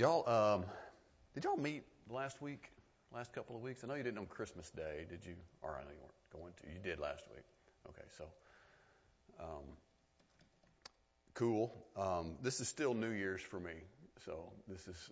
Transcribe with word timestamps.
Y'all, 0.00 0.26
um, 0.26 0.64
did 1.34 1.44
y'all 1.44 1.58
meet 1.58 1.82
last 2.08 2.40
week? 2.40 2.70
Last 3.12 3.34
couple 3.34 3.54
of 3.54 3.60
weeks? 3.60 3.84
I 3.84 3.86
know 3.86 3.96
you 3.96 4.02
didn't 4.02 4.16
on 4.16 4.24
Christmas 4.24 4.70
Day, 4.70 5.04
did 5.10 5.26
you? 5.26 5.34
Or 5.60 5.78
I 5.78 5.84
know 5.84 5.90
you 5.90 6.00
weren't 6.00 6.42
going 6.42 6.54
to. 6.62 6.74
You 6.74 6.80
did 6.82 6.98
last 6.98 7.22
week. 7.30 7.44
Okay, 7.86 8.08
so, 8.16 8.24
um, 9.38 9.64
cool. 11.34 11.70
Um, 11.98 12.36
this 12.42 12.60
is 12.60 12.68
still 12.68 12.94
New 12.94 13.10
Year's 13.10 13.42
for 13.42 13.60
me. 13.60 13.74
So 14.24 14.50
this 14.68 14.88
is, 14.88 15.10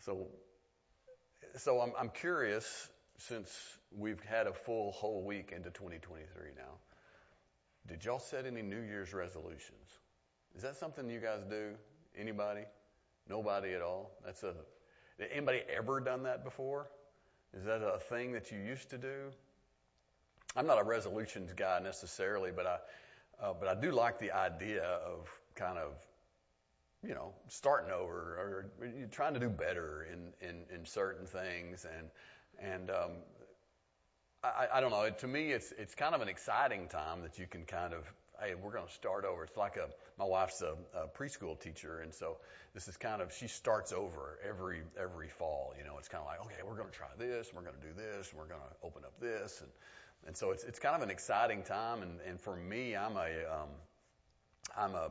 so, 0.00 0.26
so 1.58 1.80
I'm, 1.80 1.92
I'm 1.96 2.08
curious 2.08 2.88
since 3.18 3.48
we've 3.96 4.20
had 4.24 4.48
a 4.48 4.52
full 4.52 4.90
whole 4.90 5.22
week 5.22 5.52
into 5.54 5.70
2023 5.70 6.50
now. 6.56 6.62
Did 7.86 8.04
y'all 8.04 8.18
set 8.18 8.44
any 8.44 8.62
New 8.62 8.82
Year's 8.82 9.14
resolutions? 9.14 9.86
Is 10.56 10.62
that 10.62 10.74
something 10.74 11.08
you 11.08 11.20
guys 11.20 11.44
do? 11.48 11.74
Anybody? 12.18 12.62
Nobody 13.28 13.74
at 13.74 13.82
all? 13.82 14.12
That's 14.24 14.42
a, 14.42 14.54
anybody 15.32 15.62
ever 15.74 16.00
done 16.00 16.22
that 16.24 16.44
before? 16.44 16.88
Is 17.56 17.64
that 17.64 17.82
a 17.82 17.98
thing 17.98 18.32
that 18.32 18.50
you 18.50 18.58
used 18.58 18.90
to 18.90 18.98
do? 18.98 19.30
I'm 20.56 20.66
not 20.66 20.80
a 20.80 20.84
resolutions 20.84 21.52
guy 21.52 21.80
necessarily, 21.82 22.50
but 22.54 22.66
I, 22.66 22.78
uh, 23.44 23.54
but 23.58 23.68
I 23.68 23.80
do 23.80 23.90
like 23.90 24.18
the 24.18 24.32
idea 24.32 24.84
of 24.84 25.28
kind 25.54 25.78
of, 25.78 25.92
you 27.06 27.14
know, 27.14 27.32
starting 27.48 27.92
over 27.92 28.16
or 28.16 28.70
trying 29.10 29.34
to 29.34 29.40
do 29.40 29.48
better 29.48 30.06
in, 30.12 30.48
in, 30.48 30.64
in 30.74 30.84
certain 30.84 31.26
things. 31.26 31.86
And, 31.98 32.08
and, 32.58 32.90
um, 32.90 33.10
I, 34.42 34.66
I 34.74 34.80
don't 34.80 34.90
know. 34.90 35.08
To 35.10 35.26
me, 35.26 35.50
it's, 35.52 35.72
it's 35.78 35.94
kind 35.94 36.14
of 36.14 36.20
an 36.20 36.28
exciting 36.28 36.88
time 36.88 37.22
that 37.22 37.38
you 37.38 37.46
can 37.46 37.64
kind 37.64 37.92
of 37.92 38.04
hey, 38.40 38.54
we're 38.54 38.72
going 38.72 38.86
to 38.86 38.92
start 38.92 39.24
over. 39.24 39.44
It's 39.44 39.56
like 39.56 39.76
a, 39.76 39.88
my 40.18 40.24
wife's 40.24 40.62
a, 40.62 40.74
a 40.94 41.08
preschool 41.08 41.58
teacher, 41.58 42.00
and 42.00 42.12
so 42.12 42.36
this 42.74 42.88
is 42.88 42.96
kind 42.96 43.22
of, 43.22 43.32
she 43.32 43.48
starts 43.48 43.92
over 43.92 44.38
every, 44.46 44.82
every 45.00 45.28
fall. 45.28 45.74
You 45.78 45.84
know, 45.84 45.98
it's 45.98 46.08
kind 46.08 46.22
of 46.22 46.26
like, 46.26 46.40
okay, 46.46 46.62
we're 46.66 46.76
going 46.76 46.90
to 46.90 46.94
try 46.94 47.08
this, 47.18 47.50
we're 47.54 47.62
going 47.62 47.76
to 47.80 47.86
do 47.86 47.94
this, 47.94 48.32
we're 48.34 48.46
going 48.46 48.60
to 48.60 48.86
open 48.86 49.04
up 49.04 49.18
this. 49.20 49.60
And, 49.60 49.70
and 50.26 50.36
so 50.36 50.50
it's, 50.50 50.64
it's 50.64 50.78
kind 50.78 50.96
of 50.96 51.02
an 51.02 51.10
exciting 51.10 51.62
time. 51.62 52.02
And, 52.02 52.18
and 52.28 52.40
for 52.40 52.54
me, 52.56 52.96
I'm 52.96 53.16
a, 53.16 53.28
um, 53.50 53.68
I'm 54.76 54.94
a, 54.94 55.10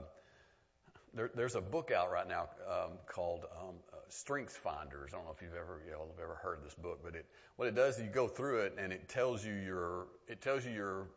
there, 1.16 1.32
there's 1.34 1.56
a 1.56 1.62
book 1.62 1.92
out 1.92 2.12
right 2.12 2.28
now 2.28 2.50
um, 2.70 2.92
called 3.08 3.46
um, 3.60 3.76
uh, 3.94 3.98
Strengths 4.10 4.58
Finders. 4.58 5.12
I 5.14 5.18
don't 5.18 5.26
know 5.26 5.34
if 5.36 5.42
you've 5.42 5.56
ever 5.56 5.82
you 5.86 5.92
know, 5.92 6.06
have 6.12 6.22
ever 6.22 6.36
heard 6.36 6.58
of 6.58 6.64
this 6.64 6.76
book, 6.76 7.00
but 7.04 7.16
it 7.16 7.26
what 7.56 7.68
it 7.70 7.76
does 7.76 7.98
is 7.98 8.04
you 8.04 8.10
go 8.10 8.28
through 8.28 8.60
it 8.60 8.76
and 8.78 8.92
it 8.92 9.08
tells 9.08 9.46
you 9.46 9.54
your 9.54 10.08
it 10.28 10.42
tells 10.42 10.66
you 10.66 10.72
your 10.72 11.08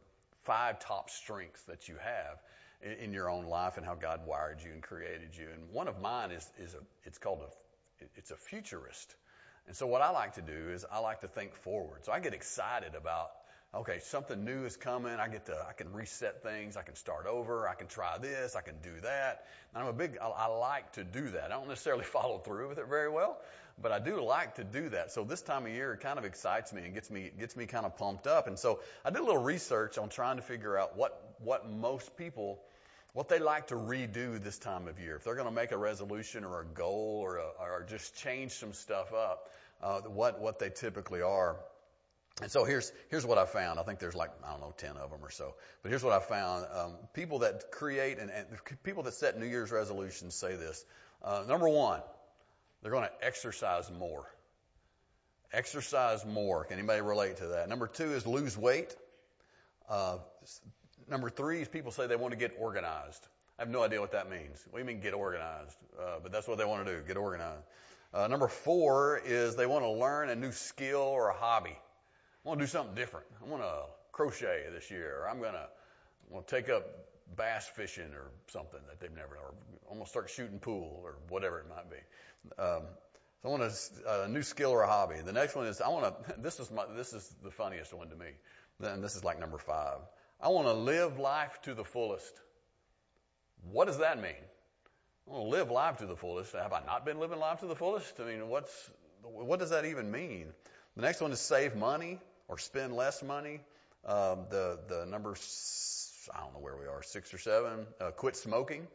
five 0.48 0.80
top 0.80 1.10
strengths 1.10 1.62
that 1.64 1.88
you 1.88 1.96
have 2.02 2.38
in, 2.82 3.04
in 3.04 3.12
your 3.12 3.28
own 3.30 3.44
life 3.44 3.76
and 3.76 3.84
how 3.84 3.94
God 3.94 4.26
wired 4.26 4.62
you 4.64 4.72
and 4.72 4.82
created 4.82 5.36
you. 5.36 5.46
And 5.52 5.70
one 5.70 5.88
of 5.88 6.00
mine 6.00 6.30
is, 6.30 6.50
is 6.58 6.74
a, 6.74 6.78
it's 7.04 7.18
called 7.18 7.40
a, 7.42 8.04
it's 8.16 8.30
a 8.30 8.36
futurist. 8.36 9.14
And 9.66 9.76
so 9.76 9.86
what 9.86 10.00
I 10.00 10.10
like 10.10 10.34
to 10.36 10.42
do 10.42 10.70
is 10.72 10.86
I 10.90 11.00
like 11.00 11.20
to 11.20 11.28
think 11.28 11.54
forward. 11.54 12.06
So 12.06 12.12
I 12.12 12.20
get 12.20 12.32
excited 12.32 12.94
about 12.94 13.30
okay, 13.74 13.98
something 14.00 14.44
new 14.44 14.64
is 14.64 14.76
coming. 14.76 15.12
I 15.12 15.28
get 15.28 15.46
to, 15.46 15.66
I 15.68 15.72
can 15.72 15.92
reset 15.92 16.42
things. 16.42 16.76
I 16.76 16.82
can 16.82 16.94
start 16.94 17.26
over. 17.26 17.68
I 17.68 17.74
can 17.74 17.86
try 17.86 18.18
this. 18.18 18.56
I 18.56 18.62
can 18.62 18.74
do 18.82 19.00
that. 19.02 19.44
And 19.74 19.82
I'm 19.82 19.88
a 19.88 19.92
big, 19.92 20.18
I, 20.20 20.28
I 20.28 20.46
like 20.46 20.92
to 20.92 21.04
do 21.04 21.30
that. 21.30 21.44
I 21.44 21.48
don't 21.48 21.68
necessarily 21.68 22.04
follow 22.12 22.38
through 22.38 22.70
with 22.70 22.78
it 22.78 22.88
very 22.88 23.10
well, 23.10 23.38
but 23.80 23.92
I 23.92 23.98
do 23.98 24.22
like 24.22 24.56
to 24.56 24.64
do 24.64 24.88
that. 24.90 25.12
So 25.12 25.24
this 25.24 25.42
time 25.42 25.66
of 25.66 25.72
year, 25.72 25.92
it 25.92 26.00
kind 26.00 26.18
of 26.18 26.24
excites 26.24 26.72
me 26.72 26.82
and 26.84 26.94
gets 26.94 27.10
me, 27.10 27.30
gets 27.38 27.56
me 27.56 27.66
kind 27.66 27.84
of 27.84 27.96
pumped 27.96 28.26
up. 28.26 28.46
And 28.46 28.58
so 28.58 28.80
I 29.04 29.10
did 29.10 29.20
a 29.20 29.24
little 29.24 29.42
research 29.42 29.98
on 29.98 30.08
trying 30.08 30.36
to 30.36 30.42
figure 30.42 30.78
out 30.78 30.96
what, 30.96 31.36
what 31.42 31.70
most 31.70 32.16
people, 32.16 32.60
what 33.12 33.28
they 33.28 33.38
like 33.38 33.66
to 33.66 33.74
redo 33.74 34.42
this 34.42 34.58
time 34.58 34.88
of 34.88 34.98
year. 34.98 35.16
If 35.16 35.24
they're 35.24 35.34
going 35.34 35.46
to 35.46 35.54
make 35.54 35.72
a 35.72 35.78
resolution 35.78 36.44
or 36.44 36.62
a 36.62 36.64
goal 36.64 37.20
or, 37.22 37.36
a, 37.36 37.48
or 37.60 37.86
just 37.86 38.16
change 38.16 38.52
some 38.52 38.72
stuff 38.72 39.12
up, 39.12 39.50
uh, 39.82 40.00
what, 40.00 40.40
what 40.40 40.58
they 40.58 40.70
typically 40.70 41.20
are. 41.20 41.56
And 42.40 42.50
so 42.50 42.64
here's, 42.64 42.92
here's 43.08 43.26
what 43.26 43.36
I 43.36 43.46
found. 43.46 43.80
I 43.80 43.82
think 43.82 43.98
there's 43.98 44.14
like, 44.14 44.30
I 44.44 44.52
don't 44.52 44.60
know, 44.60 44.72
10 44.76 44.96
of 44.96 45.10
them 45.10 45.20
or 45.22 45.30
so. 45.30 45.54
But 45.82 45.90
here's 45.90 46.04
what 46.04 46.12
I 46.12 46.20
found. 46.20 46.66
Um, 46.72 46.94
people 47.12 47.40
that 47.40 47.72
create 47.72 48.18
and, 48.18 48.30
and, 48.30 48.46
people 48.84 49.02
that 49.04 49.14
set 49.14 49.38
New 49.38 49.46
Year's 49.46 49.72
resolutions 49.72 50.34
say 50.34 50.54
this. 50.54 50.84
Uh, 51.22 51.42
number 51.48 51.68
one, 51.68 52.00
they're 52.80 52.92
going 52.92 53.08
to 53.08 53.26
exercise 53.26 53.90
more. 53.90 54.24
Exercise 55.52 56.24
more. 56.24 56.64
Can 56.64 56.78
anybody 56.78 57.00
relate 57.00 57.38
to 57.38 57.46
that? 57.48 57.68
Number 57.68 57.88
two 57.88 58.12
is 58.12 58.24
lose 58.26 58.56
weight. 58.56 58.94
Uh, 59.88 60.18
number 61.10 61.30
three 61.30 61.62
is 61.62 61.68
people 61.68 61.90
say 61.90 62.06
they 62.06 62.16
want 62.16 62.32
to 62.32 62.38
get 62.38 62.54
organized. 62.58 63.26
I 63.58 63.62
have 63.62 63.70
no 63.70 63.82
idea 63.82 64.00
what 64.00 64.12
that 64.12 64.30
means. 64.30 64.64
What 64.70 64.78
do 64.78 64.84
you 64.84 64.84
mean 64.84 65.00
get 65.00 65.14
organized? 65.14 65.76
Uh, 65.98 66.18
but 66.22 66.30
that's 66.30 66.46
what 66.46 66.58
they 66.58 66.64
want 66.64 66.86
to 66.86 66.96
do, 66.96 67.02
get 67.02 67.16
organized. 67.16 67.64
Uh, 68.14 68.28
number 68.28 68.46
four 68.46 69.20
is 69.24 69.56
they 69.56 69.66
want 69.66 69.84
to 69.84 69.90
learn 69.90 70.28
a 70.28 70.36
new 70.36 70.52
skill 70.52 71.00
or 71.00 71.28
a 71.28 71.34
hobby. 71.34 71.76
Want 72.48 72.60
to 72.60 72.64
do 72.64 72.70
something 72.70 72.94
different. 72.94 73.26
I 73.44 73.46
want 73.46 73.62
to 73.62 73.82
crochet 74.10 74.64
this 74.72 74.90
year. 74.90 75.20
Or 75.20 75.28
I'm 75.28 75.38
going 75.38 75.52
to, 75.52 75.68
I'm 75.68 76.32
going 76.32 76.44
to 76.44 76.50
take 76.50 76.70
up 76.70 76.82
bass 77.36 77.68
fishing 77.76 78.10
or 78.14 78.30
something 78.46 78.80
that 78.88 79.00
they've 79.00 79.14
never, 79.14 79.34
or 79.34 79.52
I'm 79.90 79.96
going 79.96 80.06
to 80.06 80.08
start 80.08 80.30
shooting 80.30 80.58
pool 80.58 80.98
or 81.04 81.16
whatever 81.28 81.58
it 81.58 81.66
might 81.68 81.90
be. 81.90 81.98
Um, 82.58 82.84
so 83.42 83.48
I 83.48 83.48
want 83.48 83.64
a, 83.64 84.22
a 84.22 84.28
new 84.28 84.42
skill 84.42 84.70
or 84.70 84.80
a 84.80 84.86
hobby. 84.86 85.16
The 85.22 85.34
next 85.34 85.56
one 85.56 85.66
is 85.66 85.82
I 85.82 85.88
want 85.90 86.26
to. 86.26 86.34
This 86.42 86.58
is 86.58 86.70
my. 86.70 86.84
This 86.96 87.12
is 87.12 87.30
the 87.44 87.50
funniest 87.50 87.92
one 87.92 88.08
to 88.08 88.16
me. 88.16 88.30
Then 88.80 89.02
this 89.02 89.14
is 89.14 89.22
like 89.22 89.38
number 89.38 89.58
five. 89.58 89.98
I 90.40 90.48
want 90.48 90.68
to 90.68 90.72
live 90.72 91.18
life 91.18 91.60
to 91.64 91.74
the 91.74 91.84
fullest. 91.84 92.32
What 93.70 93.88
does 93.88 93.98
that 93.98 94.22
mean? 94.22 94.42
I 95.26 95.32
want 95.32 95.44
to 95.44 95.48
live 95.50 95.70
life 95.70 95.98
to 95.98 96.06
the 96.06 96.16
fullest. 96.16 96.54
Have 96.54 96.72
I 96.72 96.80
not 96.86 97.04
been 97.04 97.20
living 97.20 97.40
life 97.40 97.60
to 97.60 97.66
the 97.66 97.76
fullest? 97.76 98.18
I 98.20 98.24
mean, 98.24 98.48
what's 98.48 98.90
what 99.22 99.58
does 99.58 99.68
that 99.68 99.84
even 99.84 100.10
mean? 100.10 100.46
The 100.96 101.02
next 101.02 101.20
one 101.20 101.30
is 101.30 101.40
save 101.40 101.76
money 101.76 102.18
or 102.48 102.58
spend 102.58 102.94
less 102.94 103.22
money. 103.22 103.60
Um, 104.04 104.46
the 104.50 104.78
the 104.88 105.06
number 105.06 105.34
I 106.34 106.40
don't 106.40 106.54
know 106.54 106.60
where 106.60 106.76
we 106.76 106.86
are, 106.86 107.02
six 107.02 107.32
or 107.32 107.38
seven. 107.38 107.86
Uh, 108.00 108.10
quit 108.10 108.36
smoking. 108.36 108.86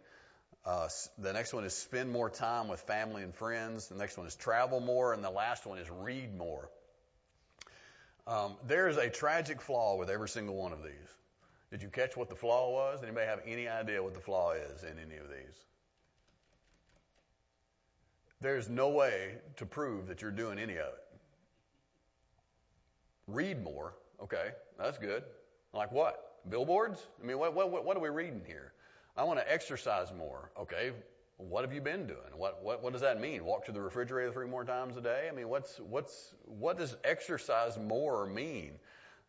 Uh, 0.65 0.87
the 1.17 1.33
next 1.33 1.53
one 1.53 1.65
is 1.65 1.73
spend 1.73 2.11
more 2.11 2.29
time 2.29 2.67
with 2.69 2.81
family 2.81 3.21
and 3.21 3.35
friends. 3.35 3.87
The 3.87 3.95
next 3.95 4.17
one 4.17 4.27
is 4.27 4.35
travel 4.35 4.79
more, 4.79 5.13
and 5.13 5.23
the 5.23 5.29
last 5.29 5.65
one 5.65 5.77
is 5.77 5.89
read 5.89 6.37
more. 6.37 6.69
Um, 8.25 8.55
there's 8.67 8.95
a 8.95 9.09
tragic 9.09 9.61
flaw 9.61 9.97
with 9.97 10.09
every 10.09 10.29
single 10.29 10.55
one 10.55 10.71
of 10.71 10.81
these. 10.81 10.93
Did 11.71 11.81
you 11.81 11.89
catch 11.89 12.15
what 12.15 12.29
the 12.29 12.35
flaw 12.35 12.71
was? 12.71 13.03
Anybody 13.03 13.25
have 13.25 13.41
any 13.45 13.67
idea 13.67 14.01
what 14.01 14.13
the 14.13 14.21
flaw 14.21 14.53
is 14.53 14.83
in 14.83 14.99
any 14.99 15.17
of 15.17 15.27
these? 15.27 15.59
There's 18.39 18.69
no 18.69 18.89
way 18.89 19.35
to 19.57 19.65
prove 19.65 20.07
that 20.07 20.21
you're 20.21 20.31
doing 20.31 20.59
any 20.59 20.73
of 20.73 20.87
it. 20.87 21.02
Read 23.27 23.63
more. 23.63 23.93
Okay, 24.21 24.49
that's 24.77 24.97
good. 24.97 25.23
Like 25.73 25.91
what? 25.91 26.19
Billboards? 26.49 26.99
I 27.21 27.25
mean, 27.25 27.39
what, 27.39 27.53
what, 27.53 27.85
what 27.85 27.97
are 27.97 28.01
we 28.01 28.09
reading 28.09 28.43
here? 28.45 28.73
I 29.15 29.23
want 29.23 29.39
to 29.39 29.51
exercise 29.51 30.11
more. 30.17 30.51
Okay, 30.59 30.91
what 31.37 31.63
have 31.63 31.73
you 31.73 31.81
been 31.81 32.07
doing? 32.07 32.37
What, 32.37 32.63
what, 32.63 32.83
what 32.83 32.93
does 32.93 33.01
that 33.01 33.19
mean? 33.19 33.45
Walk 33.45 33.65
to 33.65 33.71
the 33.71 33.81
refrigerator 33.81 34.31
three 34.31 34.47
more 34.47 34.65
times 34.65 34.97
a 34.97 35.01
day? 35.01 35.27
I 35.31 35.35
mean, 35.35 35.49
what's, 35.49 35.79
what's, 35.79 36.33
what 36.45 36.77
does 36.77 36.95
exercise 37.03 37.77
more 37.77 38.25
mean? 38.25 38.71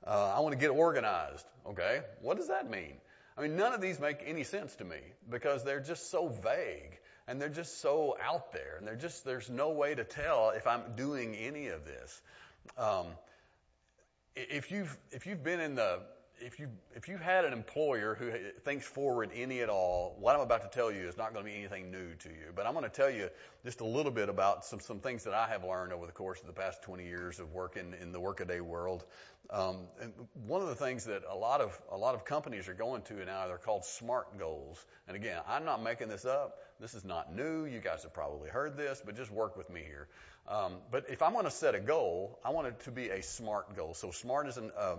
Uh, 0.07 0.35
I 0.37 0.41
want 0.41 0.53
to 0.53 0.59
get 0.59 0.71
organized. 0.71 1.47
Okay, 1.67 2.01
what 2.21 2.37
does 2.37 2.49
that 2.49 2.71
mean? 2.71 2.95
I 3.37 3.43
mean, 3.43 3.57
none 3.57 3.73
of 3.73 3.81
these 3.81 3.99
make 3.99 4.23
any 4.25 4.45
sense 4.45 4.75
to 4.77 4.85
me 4.85 4.99
because 5.29 5.65
they're 5.65 5.81
just 5.81 6.11
so 6.11 6.29
vague 6.29 6.99
and 7.27 7.41
they're 7.41 7.49
just 7.49 7.81
so 7.81 8.17
out 8.23 8.53
there 8.53 8.77
and 8.79 8.87
they're 8.87 8.97
just, 8.97 9.25
there's 9.25 9.51
no 9.51 9.71
way 9.71 9.95
to 9.95 10.05
tell 10.05 10.51
if 10.51 10.67
I'm 10.67 10.95
doing 10.97 11.35
any 11.35 11.69
of 11.69 11.85
this. 11.85 12.23
Um, 12.79 13.07
if 14.37 14.71
you've, 14.71 14.97
if 15.11 15.27
you've 15.27 15.43
been 15.43 15.61
in 15.61 15.75
the, 15.75 16.01
if 16.41 16.59
you 16.59 16.69
if 16.95 17.09
you 17.09 17.17
had 17.17 17.45
an 17.45 17.53
employer 17.53 18.15
who 18.15 18.31
thinks 18.65 18.85
forward 18.85 19.31
any 19.35 19.61
at 19.61 19.69
all, 19.69 20.17
what 20.19 20.35
I'm 20.35 20.43
about 20.43 20.63
to 20.63 20.79
tell 20.79 20.91
you 20.91 21.09
is 21.09 21.17
not 21.17 21.33
going 21.33 21.45
to 21.45 21.51
be 21.51 21.57
anything 21.57 21.91
new 21.91 22.15
to 22.17 22.29
you. 22.29 22.53
But 22.55 22.67
I'm 22.67 22.73
going 22.73 22.85
to 22.85 22.91
tell 22.91 23.11
you 23.11 23.29
just 23.65 23.81
a 23.81 23.85
little 23.87 24.11
bit 24.11 24.29
about 24.29 24.65
some 24.65 24.81
some 24.81 24.99
things 24.99 25.25
that 25.25 25.35
I 25.35 25.49
have 25.49 25.65
learned 25.65 25.93
over 25.93 26.07
the 26.07 26.13
course 26.13 26.41
of 26.41 26.47
the 26.47 26.53
past 26.53 26.83
20 26.83 27.05
years 27.05 27.39
of 27.39 27.53
working 27.53 27.95
in 28.01 28.13
the 28.13 28.21
workaday 28.21 28.61
world. 28.61 29.05
Um, 29.51 29.87
and 30.01 30.13
one 30.47 30.63
of 30.63 30.69
the 30.69 30.75
things 30.75 31.05
that 31.05 31.23
a 31.29 31.37
lot 31.37 31.61
of 31.61 31.79
a 31.91 31.97
lot 31.97 32.15
of 32.15 32.25
companies 32.25 32.69
are 32.69 32.75
going 32.75 33.03
to 33.03 33.25
now 33.25 33.47
they're 33.47 33.59
called 33.59 33.85
SMART 33.85 34.39
goals. 34.39 34.85
And 35.07 35.17
again, 35.17 35.41
I'm 35.47 35.65
not 35.65 35.83
making 35.83 36.09
this 36.09 36.25
up. 36.25 36.59
This 36.81 36.95
is 36.95 37.05
not 37.05 37.35
new. 37.35 37.65
You 37.65 37.81
guys 37.81 38.03
have 38.03 38.13
probably 38.13 38.51
heard 38.51 38.77
this, 38.77 39.03
but 39.05 39.17
just 39.17 39.31
work 39.31 39.57
with 39.57 39.71
me 39.71 39.83
here. 39.87 40.09
Um, 40.49 40.75
but 40.91 41.07
if 41.09 41.23
I'm 41.23 41.33
going 41.33 41.47
to 41.47 41.51
set 41.51 41.75
a 41.75 41.81
goal, 41.81 42.39
I 42.45 42.51
want 42.51 42.67
it 42.67 42.81
to 42.81 42.91
be 42.91 43.09
a 43.09 43.23
SMART 43.23 43.77
goal. 43.77 43.95
So 43.95 44.11
SMART 44.11 44.49
is 44.49 44.57
an 44.57 44.71
um, 44.79 44.99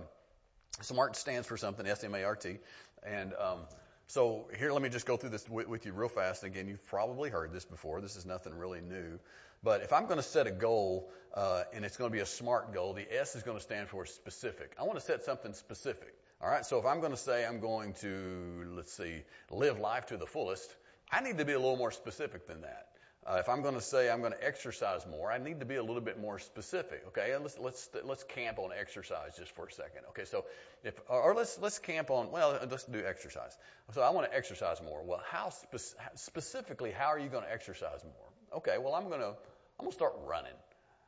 SMART 0.82 1.16
stands 1.16 1.48
for 1.48 1.58
something, 1.58 1.86
S-M-A-R-T. 1.86 2.58
And 3.06 3.34
um, 3.34 3.60
so 4.08 4.48
here, 4.58 4.72
let 4.72 4.82
me 4.82 4.90
just 4.90 5.06
go 5.06 5.18
through 5.18 5.30
this 5.30 5.48
with, 5.48 5.68
with 5.68 5.86
you 5.86 5.94
real 5.94 6.10
fast. 6.10 6.44
Again, 6.44 6.68
you've 6.68 6.86
probably 6.88 7.30
heard 7.30 7.54
this 7.54 7.66
before. 7.66 8.02
This 8.02 8.16
is 8.16 8.26
nothing 8.26 8.58
really 8.58 8.82
new. 8.82 9.20
But 9.64 9.82
if 9.82 9.94
I'm 9.94 10.06
going 10.06 10.18
to 10.18 10.24
set 10.24 10.48
a 10.48 10.52
goal, 10.52 11.10
uh, 11.34 11.64
and 11.74 11.86
it's 11.86 11.98
going 11.98 12.10
to 12.10 12.14
be 12.14 12.22
a 12.22 12.26
SMART 12.26 12.74
goal, 12.74 12.94
the 12.94 13.06
S 13.20 13.36
is 13.36 13.44
going 13.44 13.58
to 13.58 13.64
stand 13.64 13.90
for 13.90 14.06
specific. 14.06 14.76
I 14.80 14.84
want 14.84 15.00
to 15.00 15.06
set 15.06 15.24
something 15.24 15.54
specific. 15.54 16.14
All 16.42 16.50
right. 16.50 16.66
So 16.66 16.78
if 16.80 16.86
I'm 16.86 17.00
going 17.00 17.14
to 17.14 17.18
say 17.18 17.46
I'm 17.46 17.60
going 17.60 17.94
to, 18.02 18.66
let's 18.76 18.94
see, 18.94 19.22
live 19.50 19.80
life 19.80 20.08
to 20.08 20.18
the 20.18 20.28
fullest, 20.28 20.74
I 21.12 21.22
need 21.22 21.38
to 21.38 21.46
be 21.46 21.54
a 21.54 21.60
little 21.60 21.78
more 21.78 21.92
specific 21.92 22.48
than 22.48 22.62
that. 22.62 22.90
Uh, 23.27 23.38
if 23.39 23.50
I'm 23.50 23.63
going 23.63 23.74
to 23.74 23.81
say 23.81 24.07
I'm 24.07 24.19
going 24.19 24.33
to 24.33 24.45
exercise 24.45 25.04
more, 25.10 25.31
I 25.31 25.39
need 25.39 25.62
to 25.62 25.66
be 25.66 25.75
a 25.75 25.83
little 25.83 26.01
bit 26.01 26.19
more 26.19 26.38
specific. 26.38 27.04
Okay, 27.07 27.31
and 27.31 27.42
let's 27.42 27.57
let's 27.57 27.89
let's 28.04 28.24
camp 28.24 28.60
on 28.60 28.69
exercise 28.80 29.36
just 29.36 29.51
for 29.56 29.66
a 29.66 29.72
second. 29.72 30.01
Okay, 30.10 30.25
so 30.25 30.45
if 30.83 30.94
or 31.10 31.33
let's 31.33 31.57
let's 31.60 31.80
camp 31.80 32.12
on 32.12 32.31
well 32.31 32.60
let's 32.69 32.83
do 32.83 33.04
exercise. 33.04 33.57
So 33.94 34.01
I 34.01 34.12
want 34.12 34.30
to 34.30 34.38
exercise 34.38 34.80
more. 34.83 35.04
Well, 35.04 35.22
how 35.31 35.50
spe- 35.50 35.95
specifically 36.13 36.92
how 36.92 37.07
are 37.07 37.19
you 37.19 37.30
going 37.30 37.44
to 37.44 37.51
exercise 37.51 38.04
more? 38.04 38.60
Okay, 38.60 38.77
well 38.77 38.94
I'm 38.94 39.07
going 39.10 39.22
to 39.22 39.33
I'm 39.80 39.86
going 39.86 39.92
to 39.92 39.95
start 39.95 40.13
running. 40.27 40.54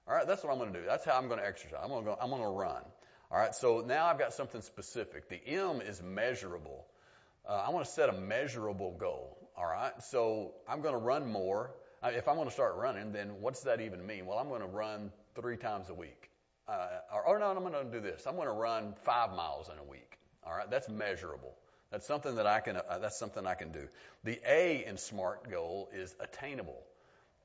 All 0.08 0.16
right, 0.16 0.26
that's 0.26 0.44
what 0.44 0.52
I'm 0.52 0.58
going 0.58 0.74
to 0.74 0.80
do. 0.80 0.86
That's 0.86 1.06
how 1.06 1.18
I'm 1.18 1.28
going 1.28 1.40
to 1.40 1.46
exercise. 1.46 1.80
I'm 1.84 1.90
going 1.90 2.04
to 2.04 2.12
go, 2.12 2.18
I'm 2.20 2.30
going 2.30 2.42
to 2.42 2.48
run. 2.48 2.82
All 3.30 3.38
right, 3.38 3.54
so 3.54 3.84
now 3.86 4.08
I've 4.08 4.18
got 4.18 4.34
something 4.34 4.62
specific. 4.62 5.30
The 5.30 5.40
M 5.48 5.82
is 5.82 6.02
measurable. 6.02 6.86
Uh, 7.48 7.64
I 7.68 7.70
want 7.70 7.86
to 7.86 7.92
set 7.92 8.10
a 8.10 8.14
measurable 8.14 8.96
goal. 8.98 9.38
All 9.56 9.66
right, 9.66 9.92
so 10.04 10.54
I'm 10.68 10.82
going 10.82 10.94
to 10.94 11.00
run 11.00 11.32
more. 11.32 11.72
If 12.04 12.28
I'm 12.28 12.36
going 12.36 12.48
to 12.48 12.54
start 12.54 12.76
running, 12.76 13.12
then 13.12 13.42
what's 13.42 13.62
that 13.62 13.82
even 13.82 14.06
mean? 14.06 14.26
Well, 14.26 14.38
I'm 14.38 14.50
going 14.50 14.62
to 14.62 14.68
run 14.68 15.12
three 15.36 15.58
times 15.58 15.90
a 15.90 15.94
week. 15.94 16.30
Uh, 16.68 16.88
or, 17.14 17.28
or 17.28 17.40
no, 17.40 17.46
I'm 17.48 17.60
going 17.60 17.74
to 17.74 17.92
do 17.92 18.02
this. 18.02 18.26
I'm 18.28 18.36
going 18.36 18.48
to 18.48 18.54
run 18.54 18.94
five 19.04 19.32
miles 19.32 19.70
in 19.70 19.78
a 19.80 19.90
week. 19.90 20.18
All 20.46 20.54
right, 20.54 20.70
that's 20.70 20.90
measurable. 20.90 21.56
That's 21.92 22.06
something 22.06 22.36
that 22.36 22.46
I 22.46 22.60
can. 22.60 22.78
Uh, 22.78 23.00
that's 23.00 23.18
something 23.18 23.46
I 23.46 23.56
can 23.56 23.72
do. 23.72 23.88
The 24.24 24.40
A 24.46 24.86
in 24.86 24.98
SMART 24.98 25.50
goal 25.50 25.90
is 25.94 26.14
attainable. 26.20 26.82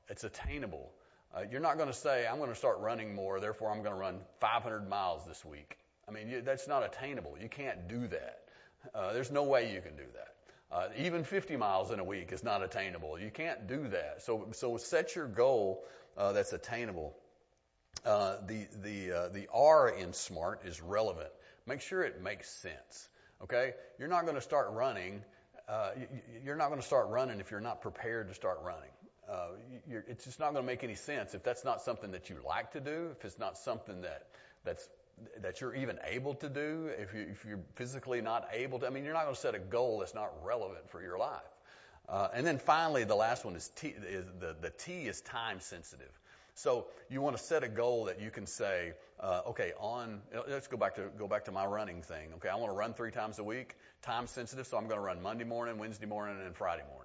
It's 0.09 0.23
attainable. 0.23 0.91
Uh, 1.35 1.41
you're 1.49 1.61
not 1.61 1.77
going 1.77 1.89
to 1.89 1.95
say, 1.95 2.27
I'm 2.27 2.37
going 2.37 2.49
to 2.49 2.55
start 2.55 2.79
running 2.79 3.15
more, 3.15 3.39
therefore 3.39 3.71
I'm 3.71 3.81
going 3.81 3.95
to 3.95 3.99
run 3.99 4.19
500 4.39 4.87
miles 4.87 5.25
this 5.25 5.43
week. 5.43 5.77
I 6.07 6.11
mean, 6.11 6.29
you, 6.29 6.41
that's 6.41 6.67
not 6.67 6.83
attainable. 6.83 7.35
You 7.41 7.49
can't 7.49 7.87
do 7.87 8.07
that. 8.07 8.39
Uh, 8.93 9.13
there's 9.13 9.31
no 9.31 9.43
way 9.43 9.73
you 9.73 9.81
can 9.81 9.95
do 9.95 10.03
that. 10.13 10.35
Uh, 10.73 10.87
even 10.97 11.23
50 11.23 11.55
miles 11.55 11.91
in 11.91 11.99
a 11.99 12.03
week 12.03 12.31
is 12.31 12.43
not 12.43 12.63
attainable. 12.63 13.19
You 13.19 13.29
can't 13.29 13.67
do 13.67 13.89
that. 13.89 14.23
So, 14.23 14.47
so 14.53 14.77
set 14.77 15.15
your 15.15 15.27
goal 15.27 15.83
uh, 16.17 16.33
that's 16.33 16.51
attainable. 16.51 17.13
Uh, 18.03 18.37
the 18.47 18.67
the 18.81 19.11
uh, 19.11 19.27
the 19.29 19.47
R 19.53 19.87
in 19.89 20.13
SMART 20.13 20.65
is 20.65 20.81
relevant. 20.81 21.29
Make 21.67 21.81
sure 21.81 22.01
it 22.01 22.21
makes 22.23 22.49
sense. 22.49 23.07
Okay, 23.43 23.73
you're 23.99 24.07
not 24.07 24.23
going 24.23 24.35
to 24.35 24.41
start 24.41 24.71
running. 24.71 25.23
Uh, 25.69 25.91
you're 26.43 26.55
not 26.55 26.69
going 26.69 26.81
to 26.81 26.85
start 26.85 27.09
running 27.09 27.39
if 27.39 27.51
you're 27.51 27.61
not 27.61 27.81
prepared 27.81 28.29
to 28.29 28.33
start 28.33 28.59
running. 28.63 28.89
Uh, 29.31 29.49
it's 30.07 30.25
just 30.25 30.39
not 30.39 30.53
going 30.53 30.63
to 30.63 30.67
make 30.67 30.83
any 30.83 30.95
sense 30.95 31.33
if 31.33 31.43
that's 31.43 31.63
not 31.63 31.81
something 31.81 32.11
that 32.11 32.29
you 32.29 32.37
like 32.45 32.71
to 32.71 32.81
do. 32.81 33.09
If 33.17 33.23
it's 33.23 33.39
not 33.39 33.57
something 33.57 34.01
that 34.01 34.23
that's 34.65 34.89
that 35.41 35.61
you're 35.61 35.75
even 35.75 35.99
able 36.05 36.35
to 36.35 36.49
do, 36.49 36.89
if, 36.97 37.13
you, 37.13 37.35
you're 37.47 37.59
physically 37.75 38.21
not 38.21 38.47
able 38.53 38.79
to, 38.79 38.87
I 38.87 38.89
mean, 38.89 39.03
you're 39.03 39.13
not 39.13 39.23
going 39.23 39.35
to 39.35 39.41
set 39.41 39.55
a 39.55 39.59
goal 39.59 39.99
that's 39.99 40.15
not 40.15 40.31
relevant 40.43 40.89
for 40.89 41.01
your 41.01 41.17
life. 41.17 41.41
Uh, 42.09 42.27
and 42.33 42.45
then 42.45 42.57
finally, 42.57 43.03
the 43.03 43.15
last 43.15 43.45
one 43.45 43.55
is, 43.55 43.69
T, 43.75 43.87
is 43.87 44.25
the, 44.39 44.55
the 44.59 44.69
T 44.69 45.03
is 45.03 45.21
time 45.21 45.59
sensitive. 45.59 46.11
So 46.55 46.85
you 47.09 47.21
want 47.21 47.37
to 47.37 47.43
set 47.43 47.63
a 47.63 47.67
goal 47.67 48.05
that 48.05 48.21
you 48.21 48.29
can 48.29 48.45
say, 48.45 48.93
uh, 49.19 49.41
okay, 49.47 49.73
on 49.79 50.21
let's 50.47 50.67
go 50.67 50.77
back 50.77 50.95
to 50.95 51.09
go 51.17 51.27
back 51.27 51.45
to 51.45 51.51
my 51.51 51.65
running 51.65 52.03
thing. 52.03 52.29
Okay, 52.35 52.49
I 52.49 52.55
want 52.57 52.71
to 52.71 52.77
run 52.77 52.93
three 52.93 53.09
times 53.09 53.39
a 53.39 53.43
week, 53.43 53.75
time 54.03 54.27
sensitive, 54.27 54.67
so 54.67 54.77
I'm 54.77 54.85
going 54.87 54.99
to 54.99 55.03
run 55.03 55.21
Monday 55.21 55.45
morning, 55.45 55.79
Wednesday 55.79 56.05
morning, 56.05 56.37
and 56.45 56.55
Friday 56.55 56.83
morning 56.93 57.02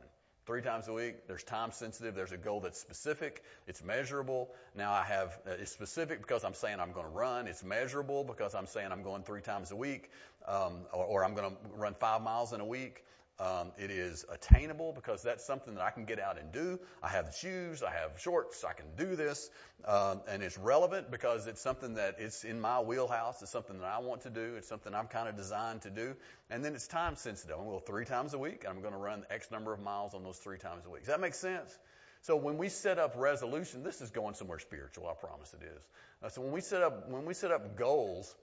three 0.49 0.63
times 0.63 0.89
a 0.89 0.93
week. 0.95 1.27
There's 1.27 1.43
time 1.43 1.73
sensitive. 1.73 2.15
There's 2.15 2.33
a 2.33 2.39
goal 2.39 2.61
that's 2.61 2.81
specific. 2.81 3.43
It's 3.67 3.85
measurable. 3.85 4.49
Now 4.75 4.93
I 4.93 5.05
have, 5.05 5.39
uh, 5.47 5.51
it's 5.61 5.71
specific 5.71 6.23
because 6.23 6.43
I'm 6.43 6.55
saying 6.55 6.81
I'm 6.81 6.93
going 6.93 7.05
to 7.05 7.13
run. 7.13 7.47
It's 7.47 7.63
measurable 7.63 8.25
because 8.25 8.55
I'm 8.55 8.67
saying 8.67 8.91
I'm 8.91 9.03
going 9.03 9.25
three 9.25 9.43
times 9.43 9.73
a 9.73 9.77
week, 9.77 10.11
um, 10.47 10.87
or, 10.95 11.05
or 11.05 11.25
I'm 11.27 11.35
going 11.35 11.51
to 11.51 11.57
run 11.77 11.95
five 12.01 12.23
miles 12.23 12.55
in 12.55 12.63
a 12.63 12.65
week. 12.65 13.05
Um, 13.41 13.71
it 13.79 13.93
is 13.93 14.25
attainable 14.29 14.93
because 14.93 15.23
that's 15.23 15.47
something 15.47 15.75
that 15.77 15.85
I 15.85 15.91
can 15.91 16.07
get 16.07 16.19
out 16.19 16.39
and 16.41 16.51
do. 16.51 16.81
I 17.01 17.09
have 17.09 17.37
shoes, 17.37 17.85
I 17.85 17.93
have 17.93 18.21
shorts, 18.21 18.65
I 18.65 18.73
can 18.73 18.87
do 18.97 19.15
this, 19.15 19.49
um, 19.85 20.23
and 20.29 20.43
it's 20.43 20.59
relevant 20.59 21.13
because 21.13 21.47
it's 21.47 21.61
something 21.61 21.95
that 21.95 22.17
it's 22.19 22.43
in 22.43 22.61
my 22.61 22.81
wheelhouse. 22.81 23.41
It's 23.41 23.53
something 23.53 23.79
that 23.79 23.87
I 23.87 24.01
want 24.01 24.23
to 24.23 24.31
do. 24.31 24.57
It's 24.57 24.67
something 24.67 24.93
I'm 24.93 25.07
kind 25.07 25.29
of 25.29 25.37
designed 25.37 25.83
to 25.83 25.91
do. 25.91 26.17
And 26.51 26.65
then 26.65 26.75
it's 26.75 26.89
time 26.89 27.15
sensitive. 27.15 27.57
I'm 27.57 27.67
going 27.67 27.79
to 27.79 27.87
go 27.87 27.87
three 27.87 28.07
times 28.07 28.35
a 28.35 28.39
week, 28.39 28.65
and 28.65 28.75
I'm 28.75 28.81
going 28.81 28.95
to 28.95 28.99
run 28.99 29.25
X 29.31 29.53
number 29.53 29.73
of 29.73 29.79
miles 29.81 30.15
on 30.15 30.25
those 30.25 30.39
three 30.39 30.59
times 30.59 30.85
a 30.85 30.91
week. 30.91 31.03
Does 31.03 31.09
that 31.09 31.21
make 31.21 31.35
sense? 31.35 31.79
So 32.23 32.35
when 32.35 32.59
we 32.59 32.69
set 32.69 32.99
up 32.99 33.15
resolution, 33.17 33.85
this 33.85 34.01
is 34.01 34.11
going 34.11 34.35
somewhere 34.35 34.59
spiritual. 34.59 35.07
I 35.07 35.15
promise 35.15 35.55
it 35.55 35.65
is. 35.65 35.83
Uh, 36.25 36.29
so 36.29 36.41
when 36.43 36.51
we 36.51 36.61
set 36.61 36.83
up 36.83 37.09
when 37.09 37.25
we 37.25 37.35
set 37.35 37.53
up 37.53 37.77
goals 37.77 38.35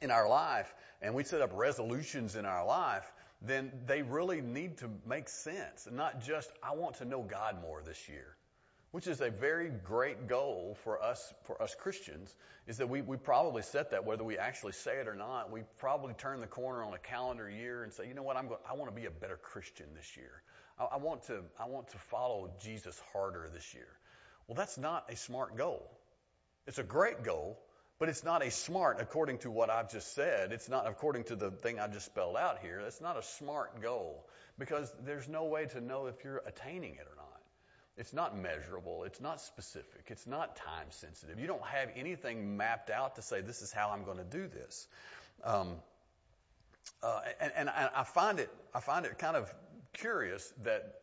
in 0.00 0.10
our 0.10 0.28
life 0.28 0.72
and 1.00 1.14
we 1.14 1.24
set 1.24 1.40
up 1.40 1.50
resolutions 1.52 2.36
in 2.36 2.46
our 2.46 2.64
life 2.64 3.10
then 3.44 3.72
they 3.86 4.02
really 4.02 4.40
need 4.40 4.78
to 4.78 4.90
make 5.06 5.28
sense. 5.28 5.88
Not 5.90 6.24
just, 6.24 6.50
I 6.62 6.74
want 6.74 6.96
to 6.96 7.04
know 7.04 7.22
God 7.22 7.60
more 7.60 7.82
this 7.84 8.08
year, 8.08 8.36
which 8.92 9.06
is 9.06 9.20
a 9.20 9.30
very 9.30 9.70
great 9.70 10.28
goal 10.28 10.76
for 10.84 11.02
us, 11.02 11.34
for 11.44 11.60
us 11.60 11.74
Christians, 11.74 12.34
is 12.66 12.78
that 12.78 12.88
we, 12.88 13.02
we 13.02 13.16
probably 13.16 13.62
set 13.62 13.90
that, 13.90 14.04
whether 14.04 14.22
we 14.22 14.38
actually 14.38 14.72
say 14.72 14.98
it 14.98 15.08
or 15.08 15.14
not. 15.14 15.50
We 15.50 15.62
probably 15.78 16.14
turn 16.14 16.40
the 16.40 16.46
corner 16.46 16.84
on 16.84 16.94
a 16.94 16.98
calendar 16.98 17.50
year 17.50 17.82
and 17.82 17.92
say, 17.92 18.06
you 18.06 18.14
know 18.14 18.22
what, 18.22 18.36
I'm 18.36 18.46
going, 18.46 18.60
I 18.70 18.74
want 18.74 18.94
to 18.94 19.00
be 19.00 19.06
a 19.06 19.10
better 19.10 19.38
Christian 19.42 19.86
this 19.96 20.16
year. 20.16 20.42
I, 20.78 20.84
I 20.84 20.96
want 20.98 21.24
to, 21.24 21.40
I 21.58 21.66
want 21.66 21.88
to 21.88 21.98
follow 21.98 22.50
Jesus 22.62 23.00
harder 23.12 23.50
this 23.52 23.74
year. 23.74 23.88
Well, 24.46 24.54
that's 24.54 24.78
not 24.78 25.10
a 25.10 25.16
smart 25.16 25.56
goal. 25.56 25.90
It's 26.66 26.78
a 26.78 26.84
great 26.84 27.24
goal, 27.24 27.58
but 28.02 28.08
it's 28.08 28.24
not 28.24 28.44
a 28.44 28.50
smart, 28.50 28.96
according 29.00 29.38
to 29.38 29.48
what 29.48 29.70
I've 29.70 29.88
just 29.88 30.12
said. 30.12 30.50
It's 30.50 30.68
not 30.68 30.88
according 30.88 31.22
to 31.26 31.36
the 31.36 31.52
thing 31.52 31.78
I 31.78 31.86
just 31.86 32.06
spelled 32.06 32.36
out 32.36 32.58
here. 32.58 32.80
It's 32.80 33.00
not 33.00 33.16
a 33.16 33.22
smart 33.22 33.80
goal 33.80 34.26
because 34.58 34.92
there's 35.04 35.28
no 35.28 35.44
way 35.44 35.66
to 35.66 35.80
know 35.80 36.06
if 36.06 36.24
you're 36.24 36.42
attaining 36.44 36.96
it 36.96 37.06
or 37.08 37.14
not. 37.14 37.40
It's 37.96 38.12
not 38.12 38.36
measurable. 38.36 39.04
It's 39.04 39.20
not 39.20 39.40
specific. 39.40 40.06
It's 40.08 40.26
not 40.26 40.56
time 40.56 40.86
sensitive. 40.90 41.38
You 41.38 41.46
don't 41.46 41.62
have 41.62 41.90
anything 41.94 42.56
mapped 42.56 42.90
out 42.90 43.14
to 43.14 43.22
say 43.22 43.40
this 43.40 43.62
is 43.62 43.70
how 43.70 43.90
I'm 43.90 44.02
going 44.02 44.18
to 44.18 44.24
do 44.24 44.48
this. 44.48 44.88
Um, 45.44 45.76
uh, 47.04 47.20
and, 47.40 47.52
and 47.54 47.70
I 47.70 48.02
find 48.02 48.40
it 48.40 48.50
I 48.74 48.80
find 48.80 49.06
it 49.06 49.16
kind 49.16 49.36
of 49.36 49.54
curious 49.92 50.52
that 50.64 50.96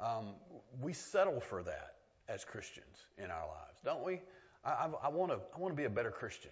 um, 0.00 0.34
we 0.82 0.94
settle 0.94 1.38
for 1.38 1.62
that 1.62 1.94
as 2.28 2.44
Christians 2.44 2.96
in 3.18 3.30
our 3.30 3.46
lives, 3.46 3.78
don't 3.84 4.04
we? 4.04 4.20
I, 4.64 4.88
I, 5.02 5.08
want 5.08 5.32
to 5.32 5.38
I 5.54 5.58
want 5.58 5.72
to 5.72 5.76
be 5.76 5.84
a 5.84 5.90
better 5.90 6.10
Christian. 6.10 6.50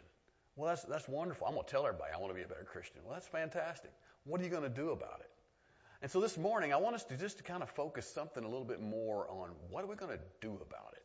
Well, 0.57 0.69
that's 0.69 0.85
that's 0.85 1.09
wonderful. 1.09 1.47
I'm 1.47 1.55
going 1.55 1.65
to 1.65 1.71
tell 1.71 1.87
everybody 1.87 2.11
I 2.15 2.19
want 2.19 2.31
to 2.31 2.35
be 2.35 2.43
a 2.43 2.49
better 2.49 2.65
Christian. 2.65 3.01
Well, 3.05 3.15
that's 3.15 3.29
fantastic. 3.29 3.93
What 4.25 4.41
are 4.41 4.45
you 4.45 4.51
going 4.51 4.63
to 4.63 4.69
do 4.69 4.91
about 4.91 5.21
it? 5.21 5.31
And 6.01 6.11
so 6.11 6.21
this 6.21 6.39
morning, 6.39 6.73
I 6.73 6.77
want 6.77 6.95
us 6.95 7.05
to 7.05 7.17
just 7.17 7.39
to 7.39 7.43
kind 7.43 7.63
of 7.63 7.69
focus 7.71 8.07
something 8.07 8.45
a 8.45 8.49
little 8.49 8.65
bit 8.65 8.81
more 8.81 9.29
on 9.29 9.51
what 9.69 9.85
are 9.85 9.89
we 9.89 9.97
going 9.97 10.17
to 10.17 10.23
do 10.41 10.51
about 10.51 10.93
it. 10.93 11.03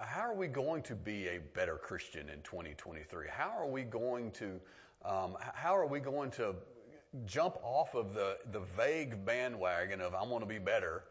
How 0.00 0.22
are 0.22 0.34
we 0.34 0.46
going 0.48 0.82
to 0.82 0.94
be 0.94 1.28
a 1.28 1.38
better 1.54 1.76
Christian 1.76 2.28
in 2.28 2.42
2023? 2.42 3.26
How 3.30 3.50
are 3.58 3.66
we 3.66 3.82
going 3.82 4.30
to 4.32 4.60
um, 5.04 5.36
how 5.54 5.76
are 5.76 5.86
we 5.86 6.00
going 6.00 6.30
to 6.32 6.54
jump 7.24 7.56
off 7.62 7.94
of 7.94 8.14
the 8.14 8.36
the 8.52 8.60
vague 8.76 9.24
bandwagon 9.24 10.00
of 10.00 10.14
I 10.14 10.24
want 10.24 10.42
to 10.42 10.48
be 10.48 10.58
better 10.58 11.04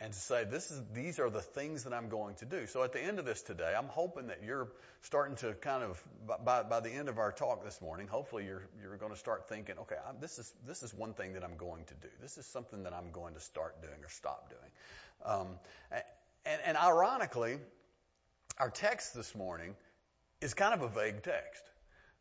and 0.00 0.12
to 0.12 0.18
say 0.18 0.44
this 0.44 0.70
is 0.70 0.80
these 0.94 1.18
are 1.18 1.28
the 1.28 1.40
things 1.40 1.84
that 1.84 1.92
I'm 1.92 2.08
going 2.08 2.36
to 2.36 2.44
do. 2.44 2.66
So 2.66 2.84
at 2.84 2.92
the 2.92 3.00
end 3.00 3.18
of 3.18 3.24
this 3.24 3.42
today, 3.42 3.74
I'm 3.76 3.88
hoping 3.88 4.28
that 4.28 4.42
you're 4.44 4.68
starting 5.02 5.36
to 5.36 5.54
kind 5.54 5.82
of 5.82 6.02
by 6.44 6.62
by 6.62 6.80
the 6.80 6.90
end 6.90 7.08
of 7.08 7.18
our 7.18 7.32
talk 7.32 7.64
this 7.64 7.80
morning, 7.80 8.06
hopefully 8.06 8.44
you're 8.44 8.68
you're 8.80 8.96
going 8.96 9.12
to 9.12 9.18
start 9.18 9.48
thinking, 9.48 9.76
okay, 9.80 9.96
I, 9.96 10.12
this 10.20 10.38
is 10.38 10.52
this 10.66 10.82
is 10.82 10.94
one 10.94 11.14
thing 11.14 11.32
that 11.32 11.42
I'm 11.42 11.56
going 11.56 11.84
to 11.86 11.94
do. 11.94 12.08
This 12.20 12.38
is 12.38 12.46
something 12.46 12.84
that 12.84 12.92
I'm 12.92 13.10
going 13.10 13.34
to 13.34 13.40
start 13.40 13.82
doing 13.82 14.02
or 14.02 14.08
stop 14.08 14.50
doing. 14.50 14.70
Um, 15.24 15.48
and, 16.46 16.60
and 16.64 16.76
ironically, 16.76 17.58
our 18.58 18.70
text 18.70 19.14
this 19.14 19.34
morning 19.34 19.74
is 20.40 20.54
kind 20.54 20.74
of 20.74 20.82
a 20.82 20.88
vague 20.88 21.22
text. 21.22 21.62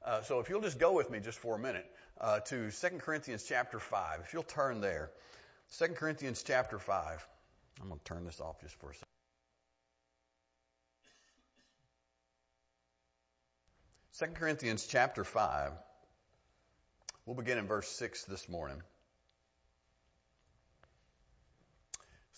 Uh, 0.03 0.21
so 0.21 0.39
if 0.39 0.49
you'll 0.49 0.61
just 0.61 0.79
go 0.79 0.93
with 0.93 1.09
me 1.09 1.19
just 1.19 1.37
for 1.39 1.55
a 1.55 1.59
minute 1.59 1.85
uh, 2.19 2.39
to 2.39 2.71
2 2.71 2.87
Corinthians 2.99 3.45
chapter 3.47 3.79
5, 3.79 4.21
if 4.25 4.33
you'll 4.33 4.43
turn 4.43 4.81
there, 4.81 5.11
2 5.77 5.87
Corinthians 5.89 6.43
chapter 6.43 6.79
5. 6.79 7.27
I'm 7.81 7.89
going 7.89 7.99
to 7.99 8.05
turn 8.05 8.25
this 8.25 8.39
off 8.39 8.59
just 8.61 8.75
for 8.79 8.91
a 8.91 8.93
second. 8.93 9.07
Second 14.11 14.35
Corinthians 14.35 14.87
chapter 14.87 15.23
5. 15.23 15.71
We'll 17.25 17.35
begin 17.35 17.57
in 17.57 17.67
verse 17.67 17.87
6 17.87 18.23
this 18.25 18.49
morning. 18.49 18.81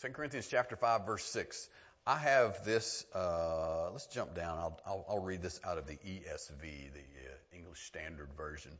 2 0.01 0.09
Corinthians 0.09 0.47
chapter 0.49 0.75
5 0.75 1.05
verse 1.05 1.23
6. 1.25 1.69
I 2.05 2.17
have 2.17 2.65
this, 2.65 3.05
uh, 3.13 3.91
let's 3.91 4.07
jump 4.07 4.35
down. 4.35 4.57
I'll, 4.57 4.79
I'll, 4.85 5.05
I'll, 5.09 5.19
read 5.19 5.41
this 5.41 5.59
out 5.63 5.77
of 5.77 5.85
the 5.85 5.93
ESV, 5.93 6.59
the 6.61 6.99
uh, 6.99 7.55
English 7.55 7.81
Standard 7.85 8.29
Version. 8.35 8.71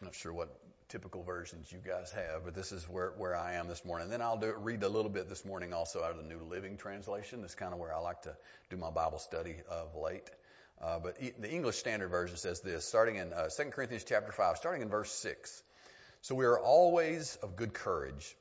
I'm 0.00 0.06
not 0.06 0.14
sure 0.14 0.32
what 0.32 0.48
typical 0.88 1.22
versions 1.22 1.70
you 1.70 1.78
guys 1.78 2.10
have, 2.12 2.44
but 2.44 2.54
this 2.54 2.72
is 2.72 2.88
where, 2.88 3.12
where 3.18 3.36
I 3.36 3.54
am 3.54 3.68
this 3.68 3.84
morning. 3.84 4.04
And 4.04 4.12
then 4.12 4.22
I'll 4.22 4.38
do, 4.38 4.54
read 4.58 4.82
a 4.82 4.88
little 4.88 5.10
bit 5.10 5.28
this 5.28 5.44
morning 5.44 5.72
also 5.72 6.02
out 6.02 6.12
of 6.12 6.16
the 6.16 6.22
New 6.22 6.40
Living 6.48 6.76
Translation. 6.78 7.42
That's 7.42 7.54
kind 7.54 7.72
of 7.72 7.78
where 7.78 7.94
I 7.94 7.98
like 7.98 8.22
to 8.22 8.34
do 8.70 8.76
my 8.76 8.90
Bible 8.90 9.18
study 9.18 9.56
of 9.70 9.94
late. 9.94 10.30
Uh, 10.80 10.98
but 10.98 11.18
the 11.18 11.50
English 11.50 11.76
Standard 11.76 12.08
Version 12.08 12.36
says 12.36 12.60
this, 12.60 12.86
starting 12.86 13.16
in 13.16 13.32
uh, 13.32 13.48
2 13.48 13.64
Corinthians 13.64 14.04
chapter 14.04 14.32
5, 14.32 14.56
starting 14.56 14.82
in 14.82 14.88
verse 14.88 15.10
6. 15.10 15.62
So 16.22 16.34
we 16.34 16.46
are 16.46 16.58
always 16.58 17.36
of 17.42 17.56
good 17.56 17.74
courage. 17.74 18.34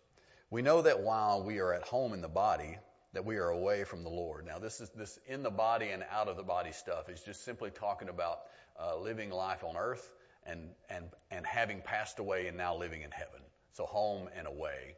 We 0.49 0.61
know 0.61 0.83
that 0.83 1.01
while 1.01 1.43
we 1.43 1.59
are 1.59 1.73
at 1.73 1.83
home 1.83 2.13
in 2.13 2.21
the 2.21 2.29
body, 2.29 2.77
that 3.13 3.25
we 3.25 3.37
are 3.37 3.49
away 3.49 3.83
from 3.83 4.03
the 4.03 4.09
Lord. 4.09 4.45
Now, 4.45 4.59
this 4.59 4.79
is 4.79 4.89
this 4.91 5.19
in 5.27 5.43
the 5.43 5.49
body 5.49 5.89
and 5.89 6.03
out 6.11 6.27
of 6.27 6.37
the 6.37 6.43
body 6.43 6.71
stuff 6.71 7.09
is 7.09 7.21
just 7.21 7.43
simply 7.43 7.71
talking 7.71 8.09
about 8.09 8.39
uh, 8.79 8.97
living 8.99 9.31
life 9.31 9.63
on 9.63 9.75
earth 9.75 10.07
and 10.47 10.69
and 10.89 11.05
and 11.31 11.45
having 11.45 11.81
passed 11.81 12.19
away 12.19 12.47
and 12.47 12.57
now 12.57 12.75
living 12.75 13.01
in 13.01 13.11
heaven. 13.11 13.41
So 13.73 13.85
home 13.85 14.29
and 14.37 14.47
away, 14.47 14.95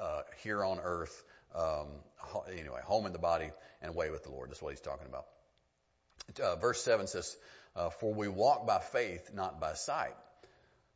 uh, 0.00 0.22
here 0.42 0.64
on 0.64 0.78
earth. 0.82 1.22
Um, 1.54 1.88
anyway, 2.50 2.80
home 2.84 3.06
in 3.06 3.12
the 3.12 3.18
body 3.18 3.50
and 3.82 3.90
away 3.90 4.10
with 4.10 4.24
the 4.24 4.30
Lord. 4.30 4.50
That's 4.50 4.62
what 4.62 4.70
he's 4.70 4.80
talking 4.80 5.06
about. 5.06 5.26
Uh, 6.42 6.56
verse 6.56 6.82
seven 6.82 7.06
says, 7.06 7.36
uh, 7.76 7.90
"For 7.90 8.12
we 8.12 8.28
walk 8.28 8.66
by 8.66 8.78
faith, 8.78 9.30
not 9.34 9.60
by 9.60 9.74
sight." 9.74 10.14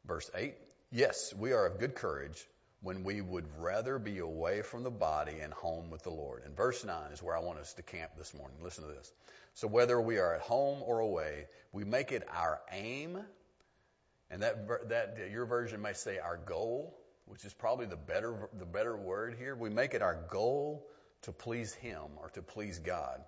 Verse 0.05 0.31
eight, 0.35 0.55
"Yes, 0.91 1.35
we 1.35 1.53
are 1.53 1.67
of 1.67 1.79
good 1.79 1.95
courage." 1.95 2.47
when 2.81 3.03
we 3.03 3.21
would 3.21 3.45
rather 3.59 3.99
be 3.99 4.19
away 4.19 4.63
from 4.63 4.85
the 4.85 4.91
body 4.91 5.41
and 5.41 5.53
home 5.53 5.91
with 5.91 6.03
the 6.05 6.11
Lord. 6.11 6.45
And 6.45 6.57
verse 6.57 6.85
9 6.85 7.11
is 7.13 7.23
where 7.23 7.37
I 7.37 7.41
want 7.41 7.59
us 7.59 7.75
to 7.75 7.83
camp 7.83 8.13
this 8.17 8.33
morning. 8.35 8.57
Listen 8.63 8.85
to 8.85 8.91
this. 8.91 9.13
So 9.55 9.67
whether 9.67 10.01
we 10.01 10.19
are 10.19 10.35
at 10.35 10.43
home 10.43 10.83
or 10.85 11.01
away, 11.01 11.47
we 11.73 11.85
make 11.85 12.13
it 12.13 12.23
our 12.33 12.61
aim, 12.71 13.19
and 14.31 14.43
that, 14.43 14.89
that 14.89 15.31
your 15.31 15.47
version 15.47 15.81
may 15.81 15.95
say 15.95 16.19
our 16.19 16.37
goal, 16.37 16.97
which 17.27 17.45
is 17.45 17.53
probably 17.55 17.87
the 17.87 17.97
better, 17.97 18.49
the 18.59 18.67
better 18.67 18.97
word 18.97 19.37
here. 19.39 19.55
We 19.55 19.71
make 19.71 19.95
it 19.95 20.03
our 20.03 20.19
goal 20.31 20.87
to 21.23 21.33
please 21.33 21.73
Him 21.75 22.03
or 22.19 22.31
to 22.31 22.43
please 22.43 22.79
God. 22.79 23.21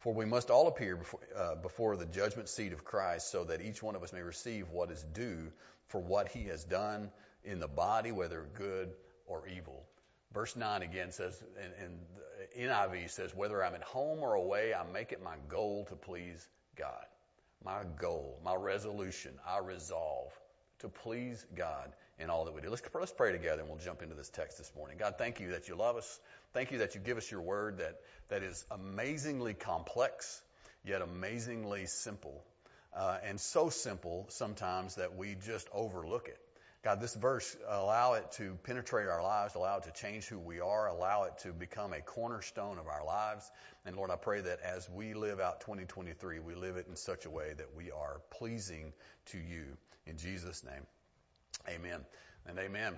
For 0.00 0.12
we 0.12 0.26
must 0.26 0.50
all 0.50 0.68
appear 0.68 0.96
before, 0.96 1.20
uh, 1.36 1.54
before 1.56 1.96
the 1.96 2.06
judgment 2.06 2.48
seat 2.48 2.72
of 2.72 2.84
Christ 2.84 3.30
so 3.30 3.44
that 3.44 3.60
each 3.60 3.82
one 3.82 3.96
of 3.96 4.02
us 4.02 4.12
may 4.12 4.22
receive 4.22 4.68
what 4.70 4.90
is 4.90 5.02
due 5.14 5.50
for 5.88 6.00
what 6.00 6.28
He 6.28 6.44
has 6.44 6.64
done 6.64 7.10
in 7.44 7.60
the 7.60 7.68
body, 7.68 8.12
whether 8.12 8.46
good 8.54 8.90
or 9.26 9.46
evil. 9.48 9.84
Verse 10.32 10.54
9 10.54 10.82
again 10.82 11.12
says, 11.12 11.40
and, 11.62 11.72
and 12.58 12.70
NIV 12.70 13.10
says, 13.10 13.34
whether 13.34 13.64
I'm 13.64 13.74
at 13.74 13.82
home 13.82 14.20
or 14.20 14.34
away, 14.34 14.74
I 14.74 14.84
make 14.92 15.12
it 15.12 15.22
my 15.22 15.36
goal 15.48 15.86
to 15.88 15.96
please 15.96 16.46
God. 16.76 17.06
My 17.64 17.82
goal, 17.98 18.38
my 18.44 18.54
resolution, 18.54 19.32
I 19.46 19.58
resolve 19.58 20.32
to 20.80 20.88
please 20.88 21.44
God 21.54 21.92
in 22.18 22.30
all 22.30 22.44
that 22.44 22.54
we 22.54 22.60
do. 22.60 22.70
Let's, 22.70 22.82
let's 22.94 23.12
pray 23.12 23.32
together 23.32 23.60
and 23.60 23.68
we'll 23.68 23.78
jump 23.78 24.02
into 24.02 24.14
this 24.14 24.28
text 24.28 24.58
this 24.58 24.72
morning. 24.76 24.98
God, 24.98 25.14
thank 25.18 25.40
you 25.40 25.50
that 25.50 25.68
you 25.68 25.74
love 25.74 25.96
us. 25.96 26.20
Thank 26.52 26.70
you 26.70 26.78
that 26.78 26.94
you 26.94 27.00
give 27.00 27.16
us 27.16 27.30
your 27.30 27.40
word 27.40 27.78
that, 27.78 27.96
that 28.28 28.42
is 28.42 28.64
amazingly 28.70 29.54
complex, 29.54 30.40
yet 30.84 31.02
amazingly 31.02 31.86
simple. 31.86 32.44
Uh, 32.94 33.18
and 33.24 33.40
so 33.40 33.68
simple 33.68 34.26
sometimes 34.30 34.94
that 34.94 35.16
we 35.16 35.34
just 35.34 35.68
overlook 35.72 36.28
it. 36.28 36.38
God, 36.86 37.00
this 37.00 37.16
verse, 37.16 37.56
allow 37.68 38.12
it 38.12 38.30
to 38.36 38.56
penetrate 38.62 39.08
our 39.08 39.20
lives, 39.20 39.56
allow 39.56 39.78
it 39.78 39.82
to 39.82 39.90
change 39.90 40.26
who 40.26 40.38
we 40.38 40.60
are, 40.60 40.86
allow 40.86 41.24
it 41.24 41.36
to 41.38 41.52
become 41.52 41.92
a 41.92 42.00
cornerstone 42.00 42.78
of 42.78 42.86
our 42.86 43.04
lives. 43.04 43.50
And 43.84 43.96
Lord, 43.96 44.12
I 44.12 44.14
pray 44.14 44.42
that 44.42 44.60
as 44.60 44.88
we 44.88 45.12
live 45.12 45.40
out 45.40 45.62
2023, 45.62 46.38
we 46.38 46.54
live 46.54 46.76
it 46.76 46.86
in 46.88 46.94
such 46.94 47.26
a 47.26 47.30
way 47.30 47.54
that 47.56 47.74
we 47.76 47.90
are 47.90 48.20
pleasing 48.30 48.92
to 49.32 49.38
you. 49.38 49.64
In 50.06 50.16
Jesus' 50.16 50.62
name, 50.62 50.86
amen 51.68 52.04
and 52.46 52.56
amen. 52.56 52.94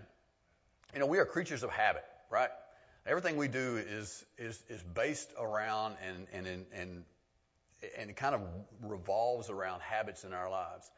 You 0.93 1.01
know, 1.01 1.07
we 1.07 1.17
are 1.17 1.25
creatures 1.25 1.63
of 1.63 1.71
habit, 1.71 2.05
right? 2.31 2.51
Everything 3.07 3.39
we 3.39 3.49
do 3.49 3.79
is, 3.79 4.23
is, 4.37 4.63
is 4.69 4.83
based 4.83 5.33
around 5.41 5.97
and, 6.07 6.27
and, 6.35 6.47
and, 6.47 6.67
and, 6.75 7.05
and 7.99 8.11
it 8.11 8.17
kind 8.17 8.35
of 8.35 8.43
revolves 8.83 9.49
around 9.49 9.81
habits 9.81 10.25
in 10.25 10.35
our 10.35 10.51
lives. 10.51 10.91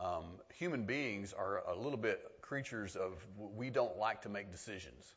Um, 0.00 0.24
human 0.54 0.84
beings 0.84 1.34
are 1.34 1.62
a 1.68 1.74
little 1.74 1.98
bit 1.98 2.22
creatures 2.48 2.96
of 2.96 3.12
we 3.36 3.68
don't 3.68 3.98
like 3.98 4.22
to 4.22 4.28
make 4.28 4.50
decisions. 4.50 5.14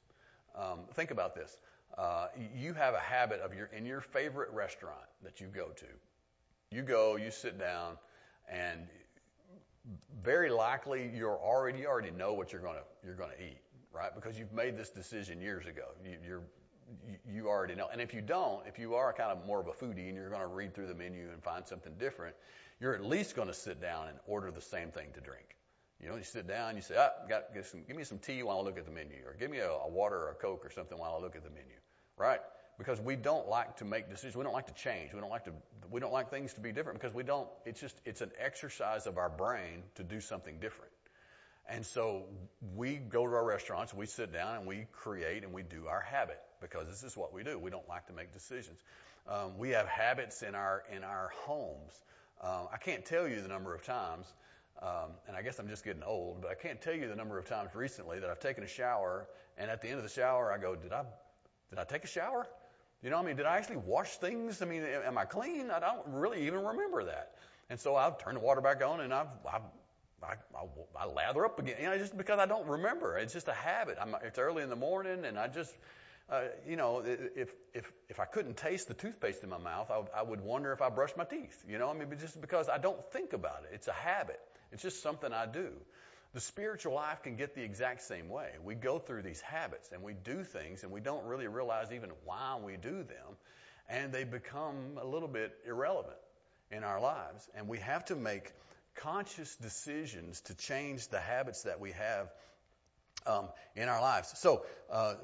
Um, 0.55 0.79
think 0.93 1.11
about 1.11 1.33
this. 1.33 1.55
Uh, 1.97 2.27
you 2.55 2.73
have 2.73 2.93
a 2.93 2.99
habit 2.99 3.39
of 3.41 3.53
your 3.53 3.67
in 3.67 3.85
your 3.85 4.01
favorite 4.01 4.49
restaurant 4.51 5.07
that 5.23 5.39
you 5.39 5.47
go 5.47 5.69
to. 5.69 5.85
You 6.75 6.81
go, 6.81 7.15
you 7.15 7.31
sit 7.31 7.57
down, 7.57 7.97
and 8.49 8.87
very 10.23 10.49
likely 10.49 11.11
you're 11.13 11.39
already 11.39 11.79
you 11.79 11.87
already 11.87 12.11
know 12.11 12.33
what 12.33 12.51
you're 12.51 12.61
gonna 12.61 12.83
you're 13.03 13.15
gonna 13.15 13.39
eat, 13.39 13.61
right? 13.93 14.13
Because 14.13 14.37
you've 14.37 14.53
made 14.53 14.77
this 14.77 14.89
decision 14.89 15.41
years 15.41 15.65
ago. 15.65 15.85
You, 16.03 16.17
you're 16.25 16.43
you 17.33 17.47
already 17.47 17.75
know. 17.75 17.87
And 17.91 18.01
if 18.01 18.13
you 18.13 18.21
don't, 18.21 18.67
if 18.67 18.77
you 18.77 18.95
are 18.95 19.13
kind 19.13 19.31
of 19.31 19.45
more 19.45 19.61
of 19.61 19.67
a 19.67 19.71
foodie 19.71 20.07
and 20.07 20.15
you're 20.15 20.29
going 20.29 20.41
to 20.41 20.47
read 20.47 20.73
through 20.73 20.87
the 20.87 20.93
menu 20.93 21.29
and 21.31 21.41
find 21.41 21.65
something 21.65 21.93
different, 21.97 22.35
you're 22.81 22.93
at 22.93 23.05
least 23.05 23.35
going 23.35 23.47
to 23.47 23.53
sit 23.53 23.81
down 23.81 24.09
and 24.09 24.17
order 24.27 24.51
the 24.51 24.61
same 24.61 24.89
thing 24.89 25.07
to 25.13 25.21
drink. 25.21 25.55
You 26.01 26.09
know, 26.09 26.15
you 26.15 26.23
sit 26.23 26.47
down, 26.47 26.75
you 26.75 26.81
say, 26.81 26.95
ah, 26.97 27.11
got, 27.29 27.53
get 27.53 27.65
some, 27.67 27.83
give 27.87 27.95
me 27.95 28.03
some 28.03 28.17
tea 28.17 28.41
while 28.41 28.57
I 28.57 28.61
look 28.61 28.77
at 28.77 28.85
the 28.85 28.91
menu, 28.91 29.17
or 29.25 29.35
give 29.39 29.51
me 29.51 29.59
a, 29.59 29.69
a 29.69 29.87
water 29.87 30.17
or 30.17 30.29
a 30.31 30.33
Coke 30.35 30.65
or 30.65 30.71
something 30.71 30.97
while 30.97 31.15
I 31.17 31.21
look 31.21 31.35
at 31.35 31.43
the 31.43 31.51
menu, 31.51 31.75
right? 32.17 32.39
Because 32.79 32.99
we 32.99 33.15
don't 33.15 33.47
like 33.47 33.77
to 33.77 33.85
make 33.85 34.09
decisions. 34.09 34.35
We 34.35 34.43
don't 34.43 34.53
like 34.53 34.67
to 34.67 34.73
change. 34.73 35.13
We 35.13 35.19
don't 35.19 35.29
like 35.29 35.45
to, 35.45 35.51
we 35.91 35.99
don't 35.99 36.13
like 36.13 36.31
things 36.31 36.53
to 36.53 36.61
be 36.61 36.71
different 36.71 36.99
because 36.99 37.13
we 37.13 37.21
don't, 37.21 37.47
it's 37.65 37.79
just, 37.79 37.95
it's 38.05 38.21
an 38.21 38.31
exercise 38.39 39.05
of 39.05 39.19
our 39.19 39.29
brain 39.29 39.83
to 39.95 40.03
do 40.03 40.19
something 40.19 40.57
different. 40.59 40.91
And 41.69 41.85
so 41.85 42.23
we 42.75 42.95
go 42.95 43.27
to 43.27 43.33
our 43.33 43.45
restaurants, 43.45 43.93
we 43.93 44.07
sit 44.07 44.33
down 44.33 44.57
and 44.57 44.65
we 44.65 44.87
create 44.91 45.43
and 45.43 45.53
we 45.53 45.61
do 45.61 45.85
our 45.87 46.01
habit 46.01 46.39
because 46.59 46.87
this 46.87 47.03
is 47.03 47.15
what 47.15 47.31
we 47.31 47.43
do. 47.43 47.59
We 47.59 47.69
don't 47.69 47.87
like 47.87 48.07
to 48.07 48.13
make 48.13 48.33
decisions. 48.33 48.79
Um, 49.27 49.57
we 49.59 49.69
have 49.69 49.87
habits 49.87 50.41
in 50.41 50.55
our, 50.55 50.83
in 50.93 51.03
our 51.03 51.29
homes. 51.45 51.93
Um, 52.41 52.67
I 52.73 52.77
can't 52.77 53.05
tell 53.05 53.27
you 53.27 53.41
the 53.41 53.47
number 53.47 53.75
of 53.75 53.83
times 53.83 54.25
um, 54.81 55.11
and 55.27 55.35
I 55.35 55.41
guess 55.41 55.59
I'm 55.59 55.67
just 55.67 55.83
getting 55.83 56.03
old, 56.03 56.41
but 56.41 56.51
I 56.51 56.55
can't 56.55 56.81
tell 56.81 56.93
you 56.93 57.07
the 57.07 57.15
number 57.15 57.37
of 57.37 57.45
times 57.45 57.75
recently 57.75 58.19
that 58.19 58.29
I've 58.29 58.39
taken 58.39 58.63
a 58.63 58.67
shower, 58.67 59.27
and 59.57 59.69
at 59.69 59.81
the 59.81 59.89
end 59.89 59.97
of 59.97 60.03
the 60.03 60.09
shower, 60.09 60.51
I 60.51 60.57
go, 60.57 60.75
"Did 60.75 60.91
I, 60.91 61.03
did 61.69 61.79
I 61.79 61.83
take 61.83 62.03
a 62.03 62.07
shower? 62.07 62.47
You 63.03 63.09
know, 63.09 63.17
I 63.17 63.23
mean, 63.23 63.35
did 63.35 63.45
I 63.45 63.57
actually 63.57 63.77
wash 63.77 64.17
things? 64.17 64.61
I 64.61 64.65
mean, 64.65 64.83
am 64.83 65.17
I 65.17 65.25
clean? 65.25 65.71
I 65.71 65.79
don't 65.79 66.07
really 66.07 66.47
even 66.47 66.63
remember 66.63 67.05
that." 67.05 67.35
And 67.69 67.79
so 67.79 67.95
I've 67.95 68.17
turned 68.17 68.37
the 68.37 68.41
water 68.41 68.61
back 68.61 68.83
on, 68.83 69.01
and 69.01 69.13
I've, 69.13 69.27
I've 69.51 69.61
I, 70.23 70.33
I, 70.55 70.65
I 70.99 71.05
lather 71.07 71.45
up 71.45 71.59
again, 71.59 71.75
you 71.79 71.85
know, 71.87 71.97
just 71.97 72.15
because 72.15 72.39
I 72.39 72.45
don't 72.45 72.67
remember. 72.67 73.17
It's 73.17 73.33
just 73.33 73.47
a 73.47 73.53
habit. 73.53 73.97
I'm, 73.99 74.15
it's 74.23 74.37
early 74.37 74.63
in 74.63 74.69
the 74.69 74.75
morning, 74.75 75.25
and 75.25 75.37
I 75.37 75.47
just, 75.47 75.73
uh, 76.29 76.41
you 76.67 76.75
know, 76.75 77.03
if 77.03 77.51
if 77.73 77.91
if 78.09 78.19
I 78.19 78.25
couldn't 78.25 78.57
taste 78.57 78.87
the 78.87 78.93
toothpaste 78.93 79.43
in 79.43 79.49
my 79.49 79.57
mouth, 79.57 79.89
I, 79.89 80.19
I 80.19 80.23
would 80.23 80.41
wonder 80.41 80.71
if 80.73 80.81
I 80.81 80.89
brushed 80.89 81.17
my 81.17 81.23
teeth. 81.23 81.63
You 81.67 81.77
know, 81.77 81.89
I 81.89 81.93
mean, 81.93 82.07
just 82.19 82.39
because 82.39 82.69
I 82.69 82.77
don't 82.77 83.03
think 83.11 83.33
about 83.33 83.63
it. 83.63 83.71
It's 83.73 83.87
a 83.87 83.93
habit. 83.93 84.39
It's 84.71 84.81
just 84.81 85.01
something 85.01 85.31
I 85.31 85.45
do. 85.45 85.69
The 86.33 86.39
spiritual 86.39 86.93
life 86.93 87.23
can 87.23 87.35
get 87.35 87.55
the 87.55 87.63
exact 87.63 88.03
same 88.03 88.29
way. 88.29 88.51
We 88.63 88.75
go 88.75 88.99
through 88.99 89.23
these 89.23 89.41
habits 89.41 89.91
and 89.91 90.01
we 90.01 90.13
do 90.13 90.43
things 90.43 90.83
and 90.83 90.91
we 90.91 91.01
don't 91.01 91.25
really 91.25 91.47
realize 91.47 91.91
even 91.91 92.11
why 92.23 92.57
we 92.63 92.77
do 92.77 93.03
them 93.03 93.37
and 93.89 94.13
they 94.13 94.23
become 94.23 94.97
a 95.01 95.05
little 95.05 95.27
bit 95.27 95.53
irrelevant 95.67 96.17
in 96.71 96.85
our 96.85 97.01
lives. 97.01 97.49
And 97.55 97.67
we 97.67 97.79
have 97.79 98.05
to 98.05 98.15
make 98.15 98.53
conscious 98.95 99.53
decisions 99.57 100.39
to 100.41 100.55
change 100.55 101.09
the 101.09 101.19
habits 101.19 101.63
that 101.63 101.81
we 101.81 101.91
have 101.91 102.29
um, 103.27 103.49
in 103.75 103.89
our 103.89 104.01
lives. 104.01 104.31
So, 104.39 104.65
uh, 104.89 105.15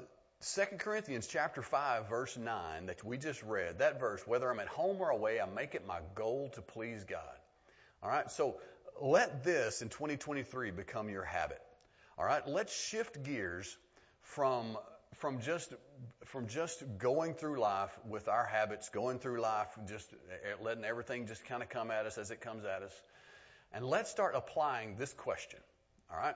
2 0.54 0.76
Corinthians 0.78 1.26
chapter 1.26 1.62
5 1.62 2.08
verse 2.08 2.36
9 2.36 2.86
that 2.86 3.02
we 3.02 3.18
just 3.18 3.42
read, 3.42 3.80
that 3.80 3.98
verse, 3.98 4.24
whether 4.24 4.48
I'm 4.48 4.60
at 4.60 4.68
home 4.68 5.00
or 5.00 5.10
away, 5.10 5.40
I 5.40 5.46
make 5.46 5.74
it 5.74 5.84
my 5.86 5.98
goal 6.14 6.50
to 6.54 6.62
please 6.62 7.02
God. 7.04 7.38
All 8.02 8.08
right. 8.08 8.30
So 8.30 8.56
let 9.00 9.44
this 9.44 9.82
in 9.82 9.88
2023 9.88 10.70
become 10.70 11.08
your 11.08 11.24
habit. 11.24 11.60
All 12.18 12.24
right, 12.24 12.46
let's 12.46 12.74
shift 12.74 13.22
gears 13.22 13.76
from 14.20 14.76
from 15.14 15.40
just 15.40 15.72
from 16.26 16.46
just 16.46 16.82
going 16.98 17.34
through 17.34 17.58
life 17.60 17.96
with 18.08 18.28
our 18.28 18.44
habits, 18.44 18.88
going 18.90 19.18
through 19.18 19.40
life, 19.40 19.68
just 19.88 20.12
eh, 20.12 20.54
letting 20.62 20.84
everything 20.84 21.26
just 21.26 21.44
kind 21.44 21.62
of 21.62 21.68
come 21.68 21.90
at 21.90 22.06
us 22.06 22.18
as 22.18 22.30
it 22.30 22.40
comes 22.40 22.64
at 22.64 22.82
us, 22.82 22.92
and 23.72 23.84
let's 23.84 24.10
start 24.10 24.34
applying 24.34 24.96
this 24.96 25.12
question. 25.12 25.60
All 26.10 26.18
right, 26.18 26.34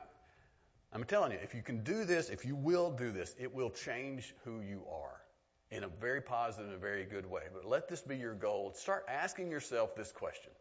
I'm 0.93 1.05
telling 1.05 1.33
you, 1.33 1.39
if 1.43 1.55
you 1.55 1.63
can 1.63 1.83
do 1.83 2.05
this, 2.05 2.31
if 2.31 2.45
you 2.45 2.57
will 2.57 2.91
do 2.91 3.13
this, 3.13 3.35
it 3.39 3.55
will 3.55 3.71
change 3.71 4.35
who 4.45 4.61
you 4.61 4.83
are 4.91 5.21
in 5.71 5.85
a 5.85 5.89
very 5.89 6.21
positive 6.21 6.71
and 6.71 6.81
very 6.81 7.05
good 7.05 7.27
way. 7.27 7.43
But 7.53 7.65
let 7.65 7.89
this 7.89 8.03
be 8.03 8.17
your 8.17 8.35
goal. 8.35 8.73
Start 8.75 9.05
asking 9.09 9.51
yourself 9.51 9.95
this 9.97 10.13
question: 10.13 10.53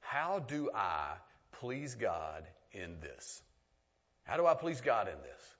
How 0.00 0.38
do 0.40 0.70
I 0.74 1.14
please 1.60 1.94
God 1.94 2.44
in 2.72 3.00
this? 3.00 3.42
How 4.24 4.36
do 4.36 4.46
I 4.46 4.54
please 4.54 4.80
God 4.80 5.08
in 5.08 5.20
this? 5.22 5.54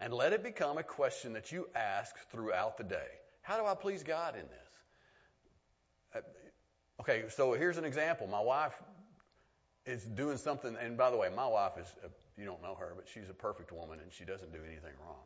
And 0.00 0.12
let 0.12 0.32
it 0.32 0.42
become 0.42 0.78
a 0.78 0.82
question 0.82 1.32
that 1.32 1.50
you 1.50 1.68
ask 1.74 2.14
throughout 2.30 2.76
the 2.78 2.84
day. 2.84 3.08
How 3.42 3.58
do 3.58 3.66
I 3.66 3.74
please 3.74 4.02
God 4.02 4.34
in 4.34 4.42
this? 4.42 4.68
Uh, 6.16 7.00
okay, 7.00 7.24
so 7.30 7.52
here's 7.54 7.78
an 7.78 7.84
example. 7.84 8.26
My 8.26 8.40
wife 8.40 8.74
is 9.86 10.04
doing 10.04 10.36
something, 10.36 10.76
and 10.80 10.96
by 10.96 11.10
the 11.10 11.16
way, 11.16 11.28
my 11.34 11.46
wife 11.46 11.72
is, 11.80 11.86
uh, 12.04 12.08
you 12.36 12.44
don't 12.44 12.62
know 12.62 12.74
her, 12.74 12.92
but 12.94 13.06
she's 13.08 13.28
a 13.30 13.34
perfect 13.34 13.72
woman 13.72 13.98
and 14.00 14.12
she 14.12 14.24
doesn't 14.24 14.52
do 14.52 14.58
anything 14.64 14.92
wrong. 15.04 15.22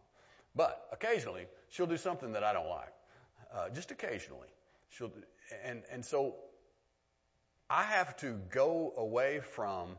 But 0.54 0.86
occasionally, 0.92 1.46
she'll 1.70 1.86
do 1.86 1.96
something 1.96 2.32
that 2.32 2.44
I 2.44 2.52
don't 2.52 2.68
like. 2.68 2.92
Uh, 3.54 3.68
just 3.70 3.90
occasionally. 3.90 4.48
She'll, 4.90 5.10
and, 5.64 5.82
and 5.90 6.04
so 6.04 6.36
I 7.68 7.84
have 7.84 8.16
to 8.18 8.38
go 8.50 8.92
away 8.96 9.40
from 9.40 9.96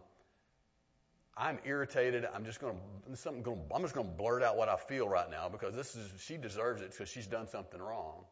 I'm 1.35 1.59
irritated. 1.65 2.27
I'm 2.33 2.45
just 2.45 2.61
going 2.61 2.77
to 3.09 3.17
something. 3.17 3.41
Going, 3.41 3.59
I'm 3.73 3.81
just 3.81 3.95
going 3.95 4.07
to 4.07 4.13
blurt 4.13 4.43
out 4.43 4.55
what 4.55 4.69
I 4.69 4.75
feel 4.75 5.09
right 5.09 5.29
now 5.29 5.49
because 5.49 5.75
this 5.75 5.95
is 5.95 6.11
she 6.21 6.37
deserves 6.37 6.81
it 6.81 6.91
because 6.91 7.09
she's 7.09 7.27
done 7.27 7.47
something 7.47 7.81
wrong. 7.81 8.23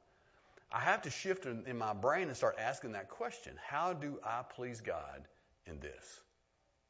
I 0.72 0.80
have 0.80 1.02
to 1.02 1.10
shift 1.10 1.46
in, 1.46 1.64
in 1.68 1.78
my 1.78 1.94
brain 1.94 2.28
and 2.28 2.38
start 2.38 2.58
asking 2.60 2.92
that 2.92 3.10
question: 3.10 3.54
How 3.68 3.94
do 3.94 4.20
I 4.24 4.44
please 4.56 4.82
God 4.82 5.28
in 5.66 5.80
this? 5.80 6.22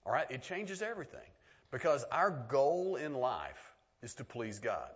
All 0.06 0.12
right, 0.12 0.30
it 0.30 0.44
changes 0.44 0.82
everything 0.82 1.20
because 1.72 2.04
our 2.12 2.30
goal 2.30 2.98
in 2.98 3.14
life 3.14 3.74
is 4.02 4.14
to 4.16 4.26
please 4.26 4.60
God. 4.60 4.90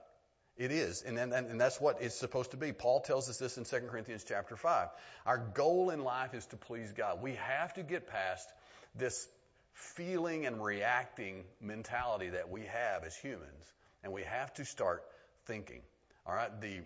It 0.58 0.72
is, 0.72 1.02
and, 1.02 1.18
and, 1.18 1.34
and 1.34 1.60
that's 1.60 1.82
what 1.82 2.02
it's 2.02 2.16
supposed 2.16 2.52
to 2.52 2.58
be. 2.58 2.72
Paul 2.72 3.02
tells 3.02 3.30
us 3.30 3.38
this 3.38 3.58
in 3.58 3.66
2 3.66 3.88
Corinthians 3.90 4.26
chapter 4.26 4.56
5. 4.56 4.88
Our 5.26 5.38
goal 5.38 5.90
in 5.90 6.02
life 6.02 6.34
is 6.34 6.46
to 6.48 6.56
please 6.56 6.94
God. 6.94 7.22
We 7.22 7.34
have 7.34 7.74
to 7.74 7.84
get 7.84 8.08
past 8.08 8.48
this 8.96 9.28
feeling 9.76 10.46
and 10.46 10.64
reacting 10.64 11.44
mentality 11.62 12.30
that 12.30 12.50
we 12.50 12.62
have 12.62 13.04
as 13.04 13.16
humans, 13.16 13.74
and 14.04 14.12
we 14.12 14.24
have 14.24 14.54
to 14.56 14.66
start 14.66 15.04
thinking. 15.46 15.82
All 16.26 16.34
right, 16.34 16.50
the 16.62 16.80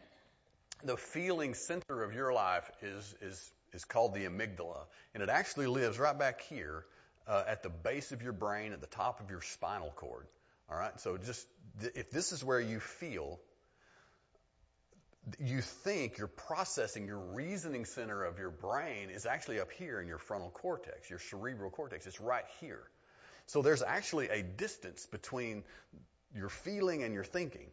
the 0.84 0.98
feeling 0.98 1.53
center 1.53 2.03
of 2.03 2.13
your 2.13 2.34
life 2.34 2.69
is 2.81 3.15
is 3.22 3.51
is 3.74 3.86
called 3.86 4.13
the 4.13 4.25
amygdala, 4.25 4.86
and 5.13 5.24
it 5.24 5.29
actually 5.29 5.67
lives 5.67 6.00
right 6.00 6.17
back 6.17 6.41
here 6.41 6.84
uh, 7.27 7.43
at 7.48 7.63
the 7.63 7.69
base 7.69 8.12
of 8.12 8.22
your 8.22 8.34
brain, 8.34 8.74
at 8.74 8.81
the 8.81 8.88
top 8.88 9.22
of 9.22 9.29
your 9.29 9.41
spinal 9.41 9.93
cord. 9.96 10.25
All 10.69 10.77
right, 10.77 11.00
so 11.00 11.17
just 11.17 11.48
if 11.96 12.12
this 12.12 12.31
is 12.31 12.43
where 12.43 12.60
you 12.60 12.79
feel, 12.79 13.39
you 15.39 15.62
think, 15.62 16.17
your 16.17 16.27
processing, 16.27 17.05
your 17.05 17.19
reasoning 17.19 17.86
center 17.86 18.24
of 18.24 18.39
your 18.39 18.51
brain 18.51 19.09
is 19.09 19.25
actually 19.25 19.59
up 19.59 19.71
here 19.71 20.00
in 20.01 20.07
your 20.07 20.17
frontal 20.17 20.50
cortex, 20.50 21.09
your 21.09 21.19
cerebral 21.19 21.69
cortex. 21.69 22.07
It's 22.07 22.21
right 22.21 22.45
here. 22.62 22.83
So 23.48 23.62
there's 23.62 23.81
actually 23.81 24.29
a 24.29 24.43
distance 24.43 25.05
between 25.05 25.63
your 26.36 26.50
feeling 26.50 27.03
and 27.03 27.13
your 27.13 27.24
thinking. 27.24 27.67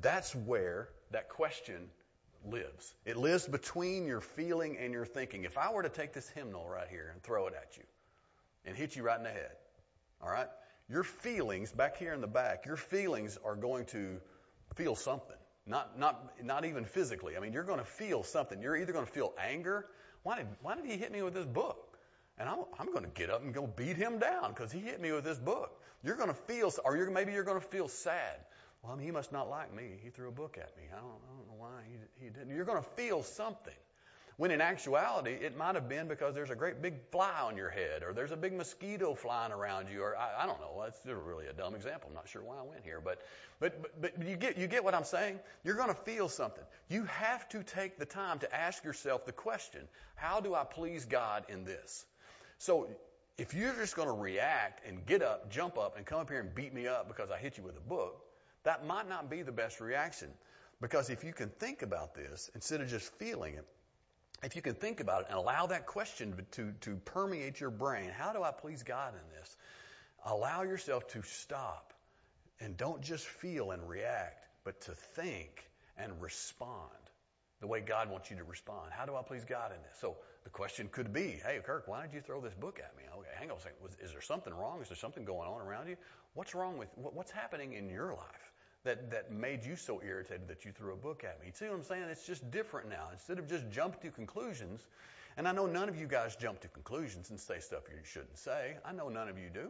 That's 0.00 0.34
where 0.34 0.88
that 1.12 1.28
question 1.28 1.88
lives. 2.44 2.94
It 3.04 3.16
lives 3.16 3.46
between 3.46 4.06
your 4.06 4.20
feeling 4.20 4.76
and 4.78 4.92
your 4.92 5.04
thinking. 5.06 5.44
If 5.44 5.58
I 5.58 5.72
were 5.72 5.82
to 5.82 5.88
take 5.88 6.12
this 6.12 6.28
hymnal 6.30 6.66
right 6.68 6.88
here 6.88 7.10
and 7.12 7.22
throw 7.22 7.46
it 7.46 7.54
at 7.54 7.76
you 7.76 7.84
and 8.64 8.76
hit 8.76 8.96
you 8.96 9.02
right 9.02 9.18
in 9.18 9.24
the 9.24 9.30
head, 9.30 9.56
all 10.22 10.30
right? 10.30 10.48
Your 10.88 11.02
feelings 11.02 11.72
back 11.72 11.96
here 11.98 12.12
in 12.12 12.20
the 12.20 12.26
back, 12.26 12.66
your 12.66 12.76
feelings 12.76 13.38
are 13.44 13.56
going 13.56 13.86
to 13.86 14.20
feel 14.76 14.94
something. 14.96 15.35
Not, 15.66 15.98
not, 15.98 16.32
not 16.44 16.64
even 16.64 16.84
physically. 16.84 17.36
I 17.36 17.40
mean, 17.40 17.52
you're 17.52 17.64
going 17.64 17.80
to 17.80 17.84
feel 17.84 18.22
something. 18.22 18.62
You're 18.62 18.76
either 18.76 18.92
going 18.92 19.06
to 19.06 19.12
feel 19.12 19.32
anger. 19.38 19.86
Why 20.22 20.36
did, 20.36 20.46
why 20.62 20.76
did 20.76 20.86
he 20.86 20.96
hit 20.96 21.10
me 21.10 21.22
with 21.22 21.34
this 21.34 21.46
book? 21.46 21.98
And 22.38 22.48
I'm, 22.48 22.58
I'm 22.78 22.86
going 22.92 23.04
to 23.04 23.10
get 23.10 23.30
up 23.30 23.42
and 23.42 23.52
go 23.52 23.66
beat 23.66 23.96
him 23.96 24.18
down 24.18 24.52
because 24.52 24.70
he 24.70 24.78
hit 24.78 25.00
me 25.00 25.10
with 25.10 25.24
this 25.24 25.38
book. 25.38 25.80
You're 26.04 26.16
going 26.16 26.28
to 26.28 26.34
feel, 26.34 26.72
or 26.84 26.96
you're, 26.96 27.10
maybe 27.10 27.32
you're 27.32 27.44
going 27.44 27.60
to 27.60 27.66
feel 27.66 27.88
sad. 27.88 28.36
Well, 28.82 28.92
I 28.92 28.96
mean, 28.96 29.06
he 29.06 29.10
must 29.10 29.32
not 29.32 29.48
like 29.50 29.74
me. 29.74 29.98
He 30.02 30.10
threw 30.10 30.28
a 30.28 30.32
book 30.32 30.58
at 30.60 30.76
me. 30.76 30.84
I 30.92 31.00
don't, 31.00 31.06
I 31.06 31.36
don't 31.36 31.48
know 31.48 31.58
why 31.58 31.80
he, 31.88 32.24
he 32.24 32.30
didn't. 32.30 32.54
You're 32.54 32.64
going 32.64 32.82
to 32.82 32.88
feel 32.90 33.22
something. 33.22 33.74
When 34.38 34.50
in 34.50 34.60
actuality, 34.60 35.30
it 35.30 35.56
might 35.56 35.76
have 35.76 35.88
been 35.88 36.08
because 36.08 36.34
there's 36.34 36.50
a 36.50 36.54
great 36.54 36.82
big 36.82 36.94
fly 37.10 37.40
on 37.42 37.56
your 37.56 37.70
head, 37.70 38.02
or 38.02 38.12
there's 38.12 38.32
a 38.32 38.36
big 38.36 38.52
mosquito 38.52 39.14
flying 39.14 39.50
around 39.50 39.88
you, 39.88 40.02
or 40.02 40.14
I, 40.14 40.42
I 40.42 40.46
don't 40.46 40.60
know. 40.60 40.82
That's 40.82 41.00
really 41.06 41.46
a 41.46 41.54
dumb 41.54 41.74
example. 41.74 42.10
I'm 42.10 42.14
not 42.14 42.28
sure 42.28 42.42
why 42.42 42.56
I 42.58 42.62
went 42.62 42.84
here, 42.84 43.00
but, 43.02 43.22
but, 43.60 43.80
but, 44.02 44.18
but 44.18 44.26
you 44.26 44.36
get, 44.36 44.58
you 44.58 44.66
get 44.66 44.84
what 44.84 44.94
I'm 44.94 45.04
saying? 45.04 45.40
You're 45.64 45.76
going 45.76 45.88
to 45.88 45.94
feel 45.94 46.28
something. 46.28 46.64
You 46.90 47.04
have 47.04 47.48
to 47.50 47.62
take 47.62 47.98
the 47.98 48.04
time 48.04 48.38
to 48.40 48.54
ask 48.54 48.84
yourself 48.84 49.24
the 49.24 49.32
question, 49.32 49.80
how 50.16 50.40
do 50.40 50.54
I 50.54 50.64
please 50.64 51.06
God 51.06 51.44
in 51.48 51.64
this? 51.64 52.04
So, 52.58 52.88
if 53.38 53.54
you're 53.54 53.74
just 53.74 53.96
going 53.96 54.08
to 54.08 54.14
react 54.14 54.86
and 54.86 55.04
get 55.04 55.22
up, 55.22 55.50
jump 55.50 55.78
up, 55.78 55.96
and 55.96 56.06
come 56.06 56.20
up 56.20 56.30
here 56.30 56.40
and 56.40 56.54
beat 56.54 56.72
me 56.72 56.86
up 56.86 57.08
because 57.08 57.30
I 57.30 57.38
hit 57.38 57.56
you 57.56 57.64
with 57.64 57.76
a 57.76 57.88
book, 57.88 58.22
that 58.64 58.86
might 58.86 59.08
not 59.08 59.30
be 59.30 59.42
the 59.42 59.52
best 59.52 59.80
reaction. 59.80 60.28
Because 60.80 61.08
if 61.08 61.24
you 61.24 61.32
can 61.32 61.48
think 61.48 61.82
about 61.82 62.14
this 62.14 62.50
instead 62.54 62.80
of 62.80 62.88
just 62.88 63.12
feeling 63.14 63.54
it, 63.54 63.66
if 64.42 64.56
you 64.56 64.62
can 64.62 64.74
think 64.74 65.00
about 65.00 65.22
it 65.22 65.26
and 65.30 65.38
allow 65.38 65.66
that 65.66 65.86
question 65.86 66.46
to, 66.52 66.72
to 66.82 66.96
permeate 66.96 67.60
your 67.60 67.70
brain, 67.70 68.10
how 68.10 68.32
do 68.32 68.42
I 68.42 68.50
please 68.50 68.82
God 68.82 69.14
in 69.14 69.38
this? 69.38 69.56
Allow 70.24 70.62
yourself 70.62 71.06
to 71.08 71.22
stop 71.22 71.92
and 72.60 72.76
don't 72.76 73.02
just 73.02 73.26
feel 73.26 73.70
and 73.70 73.88
react, 73.88 74.46
but 74.64 74.80
to 74.82 74.92
think 74.92 75.68
and 75.96 76.20
respond 76.20 76.90
the 77.60 77.66
way 77.66 77.80
God 77.80 78.10
wants 78.10 78.30
you 78.30 78.36
to 78.36 78.44
respond. 78.44 78.90
How 78.90 79.06
do 79.06 79.16
I 79.16 79.22
please 79.22 79.44
God 79.44 79.72
in 79.72 79.78
this? 79.82 79.98
So 80.00 80.16
the 80.44 80.50
question 80.50 80.88
could 80.92 81.12
be, 81.12 81.40
hey, 81.44 81.60
Kirk, 81.64 81.88
why 81.88 82.02
did 82.02 82.12
you 82.12 82.20
throw 82.20 82.40
this 82.40 82.54
book 82.54 82.78
at 82.78 82.96
me? 82.96 83.04
Okay, 83.18 83.30
hang 83.38 83.50
on 83.50 83.56
a 83.56 83.60
second. 83.60 83.78
Is 84.00 84.12
there 84.12 84.20
something 84.20 84.52
wrong? 84.52 84.82
Is 84.82 84.88
there 84.88 84.96
something 84.96 85.24
going 85.24 85.48
on 85.48 85.60
around 85.60 85.88
you? 85.88 85.96
What's 86.34 86.54
wrong 86.54 86.76
with, 86.76 86.88
what, 86.96 87.14
what's 87.14 87.30
happening 87.30 87.72
in 87.72 87.88
your 87.88 88.12
life? 88.12 88.52
That, 88.86 89.10
that 89.10 89.30
made 89.30 89.64
you 89.64 89.76
so 89.76 90.00
irritated 90.02 90.48
that 90.48 90.64
you 90.64 90.72
threw 90.72 90.94
a 90.94 90.96
book 90.96 91.24
at 91.24 91.40
me. 91.40 91.48
You 91.48 91.52
see 91.52 91.66
what 91.66 91.74
I'm 91.74 91.82
saying? 91.82 92.04
It's 92.10 92.26
just 92.26 92.50
different 92.50 92.88
now. 92.88 93.08
Instead 93.12 93.38
of 93.38 93.48
just 93.48 93.70
jumping 93.70 94.00
to 94.00 94.10
conclusions, 94.10 94.80
and 95.36 95.46
I 95.46 95.52
know 95.52 95.66
none 95.66 95.88
of 95.88 96.00
you 96.00 96.06
guys 96.06 96.34
jump 96.36 96.60
to 96.60 96.68
conclusions 96.68 97.30
and 97.30 97.38
say 97.38 97.60
stuff 97.60 97.82
you 97.90 97.98
shouldn't 98.04 98.38
say. 98.38 98.76
I 98.84 98.92
know 98.92 99.08
none 99.08 99.28
of 99.28 99.38
you 99.38 99.50
do. 99.52 99.68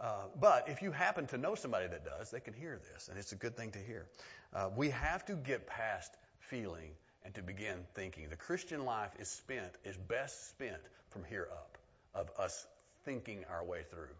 Uh, 0.00 0.26
but 0.38 0.68
if 0.68 0.82
you 0.82 0.92
happen 0.92 1.26
to 1.26 1.36
know 1.36 1.54
somebody 1.54 1.88
that 1.88 2.04
does, 2.04 2.30
they 2.30 2.40
can 2.40 2.54
hear 2.54 2.80
this, 2.92 3.08
and 3.08 3.18
it's 3.18 3.32
a 3.32 3.36
good 3.36 3.56
thing 3.56 3.72
to 3.72 3.78
hear. 3.78 4.06
Uh, 4.54 4.70
we 4.76 4.90
have 4.90 5.24
to 5.26 5.34
get 5.34 5.66
past 5.66 6.16
feeling 6.38 6.92
and 7.24 7.34
to 7.34 7.42
begin 7.42 7.76
thinking. 7.94 8.28
The 8.30 8.36
Christian 8.36 8.84
life 8.84 9.10
is 9.18 9.28
spent, 9.28 9.72
is 9.84 9.96
best 9.96 10.50
spent 10.50 10.80
from 11.08 11.24
here 11.24 11.48
up, 11.52 11.76
of 12.14 12.30
us 12.38 12.66
thinking 13.04 13.44
our 13.50 13.64
way 13.64 13.82
through. 13.90 14.14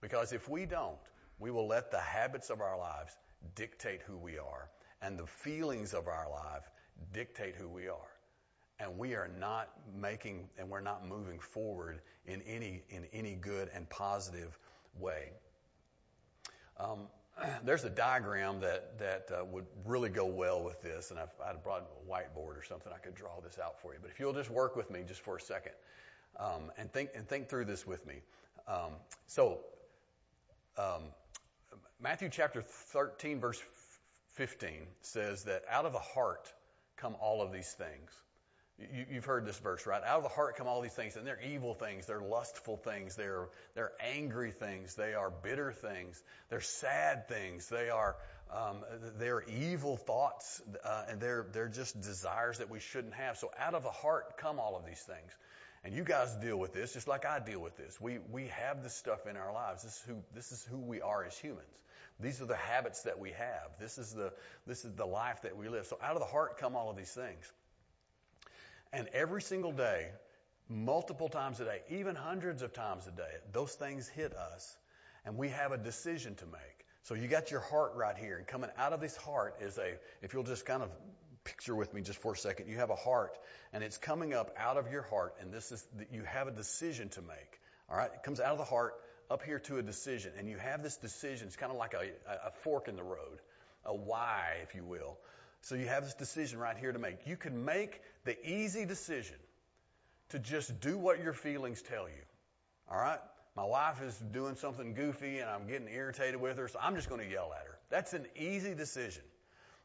Because 0.00 0.32
if 0.32 0.48
we 0.48 0.64
don't, 0.64 0.96
we 1.38 1.50
will 1.50 1.66
let 1.66 1.90
the 1.90 2.00
habits 2.00 2.50
of 2.50 2.60
our 2.60 2.78
lives 2.78 3.14
dictate 3.54 4.00
who 4.02 4.16
we 4.16 4.38
are, 4.38 4.70
and 5.02 5.18
the 5.18 5.26
feelings 5.26 5.94
of 5.94 6.08
our 6.08 6.28
life 6.30 6.70
dictate 7.12 7.54
who 7.54 7.68
we 7.68 7.88
are. 7.88 8.10
And 8.78 8.98
we 8.98 9.14
are 9.14 9.30
not 9.40 9.70
making 9.94 10.48
and 10.58 10.68
we're 10.68 10.80
not 10.80 11.06
moving 11.06 11.38
forward 11.38 12.00
in 12.26 12.42
any 12.42 12.82
in 12.90 13.06
any 13.12 13.34
good 13.34 13.70
and 13.74 13.88
positive 13.88 14.58
way. 14.98 15.30
Um, 16.78 17.08
there's 17.64 17.84
a 17.84 17.90
diagram 17.90 18.60
that 18.60 18.98
that 18.98 19.30
uh, 19.32 19.44
would 19.46 19.64
really 19.86 20.10
go 20.10 20.26
well 20.26 20.62
with 20.62 20.82
this, 20.82 21.10
and 21.10 21.18
I've, 21.18 21.32
I'd 21.44 21.62
brought 21.62 21.82
a 21.82 22.10
whiteboard 22.10 22.58
or 22.58 22.62
something. 22.68 22.92
I 22.94 22.98
could 22.98 23.14
draw 23.14 23.40
this 23.40 23.58
out 23.58 23.80
for 23.80 23.94
you. 23.94 23.98
But 24.02 24.10
if 24.10 24.20
you'll 24.20 24.34
just 24.34 24.50
work 24.50 24.76
with 24.76 24.90
me 24.90 25.02
just 25.06 25.20
for 25.20 25.36
a 25.36 25.40
second 25.40 25.72
um, 26.38 26.70
and 26.76 26.92
think 26.92 27.10
and 27.14 27.26
think 27.26 27.48
through 27.48 27.64
this 27.64 27.86
with 27.86 28.06
me. 28.06 28.16
Um, 28.68 28.92
so 29.26 29.60
um, 30.76 31.02
Matthew 31.98 32.28
chapter 32.28 32.60
13, 32.60 33.40
verse 33.40 33.62
15 34.34 34.70
says 35.00 35.44
that 35.44 35.62
out 35.70 35.86
of 35.86 35.92
the 35.92 35.98
heart 35.98 36.52
come 36.98 37.16
all 37.20 37.40
of 37.40 37.52
these 37.52 37.72
things. 37.72 38.10
You, 38.78 39.14
have 39.14 39.24
heard 39.24 39.46
this 39.46 39.58
verse, 39.58 39.86
right? 39.86 40.02
Out 40.04 40.18
of 40.18 40.22
the 40.22 40.28
heart 40.28 40.56
come 40.56 40.66
all 40.66 40.82
these 40.82 40.92
things, 40.92 41.16
and 41.16 41.26
they're 41.26 41.40
evil 41.40 41.72
things, 41.72 42.06
they're 42.06 42.20
lustful 42.20 42.76
things, 42.76 43.16
they're 43.16 43.48
they're 43.74 43.92
angry 43.98 44.50
things, 44.50 44.94
they 44.94 45.14
are 45.14 45.30
bitter 45.30 45.72
things, 45.72 46.22
they're 46.50 46.60
sad 46.60 47.26
things, 47.28 47.70
they 47.70 47.88
are 47.88 48.16
um, 48.52 48.84
they're 49.18 49.42
evil 49.44 49.96
thoughts, 49.96 50.60
uh, 50.84 51.04
and 51.08 51.18
they're 51.18 51.46
they're 51.54 51.68
just 51.68 51.98
desires 52.02 52.58
that 52.58 52.68
we 52.68 52.80
shouldn't 52.80 53.14
have. 53.14 53.38
So 53.38 53.50
out 53.58 53.72
of 53.72 53.82
the 53.82 53.90
heart 53.90 54.36
come 54.36 54.60
all 54.60 54.76
of 54.76 54.84
these 54.84 55.00
things. 55.00 55.32
And 55.82 55.94
you 55.94 56.04
guys 56.04 56.34
deal 56.42 56.58
with 56.58 56.74
this 56.74 56.92
just 56.92 57.08
like 57.08 57.24
I 57.24 57.38
deal 57.38 57.60
with 57.60 57.78
this. 57.78 57.98
We 57.98 58.18
we 58.30 58.48
have 58.48 58.82
this 58.82 58.94
stuff 58.94 59.26
in 59.26 59.38
our 59.38 59.54
lives. 59.54 59.84
This 59.84 59.92
is 59.92 60.02
who 60.06 60.16
this 60.34 60.52
is 60.52 60.66
who 60.70 60.78
we 60.78 61.00
are 61.00 61.24
as 61.24 61.38
humans. 61.38 61.64
These 62.20 62.40
are 62.40 62.46
the 62.46 62.56
habits 62.56 63.02
that 63.02 63.18
we 63.18 63.32
have. 63.32 63.78
This 63.78 63.98
is 63.98 64.12
the 64.12 64.32
this 64.66 64.84
is 64.84 64.94
the 64.94 65.06
life 65.06 65.42
that 65.42 65.56
we 65.56 65.68
live. 65.68 65.86
So 65.86 65.98
out 66.02 66.12
of 66.12 66.20
the 66.20 66.26
heart 66.26 66.58
come 66.58 66.74
all 66.74 66.90
of 66.90 66.96
these 66.96 67.12
things. 67.12 67.52
And 68.92 69.08
every 69.08 69.42
single 69.42 69.72
day, 69.72 70.08
multiple 70.68 71.28
times 71.28 71.60
a 71.60 71.64
day, 71.64 71.82
even 71.90 72.14
hundreds 72.14 72.62
of 72.62 72.72
times 72.72 73.06
a 73.06 73.10
day, 73.10 73.28
those 73.52 73.74
things 73.74 74.08
hit 74.08 74.34
us 74.34 74.76
and 75.24 75.36
we 75.36 75.48
have 75.50 75.72
a 75.72 75.78
decision 75.78 76.34
to 76.36 76.46
make. 76.46 76.86
So 77.02 77.14
you 77.14 77.28
got 77.28 77.50
your 77.50 77.60
heart 77.60 77.92
right 77.96 78.16
here 78.16 78.38
and 78.38 78.46
coming 78.46 78.70
out 78.78 78.92
of 78.92 79.00
this 79.00 79.16
heart 79.16 79.56
is 79.60 79.76
a 79.78 79.94
if 80.22 80.32
you'll 80.32 80.42
just 80.42 80.64
kind 80.64 80.82
of 80.82 80.90
picture 81.46 81.74
with 81.74 81.94
me 81.94 82.02
just 82.02 82.20
for 82.20 82.32
a 82.32 82.36
second. 82.36 82.68
You 82.68 82.76
have 82.78 82.90
a 82.90 82.96
heart, 82.96 83.38
and 83.72 83.82
it's 83.84 83.96
coming 83.96 84.34
up 84.34 84.54
out 84.58 84.76
of 84.76 84.90
your 84.90 85.02
heart, 85.02 85.36
and 85.40 85.52
this 85.52 85.72
is 85.72 85.86
you 86.12 86.22
have 86.24 86.48
a 86.48 86.50
decision 86.50 87.08
to 87.10 87.22
make. 87.22 87.60
All 87.88 87.96
right, 87.96 88.10
it 88.12 88.22
comes 88.24 88.40
out 88.40 88.50
of 88.52 88.58
the 88.58 88.64
heart 88.64 88.94
up 89.30 89.42
here 89.42 89.58
to 89.60 89.78
a 89.78 89.82
decision, 89.82 90.32
and 90.38 90.48
you 90.48 90.56
have 90.58 90.82
this 90.82 90.96
decision. 90.96 91.46
It's 91.48 91.56
kind 91.56 91.72
of 91.72 91.78
like 91.78 91.94
a, 91.94 92.10
a 92.46 92.50
fork 92.62 92.88
in 92.88 92.96
the 92.96 93.02
road, 93.02 93.40
a 93.84 93.94
Y, 93.94 94.58
if 94.62 94.74
you 94.74 94.84
will. 94.84 95.18
So 95.62 95.74
you 95.74 95.86
have 95.86 96.04
this 96.04 96.14
decision 96.14 96.58
right 96.58 96.76
here 96.76 96.92
to 96.92 96.98
make. 96.98 97.26
You 97.26 97.36
can 97.36 97.64
make 97.64 98.00
the 98.24 98.36
easy 98.48 98.84
decision 98.84 99.36
to 100.30 100.38
just 100.38 100.80
do 100.80 100.98
what 100.98 101.20
your 101.20 101.32
feelings 101.32 101.82
tell 101.82 102.08
you. 102.08 102.22
All 102.90 102.98
right? 102.98 103.18
My 103.56 103.64
wife 103.64 104.02
is 104.02 104.16
doing 104.32 104.54
something 104.56 104.94
goofy 104.94 105.38
and 105.38 105.48
I'm 105.48 105.66
getting 105.66 105.88
irritated 105.88 106.40
with 106.40 106.58
her, 106.58 106.68
so 106.68 106.78
I'm 106.80 106.94
just 106.94 107.08
going 107.08 107.22
to 107.22 107.28
yell 107.28 107.52
at 107.58 107.66
her. 107.66 107.78
That's 107.90 108.12
an 108.12 108.26
easy 108.36 108.74
decision. 108.74 109.22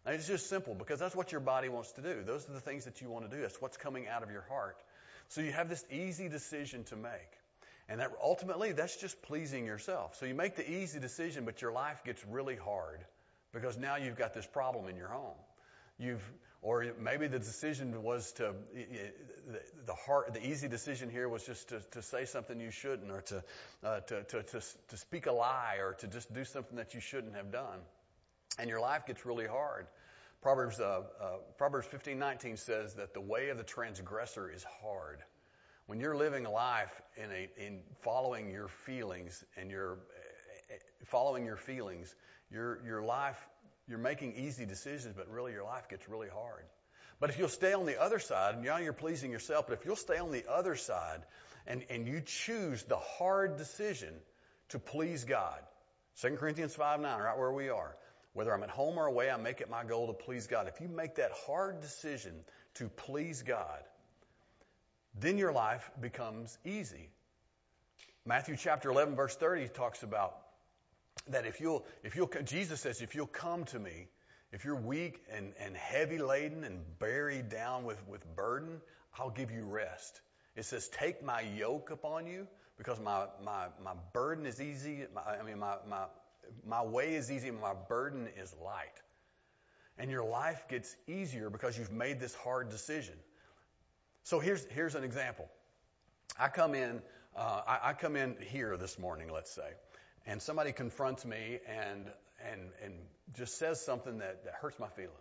And 0.05 0.15
it's 0.15 0.27
just 0.27 0.49
simple 0.49 0.73
because 0.73 0.99
that's 0.99 1.15
what 1.15 1.31
your 1.31 1.41
body 1.41 1.69
wants 1.69 1.91
to 1.93 2.01
do. 2.01 2.23
Those 2.25 2.49
are 2.49 2.53
the 2.53 2.59
things 2.59 2.85
that 2.85 3.01
you 3.01 3.09
want 3.09 3.29
to 3.29 3.35
do. 3.35 3.41
That's 3.41 3.61
what's 3.61 3.77
coming 3.77 4.07
out 4.07 4.23
of 4.23 4.31
your 4.31 4.45
heart. 4.49 4.77
So 5.29 5.41
you 5.41 5.51
have 5.51 5.69
this 5.69 5.85
easy 5.91 6.27
decision 6.27 6.83
to 6.85 6.95
make. 6.95 7.31
And 7.91 7.99
that 7.99 8.13
ultimately, 8.23 8.71
that's 8.71 8.95
just 8.95 9.21
pleasing 9.23 9.65
yourself. 9.65 10.15
So 10.15 10.25
you 10.25 10.33
make 10.33 10.55
the 10.55 10.71
easy 10.71 10.97
decision, 11.01 11.43
but 11.43 11.61
your 11.61 11.73
life 11.73 12.05
gets 12.05 12.25
really 12.25 12.55
hard 12.55 13.03
because 13.51 13.77
now 13.77 13.97
you've 13.97 14.17
got 14.17 14.33
this 14.33 14.45
problem 14.45 14.87
in 14.87 14.95
your 14.95 15.09
home. 15.09 15.35
You've, 15.99 16.23
or 16.61 16.85
maybe 17.01 17.27
the 17.27 17.37
decision 17.37 18.01
was 18.01 18.31
to, 18.33 18.55
the, 19.85 19.93
hard, 19.93 20.33
the 20.33 20.47
easy 20.47 20.69
decision 20.69 21.09
here 21.09 21.27
was 21.27 21.45
just 21.45 21.67
to, 21.67 21.81
to 21.91 22.01
say 22.01 22.23
something 22.23 22.61
you 22.61 22.71
shouldn't, 22.71 23.11
or 23.11 23.23
to, 23.23 23.43
uh, 23.83 23.99
to, 23.99 24.23
to, 24.23 24.43
to, 24.43 24.61
to 24.87 24.97
speak 24.97 25.25
a 25.25 25.33
lie, 25.33 25.75
or 25.81 25.95
to 25.95 26.07
just 26.07 26.33
do 26.33 26.45
something 26.45 26.77
that 26.77 26.93
you 26.93 27.01
shouldn't 27.01 27.35
have 27.35 27.51
done. 27.51 27.79
And 28.57 28.69
your 28.69 28.79
life 28.79 29.05
gets 29.05 29.25
really 29.25 29.47
hard. 29.47 29.85
Proverbs, 30.41 30.79
uh, 30.79 31.01
uh, 31.19 31.25
Proverbs 31.57 31.87
15:19 31.87 32.57
says 32.57 32.93
that 32.93 33.13
the 33.13 33.21
way 33.21 33.49
of 33.49 33.57
the 33.57 33.65
transgressor 33.65 34.49
is 34.49 34.63
hard. 34.81 35.21
When 35.91 35.99
you're 35.99 36.15
living 36.15 36.45
a 36.45 36.49
life 36.49 37.01
in 37.17 37.29
a 37.31 37.49
in 37.57 37.81
following 38.03 38.49
your 38.49 38.69
feelings 38.85 39.43
and 39.57 39.69
your 39.69 39.97
following 41.07 41.45
your 41.45 41.57
feelings, 41.57 42.15
your 42.49 42.79
your 42.85 43.01
life 43.03 43.35
you're 43.89 43.97
making 43.97 44.37
easy 44.37 44.65
decisions, 44.65 45.15
but 45.17 45.29
really 45.29 45.51
your 45.51 45.65
life 45.65 45.89
gets 45.89 46.07
really 46.07 46.29
hard. 46.29 46.63
But 47.19 47.29
if 47.29 47.37
you'll 47.37 47.49
stay 47.49 47.73
on 47.73 47.85
the 47.85 48.01
other 48.01 48.19
side, 48.19 48.55
and 48.55 48.63
now 48.63 48.77
you're 48.77 48.93
pleasing 48.93 49.31
yourself, 49.31 49.67
but 49.67 49.77
if 49.77 49.85
you'll 49.85 49.97
stay 49.97 50.17
on 50.17 50.31
the 50.31 50.45
other 50.49 50.77
side 50.77 51.23
and, 51.67 51.83
and 51.89 52.07
you 52.07 52.21
choose 52.25 52.83
the 52.83 52.95
hard 52.95 53.57
decision 53.57 54.13
to 54.69 54.79
please 54.79 55.25
God, 55.25 55.59
2 56.21 56.37
Corinthians 56.37 56.73
5 56.73 57.01
9, 57.01 57.19
right 57.19 57.37
where 57.37 57.51
we 57.51 57.67
are. 57.67 57.97
Whether 58.31 58.53
I'm 58.53 58.63
at 58.63 58.69
home 58.69 58.97
or 58.97 59.07
away, 59.07 59.29
I 59.29 59.35
make 59.35 59.59
it 59.59 59.69
my 59.69 59.83
goal 59.83 60.07
to 60.07 60.13
please 60.13 60.47
God. 60.47 60.69
If 60.69 60.79
you 60.79 60.87
make 60.87 61.15
that 61.15 61.31
hard 61.45 61.81
decision 61.81 62.45
to 62.75 62.87
please 62.87 63.43
God, 63.43 63.81
then 65.19 65.37
your 65.37 65.51
life 65.51 65.89
becomes 65.99 66.57
easy. 66.65 67.09
Matthew 68.25 68.55
chapter 68.55 68.89
11 68.89 69.15
verse 69.15 69.35
30 69.35 69.67
talks 69.69 70.03
about 70.03 70.35
that 71.27 71.45
if 71.45 71.59
you'll, 71.59 71.85
if 72.03 72.15
you'll, 72.15 72.29
Jesus 72.43 72.81
says, 72.81 73.01
if 73.01 73.15
you'll 73.15 73.27
come 73.27 73.65
to 73.65 73.79
me, 73.79 74.07
if 74.51 74.65
you're 74.65 74.75
weak 74.75 75.21
and, 75.31 75.53
and 75.59 75.75
heavy 75.75 76.17
laden 76.17 76.63
and 76.63 76.81
buried 76.99 77.49
down 77.49 77.85
with, 77.85 78.01
with 78.07 78.23
burden, 78.35 78.81
I'll 79.17 79.29
give 79.29 79.51
you 79.51 79.63
rest. 79.63 80.21
It 80.55 80.65
says, 80.65 80.89
take 80.89 81.23
my 81.23 81.41
yoke 81.41 81.89
upon 81.91 82.27
you 82.27 82.47
because 82.77 82.99
my, 82.99 83.25
my, 83.43 83.67
my 83.83 83.93
burden 84.13 84.45
is 84.45 84.59
easy. 84.61 85.05
My, 85.13 85.21
I 85.21 85.43
mean, 85.43 85.59
my, 85.59 85.75
my, 85.87 86.05
my 86.65 86.83
way 86.83 87.15
is 87.15 87.31
easy, 87.31 87.51
my 87.51 87.73
burden 87.87 88.27
is 88.37 88.53
light. 88.63 89.01
And 89.97 90.09
your 90.09 90.25
life 90.25 90.67
gets 90.67 90.95
easier 91.07 91.49
because 91.49 91.77
you've 91.77 91.91
made 91.91 92.19
this 92.19 92.33
hard 92.33 92.69
decision. 92.69 93.13
So 94.23 94.39
here's, 94.39 94.63
here's 94.65 94.95
an 94.95 95.03
example. 95.03 95.47
I 96.39 96.47
come 96.47 96.75
in, 96.75 97.01
uh, 97.35 97.61
I, 97.67 97.89
I 97.89 97.93
come 97.93 98.15
in 98.15 98.35
here 98.39 98.77
this 98.77 98.99
morning, 98.99 99.29
let's 99.31 99.51
say, 99.51 99.69
and 100.25 100.41
somebody 100.41 100.71
confronts 100.71 101.25
me 101.25 101.59
and, 101.67 102.05
and, 102.51 102.61
and 102.83 102.93
just 103.35 103.57
says 103.57 103.83
something 103.83 104.19
that, 104.19 104.45
that 104.45 104.53
hurts 104.61 104.79
my 104.79 104.89
feelings. 104.89 105.17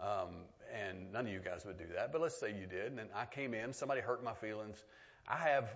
Um, 0.00 0.44
and 0.72 1.12
none 1.12 1.26
of 1.26 1.32
you 1.32 1.40
guys 1.40 1.64
would 1.66 1.76
do 1.76 1.84
that, 1.96 2.12
but 2.12 2.20
let's 2.20 2.38
say 2.38 2.54
you 2.58 2.66
did. 2.66 2.92
And 2.92 3.10
I 3.14 3.26
came 3.26 3.52
in, 3.52 3.72
somebody 3.72 4.00
hurt 4.00 4.22
my 4.24 4.34
feelings. 4.34 4.82
I 5.28 5.36
have 5.36 5.68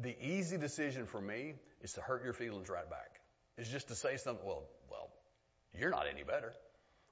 the 0.00 0.14
easy 0.20 0.58
decision 0.58 1.06
for 1.06 1.20
me 1.20 1.54
is 1.80 1.92
to 1.94 2.00
hurt 2.00 2.24
your 2.24 2.32
feelings 2.32 2.68
right 2.68 2.88
back 2.88 3.20
is 3.56 3.68
just 3.68 3.88
to 3.88 3.94
say 3.94 4.16
something. 4.16 4.44
Well, 4.44 4.64
well, 4.90 5.10
you're 5.78 5.90
not 5.90 6.06
any 6.12 6.24
better. 6.24 6.52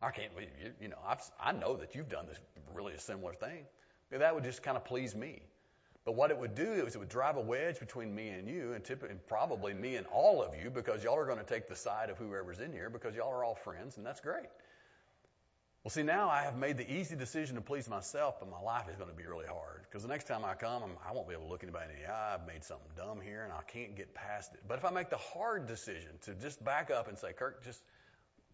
I 0.03 0.11
can't. 0.11 0.33
You, 0.37 0.73
you 0.81 0.88
know, 0.88 0.99
I've, 1.07 1.21
I 1.40 1.53
know 1.53 1.77
that 1.77 1.95
you've 1.95 2.09
done 2.09 2.27
this 2.27 2.38
really 2.75 2.95
a 2.95 3.01
similar 3.01 3.35
thing. 3.35 3.64
That 4.18 4.35
would 4.35 4.44
just 4.44 4.62
kind 4.62 4.77
of 4.77 4.85
please 4.85 5.14
me. 5.14 5.42
But 6.05 6.16
what 6.16 6.31
it 6.31 6.38
would 6.38 6.55
do 6.55 6.64
is 6.64 6.94
it 6.94 6.98
would 6.98 7.09
drive 7.09 7.37
a 7.37 7.40
wedge 7.40 7.79
between 7.79 8.12
me 8.14 8.29
and 8.29 8.48
you, 8.48 8.72
and, 8.72 8.85
typically, 8.85 9.16
probably 9.29 9.72
me 9.72 9.94
and 9.96 10.07
all 10.12 10.42
of 10.42 10.55
you, 10.61 10.68
because 10.68 11.05
y'all 11.05 11.16
are 11.16 11.27
going 11.27 11.38
to 11.38 11.44
take 11.44 11.68
the 11.68 11.77
side 11.77 12.11
of 12.11 12.18
whoever's 12.18 12.59
in 12.59 12.72
here, 12.72 12.90
because 12.90 13.14
y'all 13.14 13.33
are 13.33 13.44
all 13.44 13.55
friends, 13.55 13.96
and 13.96 14.05
that's 14.05 14.20
great. 14.20 14.48
Well, 15.85 15.90
see, 15.90 16.03
now 16.03 16.29
I 16.29 16.42
have 16.42 16.57
made 16.57 16.77
the 16.77 16.92
easy 16.92 17.16
decision 17.16 17.57
to 17.57 17.61
please 17.61 17.88
myself, 17.88 18.40
but 18.40 18.48
my 18.51 18.61
life 18.61 18.88
is 18.88 18.96
going 18.96 19.11
to 19.11 19.16
be 19.16 19.27
really 19.27 19.46
hard. 19.46 19.83
Because 19.83 20.03
the 20.03 20.09
next 20.09 20.29
time 20.29 20.44
I 20.44 20.55
come, 20.55 20.83
I'm, 20.83 20.90
I 21.09 21.12
won't 21.12 21.29
be 21.29 21.35
able 21.35 21.46
to 21.46 21.51
look 21.51 21.62
anybody 21.62 21.87
in 21.94 22.03
the 22.03 22.12
eye. 22.12 22.35
I've 22.35 22.46
made 22.46 22.64
something 22.64 22.90
dumb 22.96 23.20
here, 23.20 23.42
and 23.42 23.53
I 23.53 23.62
can't 23.62 23.96
get 23.96 24.14
past 24.14 24.55
it. 24.55 24.61
But 24.66 24.79
if 24.79 24.85
I 24.85 24.90
make 24.90 25.11
the 25.11 25.16
hard 25.16 25.66
decision 25.66 26.11
to 26.22 26.35
just 26.35 26.64
back 26.64 26.90
up 26.90 27.09
and 27.09 27.18
say, 27.18 27.33
Kirk, 27.33 27.64
just 27.64 27.81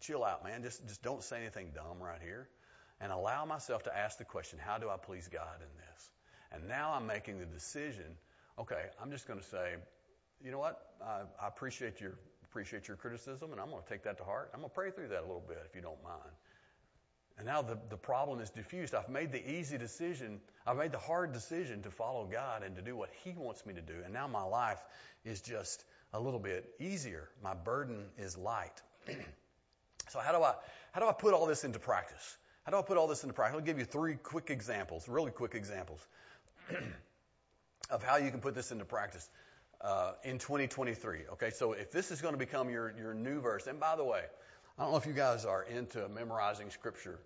chill 0.01 0.25
out, 0.25 0.45
man. 0.45 0.63
Just, 0.63 0.87
just 0.87 1.03
don't 1.03 1.23
say 1.23 1.39
anything 1.39 1.71
dumb 1.75 2.03
right 2.03 2.21
here. 2.23 2.49
And 3.01 3.13
allow 3.13 3.45
myself 3.45 3.85
to 3.85 3.97
ask 3.97 4.19
the 4.19 4.25
question, 4.25 4.59
how 4.59 4.79
do 4.79 4.89
I 4.89 4.97
please 4.97 5.29
God 5.29 5.61
in 5.61 5.69
this? 5.79 6.11
And 6.51 6.69
now 6.69 6.95
I'm 6.95 7.07
making 7.07 7.39
the 7.39 7.47
decision, 7.47 8.17
okay, 8.59 8.87
I'm 9.01 9.11
just 9.11 9.29
going 9.29 9.39
to 9.39 9.45
say, 9.45 9.75
you 10.45 10.51
know 10.51 10.59
what? 10.59 10.81
I, 11.01 11.23
I 11.41 11.49
appreciate 11.49 12.01
your, 12.01 12.19
appreciate 12.45 12.89
your 12.89 12.97
criticism, 12.97 13.53
and 13.53 13.61
I'm 13.61 13.71
going 13.71 13.83
to 13.83 13.89
take 13.89 14.05
that 14.05 14.19
to 14.19 14.25
heart. 14.25 14.51
I'm 14.53 14.61
going 14.61 14.71
to 14.71 14.75
pray 14.75 14.91
through 14.91 15.09
that 15.09 15.21
a 15.21 15.27
little 15.27 15.45
bit, 15.47 15.59
if 15.69 15.77
you 15.77 15.83
don't 15.83 16.03
mind. 16.03 16.33
And 17.37 17.47
now 17.47 17.63
the, 17.63 17.79
the 17.89 17.97
problem 17.97 18.41
is 18.41 18.51
diffused. 18.51 18.95
I've 18.95 19.09
made 19.09 19.31
the 19.31 19.49
easy 19.49 19.79
decision. 19.79 20.41
I've 20.67 20.77
made 20.77 20.91
the 20.91 20.99
hard 20.99 21.33
decision 21.33 21.83
to 21.83 21.91
follow 21.91 22.27
God 22.27 22.65
and 22.65 22.75
to 22.75 22.83
do 22.83 22.97
what 22.97 23.11
He 23.23 23.33
wants 23.33 23.65
me 23.65 23.75
to 23.75 23.81
do. 23.81 23.95
And 24.05 24.13
now 24.13 24.27
my 24.27 24.43
life 24.43 24.81
is 25.25 25.41
just 25.41 25.85
a 26.13 26.19
little 26.19 26.41
bit 26.41 26.69
easier. 26.81 27.29
My 27.43 27.55
burden 27.55 28.07
is 28.17 28.37
light. 28.37 28.83
so 30.09 30.19
how 30.19 30.33
do 30.33 30.43
I, 30.43 30.55
how 30.91 31.01
do 31.01 31.07
I 31.07 31.13
put 31.13 31.33
all 31.33 31.47
this 31.47 31.63
into 31.63 31.79
practice? 31.79 32.37
How 32.69 32.73
do 32.73 32.81
I 32.81 32.83
put 32.83 32.99
all 32.99 33.07
this 33.07 33.23
into 33.23 33.33
practice? 33.33 33.59
I'll 33.59 33.65
give 33.65 33.79
you 33.79 33.87
three 33.87 34.17
quick 34.17 34.51
examples, 34.51 35.09
really 35.09 35.31
quick 35.31 35.55
examples 35.55 36.07
of 37.91 38.03
how 38.03 38.19
you 38.19 38.31
can 38.31 38.41
put 38.41 38.55
this 38.55 38.71
into 38.71 38.85
practice. 38.85 39.27
Uh, 39.81 40.13
in 40.23 40.39
2023. 40.39 41.21
Okay, 41.33 41.49
so 41.49 41.73
if 41.73 41.91
this 41.91 42.11
is 42.11 42.21
going 42.21 42.35
to 42.35 42.39
become 42.39 42.69
your, 42.69 42.93
your 42.99 43.15
new 43.15 43.41
verse, 43.41 43.67
and 43.67 43.81
by 43.81 43.97
the 43.97 44.05
way, 44.05 44.21
I 44.77 44.83
don't 44.83 44.91
know 44.91 44.99
if 44.99 45.07
you 45.07 45.15
guys 45.15 45.47
are 45.47 45.63
into 45.63 46.07
memorizing 46.11 46.69
scripture, 46.69 47.19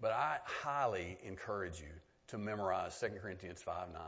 but 0.00 0.12
I 0.12 0.36
highly 0.44 1.18
encourage 1.24 1.80
you 1.80 1.90
to 2.28 2.38
memorize 2.38 2.96
2 3.00 3.08
Corinthians 3.20 3.62
5 3.62 3.88
9 3.92 4.00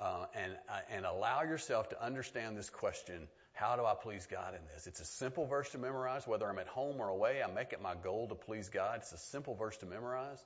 uh, 0.00 0.26
and, 0.34 0.52
uh, 0.68 0.80
and 0.90 1.06
allow 1.06 1.42
yourself 1.42 1.90
to 1.90 2.04
understand 2.04 2.56
this 2.56 2.70
question 2.70 3.28
how 3.58 3.74
do 3.74 3.84
I 3.84 3.94
please 3.94 4.26
God 4.30 4.54
in 4.54 4.60
this? 4.72 4.86
It's 4.86 5.00
a 5.00 5.04
simple 5.04 5.44
verse 5.44 5.70
to 5.70 5.78
memorize. 5.78 6.28
Whether 6.28 6.48
I'm 6.48 6.60
at 6.60 6.68
home 6.68 7.00
or 7.00 7.08
away, 7.08 7.42
I 7.42 7.52
make 7.52 7.72
it 7.72 7.82
my 7.82 7.94
goal 7.96 8.28
to 8.28 8.36
please 8.36 8.68
God. 8.68 9.00
It's 9.00 9.12
a 9.12 9.18
simple 9.18 9.56
verse 9.56 9.76
to 9.78 9.86
memorize. 9.86 10.44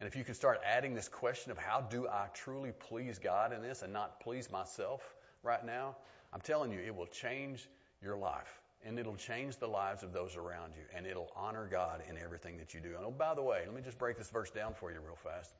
And 0.00 0.08
if 0.08 0.16
you 0.16 0.24
can 0.24 0.34
start 0.34 0.60
adding 0.64 0.92
this 0.94 1.08
question 1.08 1.52
of 1.52 1.58
how 1.58 1.80
do 1.80 2.08
I 2.08 2.26
truly 2.34 2.72
please 2.72 3.20
God 3.20 3.52
in 3.52 3.62
this 3.62 3.82
and 3.82 3.92
not 3.92 4.18
please 4.20 4.50
myself 4.50 5.02
right 5.44 5.64
now, 5.64 5.96
I'm 6.32 6.40
telling 6.40 6.72
you, 6.72 6.80
it 6.80 6.94
will 6.94 7.06
change 7.06 7.68
your 8.02 8.16
life 8.16 8.60
and 8.84 8.98
it'll 8.98 9.16
change 9.16 9.56
the 9.58 9.68
lives 9.68 10.02
of 10.02 10.12
those 10.12 10.36
around 10.36 10.72
you, 10.76 10.84
and 10.96 11.04
it'll 11.04 11.32
honor 11.34 11.68
God 11.68 12.00
in 12.08 12.16
everything 12.16 12.56
that 12.58 12.74
you 12.74 12.80
do. 12.80 12.94
And 12.96 13.04
oh, 13.04 13.10
by 13.10 13.34
the 13.34 13.42
way, 13.42 13.62
let 13.66 13.74
me 13.74 13.82
just 13.82 13.98
break 13.98 14.16
this 14.16 14.30
verse 14.30 14.50
down 14.50 14.74
for 14.74 14.92
you 14.92 14.98
real 15.00 15.16
fast. 15.16 15.52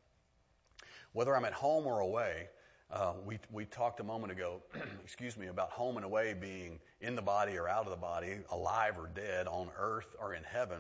Whether 1.13 1.35
I'm 1.37 1.45
at 1.45 1.53
home 1.53 1.87
or 1.87 1.99
away, 1.99 2.49
uh, 2.91 3.13
we 3.27 3.39
we 3.53 3.67
talked 3.67 4.01
a 4.01 4.05
moment 4.05 4.33
ago, 4.33 4.63
excuse 5.05 5.37
me, 5.37 5.47
about 5.49 5.71
home 5.71 5.97
and 5.97 6.07
away 6.07 6.35
being 6.35 6.81
in 7.01 7.17
the 7.17 7.23
body 7.23 7.59
or 7.59 7.69
out 7.69 7.85
of 7.85 7.91
the 7.91 7.97
body, 7.97 8.39
alive 8.51 8.99
or 8.99 9.09
dead, 9.15 9.47
on 9.47 9.69
earth 9.79 10.17
or 10.19 10.35
in 10.35 10.43
heaven. 10.43 10.79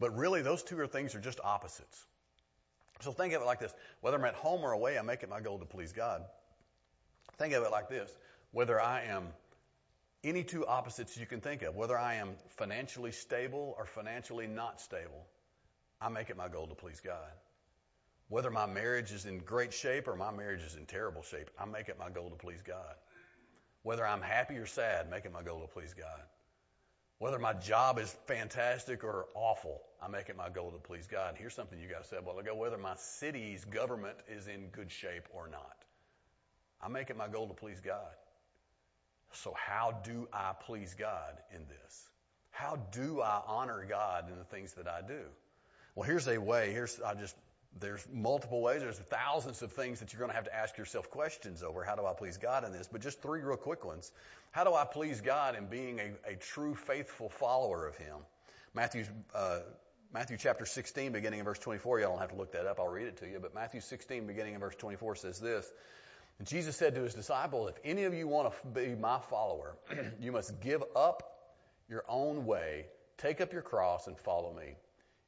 But 0.00 0.16
really, 0.16 0.40
those 0.42 0.62
two 0.62 0.78
are 0.80 0.86
things 0.86 1.14
are 1.14 1.20
just 1.20 1.40
opposites. 1.44 2.06
So 3.00 3.12
think 3.12 3.34
of 3.34 3.42
it 3.42 3.44
like 3.44 3.60
this: 3.60 3.74
whether 4.00 4.16
I'm 4.16 4.24
at 4.24 4.34
home 4.34 4.62
or 4.62 4.72
away, 4.72 4.98
I 4.98 5.02
make 5.02 5.22
it 5.22 5.28
my 5.28 5.40
goal 5.40 5.58
to 5.58 5.66
please 5.66 5.92
God. 5.92 6.22
Think 7.36 7.52
of 7.52 7.62
it 7.64 7.70
like 7.70 7.90
this: 7.90 8.10
whether 8.52 8.80
I 8.80 9.02
am 9.02 9.28
any 10.24 10.44
two 10.44 10.66
opposites 10.66 11.18
you 11.18 11.26
can 11.26 11.40
think 11.40 11.62
of, 11.62 11.74
whether 11.74 11.98
I 11.98 12.14
am 12.14 12.30
financially 12.56 13.12
stable 13.12 13.74
or 13.76 13.86
financially 13.86 14.46
not 14.46 14.80
stable, 14.80 15.26
I 16.00 16.08
make 16.08 16.30
it 16.30 16.36
my 16.36 16.48
goal 16.48 16.66
to 16.68 16.74
please 16.74 17.00
God. 17.00 17.30
Whether 18.28 18.50
my 18.50 18.66
marriage 18.66 19.12
is 19.12 19.26
in 19.26 19.38
great 19.38 19.72
shape 19.72 20.08
or 20.08 20.16
my 20.16 20.30
marriage 20.30 20.62
is 20.62 20.76
in 20.76 20.86
terrible 20.86 21.22
shape, 21.22 21.50
I 21.58 21.66
make 21.66 21.88
it 21.88 21.98
my 21.98 22.08
goal 22.08 22.30
to 22.30 22.36
please 22.36 22.62
God. 22.62 22.94
Whether 23.82 24.06
I'm 24.06 24.22
happy 24.22 24.56
or 24.56 24.66
sad, 24.66 25.10
make 25.10 25.24
it 25.24 25.32
my 25.32 25.42
goal 25.42 25.60
to 25.60 25.66
please 25.66 25.94
God. 25.94 26.22
Whether 27.18 27.38
my 27.38 27.52
job 27.52 27.98
is 27.98 28.16
fantastic 28.26 29.04
or 29.04 29.26
awful, 29.34 29.80
I 30.02 30.08
make 30.08 30.28
it 30.28 30.36
my 30.36 30.48
goal 30.48 30.72
to 30.72 30.78
please 30.78 31.06
God. 31.06 31.36
Here's 31.38 31.54
something 31.54 31.78
you 31.78 31.88
guys 31.88 32.06
said 32.08 32.18
a 32.18 32.22
while 32.22 32.38
ago. 32.38 32.54
Whether 32.54 32.78
my 32.78 32.96
city's 32.96 33.64
government 33.64 34.16
is 34.28 34.48
in 34.48 34.68
good 34.68 34.90
shape 34.90 35.28
or 35.32 35.48
not, 35.48 35.84
I 36.80 36.88
make 36.88 37.10
it 37.10 37.16
my 37.16 37.28
goal 37.28 37.46
to 37.46 37.54
please 37.54 37.80
God. 37.80 38.16
So, 39.34 39.54
how 39.56 40.00
do 40.04 40.28
I 40.32 40.52
please 40.66 40.94
God 40.94 41.38
in 41.54 41.60
this? 41.68 42.08
How 42.50 42.76
do 42.90 43.22
I 43.22 43.40
honor 43.46 43.86
God 43.88 44.28
in 44.28 44.36
the 44.36 44.44
things 44.44 44.74
that 44.74 44.86
I 44.86 45.00
do? 45.06 45.20
Well, 45.94 46.06
here's 46.06 46.28
a 46.28 46.38
way. 46.38 46.72
Here's, 46.72 47.00
I 47.00 47.14
just, 47.14 47.36
there's 47.80 48.06
multiple 48.12 48.60
ways. 48.60 48.80
There's 48.80 48.98
thousands 48.98 49.62
of 49.62 49.72
things 49.72 50.00
that 50.00 50.12
you're 50.12 50.20
going 50.20 50.30
to 50.30 50.36
have 50.36 50.44
to 50.44 50.54
ask 50.54 50.76
yourself 50.76 51.10
questions 51.10 51.62
over. 51.62 51.84
How 51.84 51.96
do 51.96 52.04
I 52.04 52.12
please 52.12 52.36
God 52.36 52.64
in 52.64 52.72
this? 52.72 52.88
But 52.90 53.00
just 53.00 53.22
three 53.22 53.40
real 53.40 53.56
quick 53.56 53.84
ones. 53.84 54.12
How 54.50 54.64
do 54.64 54.74
I 54.74 54.84
please 54.84 55.20
God 55.20 55.56
in 55.56 55.66
being 55.66 55.98
a, 55.98 56.32
a 56.32 56.36
true 56.36 56.74
faithful 56.74 57.28
follower 57.28 57.86
of 57.86 57.96
Him? 57.96 58.16
Matthew, 58.74 59.04
uh, 59.34 59.60
Matthew 60.12 60.36
chapter 60.36 60.66
16, 60.66 61.12
beginning 61.12 61.38
in 61.38 61.44
verse 61.44 61.58
24. 61.58 62.00
Y'all 62.00 62.10
don't 62.10 62.20
have 62.20 62.30
to 62.30 62.36
look 62.36 62.52
that 62.52 62.66
up. 62.66 62.78
I'll 62.78 62.88
read 62.88 63.06
it 63.06 63.16
to 63.18 63.26
you. 63.26 63.38
But 63.40 63.54
Matthew 63.54 63.80
16, 63.80 64.26
beginning 64.26 64.54
in 64.54 64.60
verse 64.60 64.76
24 64.76 65.16
says 65.16 65.40
this. 65.40 65.70
And 66.38 66.46
Jesus 66.46 66.76
said 66.76 66.94
to 66.94 67.02
his 67.02 67.14
disciples, 67.14 67.70
If 67.70 67.76
any 67.84 68.04
of 68.04 68.14
you 68.14 68.28
want 68.28 68.52
to 68.52 68.68
be 68.68 68.94
my 68.94 69.18
follower, 69.30 69.76
you 70.20 70.32
must 70.32 70.60
give 70.60 70.82
up 70.94 71.22
your 71.88 72.04
own 72.08 72.46
way, 72.46 72.86
take 73.18 73.40
up 73.40 73.52
your 73.52 73.62
cross, 73.62 74.06
and 74.06 74.18
follow 74.18 74.52
me. 74.52 74.74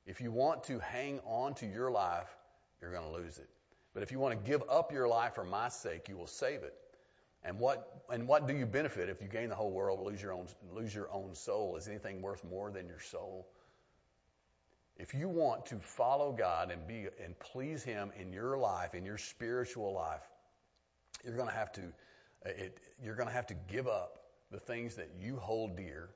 If 0.07 0.21
you 0.21 0.31
want 0.31 0.65
to 0.65 0.79
hang 0.79 1.21
on 1.25 1.55
to 1.55 1.67
your 1.67 1.91
life, 1.91 2.29
you're 2.81 2.93
going 2.93 3.05
to 3.05 3.13
lose 3.13 3.39
it. 3.39 3.49
But 3.95 4.03
if 4.03 4.13
you 4.13 4.19
want 4.19 4.39
to 4.39 4.51
give 4.51 4.63
up 4.69 4.93
your 4.93 5.09
life 5.09 5.35
for 5.35 5.45
my 5.45 5.69
sake, 5.69 6.09
you 6.09 6.17
will 6.17 6.27
save 6.27 6.63
it. 6.63 6.75
And 7.45 7.59
what 7.59 8.05
and 8.11 8.27
what 8.27 8.49
do 8.49 8.55
you 8.55 8.65
benefit 8.67 9.09
if 9.09 9.21
you 9.21 9.29
gain 9.29 9.51
the 9.51 9.55
whole 9.55 9.71
world, 9.71 10.01
lose 10.01 10.21
your 10.21 10.33
own 10.33 10.47
lose 10.73 10.95
your 10.95 11.13
own 11.13 11.35
soul? 11.35 11.77
Is 11.77 11.89
anything 11.89 12.23
worth 12.23 12.43
more 12.43 12.71
than 12.71 12.87
your 12.87 13.01
soul? 13.01 13.47
If 14.97 15.13
you 15.13 15.29
want 15.29 15.67
to 15.67 15.77
follow 15.77 16.33
God 16.33 16.71
and 16.71 16.87
be 16.87 17.07
and 17.23 17.39
please 17.39 17.83
Him 17.83 18.13
in 18.19 18.33
your 18.33 18.57
life, 18.57 18.95
in 18.95 19.05
your 19.05 19.19
spiritual 19.19 19.93
life, 19.93 20.23
you're 21.23 21.37
going 21.37 21.49
to 21.49 21.55
have 21.55 21.73
to 21.73 21.83
it, 22.47 22.79
you're 23.03 23.17
going 23.17 23.29
to 23.29 23.35
have 23.35 23.47
to 23.49 23.55
give 23.71 23.89
up 23.89 24.21
the 24.51 24.61
things 24.61 24.95
that 24.97 25.11
you 25.21 25.37
hold 25.37 25.77
dear 25.77 26.09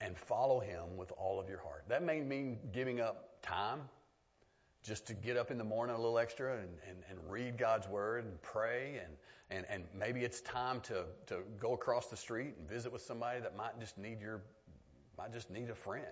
and 0.00 0.16
follow 0.16 0.60
Him 0.60 0.96
with 0.96 1.12
all 1.12 1.40
of 1.40 1.48
your 1.48 1.60
heart. 1.60 1.84
That 1.88 2.02
may 2.02 2.20
mean 2.20 2.58
giving 2.72 3.00
up 3.00 3.42
time 3.42 3.80
just 4.84 5.08
to 5.08 5.14
get 5.14 5.36
up 5.36 5.50
in 5.50 5.58
the 5.58 5.64
morning 5.64 5.96
a 5.96 5.98
little 5.98 6.18
extra 6.18 6.58
and, 6.58 6.68
and, 6.88 6.98
and 7.10 7.30
read 7.30 7.58
God's 7.58 7.88
Word 7.88 8.24
and 8.24 8.40
pray 8.42 9.00
and 9.04 9.12
and, 9.48 9.64
and 9.70 9.84
maybe 9.96 10.24
it's 10.24 10.40
time 10.40 10.80
to, 10.80 11.04
to 11.28 11.36
go 11.60 11.72
across 11.72 12.08
the 12.08 12.16
street 12.16 12.54
and 12.58 12.68
visit 12.68 12.92
with 12.92 13.02
somebody 13.02 13.40
that 13.40 13.56
might 13.56 13.78
just 13.78 13.96
need 13.96 14.20
your 14.20 14.42
might 15.16 15.32
just 15.32 15.50
need 15.50 15.70
a 15.70 15.74
friend 15.74 16.04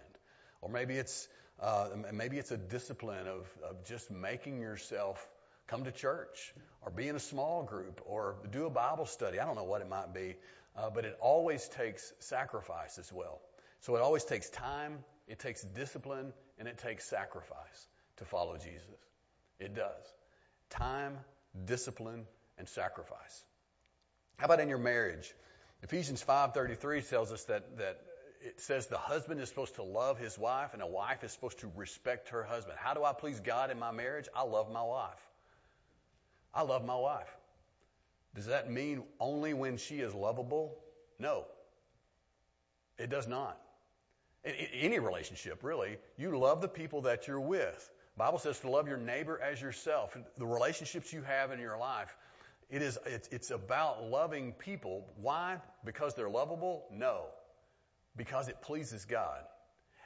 or 0.63 0.71
maybe 0.71 0.95
it's 0.95 1.29
uh, 1.61 1.89
maybe 2.13 2.39
it's 2.39 2.51
a 2.51 2.57
discipline 2.57 3.27
of, 3.27 3.47
of 3.69 3.85
just 3.85 4.11
making 4.11 4.61
yourself 4.61 5.25
come 5.67 5.85
to 5.85 5.93
church 5.93 6.53
or 6.83 6.91
be 6.91 7.09
in 7.09 7.17
a 7.17 7.21
small 7.21 7.63
group 7.63 8.01
or 8.07 8.37
do 8.51 8.67
a 8.67 8.71
Bible 8.71 9.07
study. 9.07 9.39
I 9.39 9.45
don't 9.45 9.55
know 9.55 9.65
what 9.65 9.81
it 9.81 9.89
might 9.89 10.13
be, 10.13 10.35
uh, 10.77 10.91
but 10.91 11.05
it 11.05 11.17
always 11.21 11.69
takes 11.69 12.13
sacrifice 12.19 12.99
as 12.99 13.13
well. 13.13 13.41
So 13.85 13.97
it 13.97 14.01
always 14.01 14.25
takes 14.25 14.49
time, 14.49 15.05
it 15.29 15.41
takes 15.41 15.63
discipline, 15.63 16.33
and 16.59 16.67
it 16.67 16.79
takes 16.79 17.05
sacrifice 17.05 17.89
to 18.17 18.25
follow 18.25 18.57
Jesus. 18.57 18.81
It 19.61 19.75
does. 19.75 20.15
Time, 20.71 21.19
discipline, 21.67 22.25
and 22.57 22.67
sacrifice. 22.67 23.45
How 24.39 24.47
about 24.47 24.61
in 24.61 24.71
your 24.71 24.79
marriage? 24.79 25.31
Ephesians 25.83 26.23
5:33 26.23 27.03
tells 27.03 27.31
us 27.31 27.45
that 27.45 27.77
that 27.77 28.01
it 28.41 28.59
says 28.61 28.87
the 28.87 28.97
husband 28.97 29.43
is 29.43 29.51
supposed 29.51 29.75
to 29.75 29.83
love 29.83 30.19
his 30.19 30.39
wife 30.39 30.73
and 30.73 30.81
a 30.81 30.87
wife 30.87 31.23
is 31.23 31.33
supposed 31.33 31.59
to 31.59 31.71
respect 31.77 32.31
her 32.31 32.43
husband. 32.43 32.79
How 32.79 32.95
do 32.95 33.05
I 33.05 33.13
please 33.13 33.41
God 33.41 33.71
in 33.71 33.79
my 33.79 33.91
marriage? 33.91 34.29
I 34.35 34.45
love 34.45 34.73
my 34.73 34.83
wife. 34.83 35.29
I 36.55 36.63
love 36.63 36.87
my 36.87 36.97
wife. 36.97 37.37
Does 38.35 38.47
that 38.47 38.71
mean 38.71 39.03
only 39.21 39.53
when 39.53 39.77
she 39.77 40.01
is 40.01 40.15
lovable? 40.15 40.75
No. 41.19 41.45
It 42.97 43.11
does 43.11 43.29
not. 43.29 43.61
Any 44.45 44.99
relationship, 44.99 45.63
really, 45.63 45.97
you 46.17 46.37
love 46.39 46.61
the 46.61 46.69
people 46.69 47.03
that 47.03 47.27
you're 47.27 47.41
with. 47.41 47.91
Bible 48.17 48.39
says 48.39 48.61
to 48.61 48.71
love 48.71 48.87
your 48.87 48.99
neighbor 48.99 49.41
as 49.43 49.61
yourself. 49.61 50.17
The 50.37 50.47
relationships 50.47 51.13
you 51.13 51.23
have 51.23 51.51
in 51.51 51.59
your 51.59 51.79
life, 51.79 52.15
it 52.71 52.83
is, 52.83 52.99
it's 53.07 53.51
about 53.51 54.05
loving 54.05 54.53
people. 54.53 55.07
Why? 55.21 55.59
Because 55.85 56.15
they're 56.15 56.31
lovable? 56.31 56.85
No 56.93 57.25
because 58.17 58.49
it 58.49 58.61
pleases 58.63 59.05
God. 59.05 59.41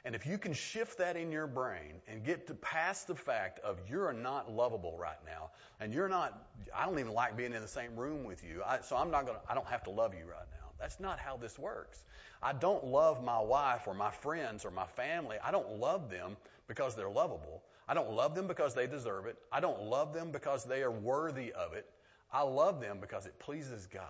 And 0.05 0.15
if 0.15 0.25
you 0.25 0.37
can 0.37 0.53
shift 0.53 0.97
that 0.99 1.17
in 1.17 1.31
your 1.31 1.45
brain 1.45 2.01
and 2.07 2.23
get 2.23 2.47
to 2.47 2.53
past 2.53 3.07
the 3.07 3.15
fact 3.15 3.59
of 3.59 3.77
you're 3.89 4.13
not 4.13 4.51
lovable 4.51 4.97
right 4.97 5.17
now, 5.25 5.51
and 5.79 5.93
you're 5.93 6.07
not, 6.07 6.41
I 6.73 6.85
don't 6.85 6.99
even 6.99 7.13
like 7.13 7.35
being 7.35 7.53
in 7.53 7.61
the 7.61 7.67
same 7.67 7.95
room 7.97 8.23
with 8.23 8.43
you, 8.43 8.63
I, 8.65 8.79
so 8.79 8.95
I'm 8.95 9.11
not 9.11 9.25
gonna, 9.25 9.39
I 9.49 9.55
don't 9.55 9.67
have 9.67 9.83
to 9.83 9.89
love 9.89 10.13
you 10.13 10.21
right 10.21 10.47
now. 10.51 10.68
That's 10.79 10.99
not 10.99 11.19
how 11.19 11.37
this 11.37 11.59
works. 11.59 12.03
I 12.41 12.53
don't 12.53 12.85
love 12.85 13.23
my 13.23 13.39
wife 13.39 13.87
or 13.87 13.93
my 13.93 14.11
friends 14.11 14.65
or 14.65 14.71
my 14.71 14.85
family. 14.85 15.37
I 15.43 15.51
don't 15.51 15.79
love 15.79 16.09
them 16.09 16.37
because 16.67 16.95
they're 16.95 17.09
lovable. 17.09 17.63
I 17.87 17.93
don't 17.93 18.11
love 18.11 18.35
them 18.35 18.47
because 18.47 18.75
they 18.75 18.87
deserve 18.87 19.25
it. 19.25 19.37
I 19.51 19.59
don't 19.59 19.83
love 19.83 20.13
them 20.13 20.31
because 20.31 20.63
they 20.63 20.83
are 20.83 20.91
worthy 20.91 21.51
of 21.53 21.73
it. 21.73 21.85
I 22.31 22.43
love 22.43 22.79
them 22.79 22.99
because 23.01 23.25
it 23.25 23.37
pleases 23.39 23.87
God. 23.87 24.03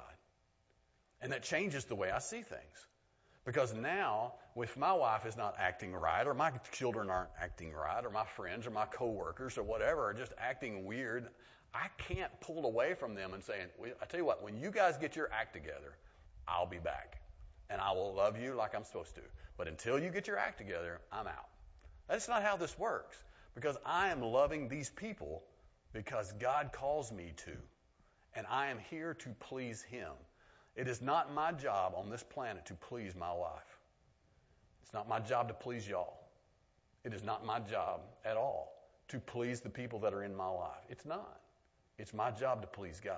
And 1.22 1.32
that 1.32 1.44
changes 1.44 1.86
the 1.86 1.96
way 1.96 2.12
I 2.12 2.20
see 2.20 2.42
things. 2.42 2.88
Because 3.46 3.74
now, 3.74 4.34
if 4.58 4.78
my 4.78 4.94
wife 4.94 5.26
is 5.26 5.38
not 5.38 5.56
acting 5.58 5.94
right, 5.94 6.28
or 6.28 6.34
my 6.34 6.52
children 6.72 7.10
aren't 7.10 7.30
acting 7.42 7.72
right, 7.74 8.06
or 8.06 8.10
my 8.10 8.26
friends 8.26 8.68
or 8.68 8.72
my 8.72 8.86
coworkers 8.86 9.58
or 9.58 9.64
whatever 9.64 10.06
are 10.06 10.14
just 10.14 10.34
acting 10.38 10.86
weird, 10.86 11.30
I 11.74 11.88
can't 11.98 12.32
pull 12.42 12.66
away 12.66 12.94
from 12.94 13.16
them 13.16 13.34
and 13.34 13.44
saying, 13.44 13.68
I 14.02 14.06
tell 14.06 14.20
you 14.20 14.26
what, 14.26 14.44
when 14.44 14.60
you 14.60 14.72
guys 14.72 14.98
get 14.98 15.16
your 15.16 15.30
act 15.32 15.54
together, 15.54 15.96
I'll 16.50 16.66
be 16.66 16.80
back. 16.80 17.20
And 17.70 17.80
I 17.80 17.92
will 17.92 18.14
love 18.14 18.40
you 18.40 18.56
like 18.56 18.76
I'm 18.76 18.84
supposed 18.84 19.16
to. 19.16 19.22
But 19.58 19.68
until 19.68 20.00
you 20.00 20.10
get 20.10 20.28
your 20.28 20.38
act 20.38 20.58
together, 20.58 21.02
I'm 21.12 21.28
out. 21.28 21.50
That's 22.08 22.28
not 22.28 22.44
how 22.44 22.58
this 22.58 22.78
works. 22.80 23.18
Because 23.56 23.78
I 23.86 24.10
am 24.10 24.22
loving 24.22 24.68
these 24.68 24.90
people 24.90 25.44
because 25.94 26.32
God 26.34 26.72
calls 26.72 27.12
me 27.12 27.34
to. 27.38 27.52
And 28.36 28.46
I 28.50 28.68
am 28.68 28.80
here 28.90 29.14
to 29.16 29.30
please 29.40 29.82
Him. 29.82 30.12
It 30.76 30.88
is 30.88 31.02
not 31.02 31.34
my 31.34 31.52
job 31.52 31.94
on 31.96 32.10
this 32.10 32.24
planet 32.24 32.66
to 32.68 32.74
please 32.74 33.16
my 33.16 33.34
wife. 33.34 33.78
It's 34.84 34.94
not 34.94 35.10
my 35.10 35.20
job 35.20 35.48
to 35.50 35.54
please 35.54 35.88
y'all. 35.88 36.20
It 37.04 37.14
is 37.14 37.24
not 37.24 37.46
my 37.46 37.60
job 37.60 38.02
at 38.26 38.38
all 38.38 38.74
to 39.10 39.20
please 39.20 39.62
the 39.62 39.70
people 39.70 40.00
that 40.00 40.14
are 40.14 40.24
in 40.24 40.36
my 40.36 40.48
life. 40.48 40.86
It's 40.90 41.06
not. 41.06 41.42
It's 41.98 42.14
my 42.14 42.32
job 42.32 42.62
to 42.62 42.68
please 42.68 43.02
God. 43.04 43.18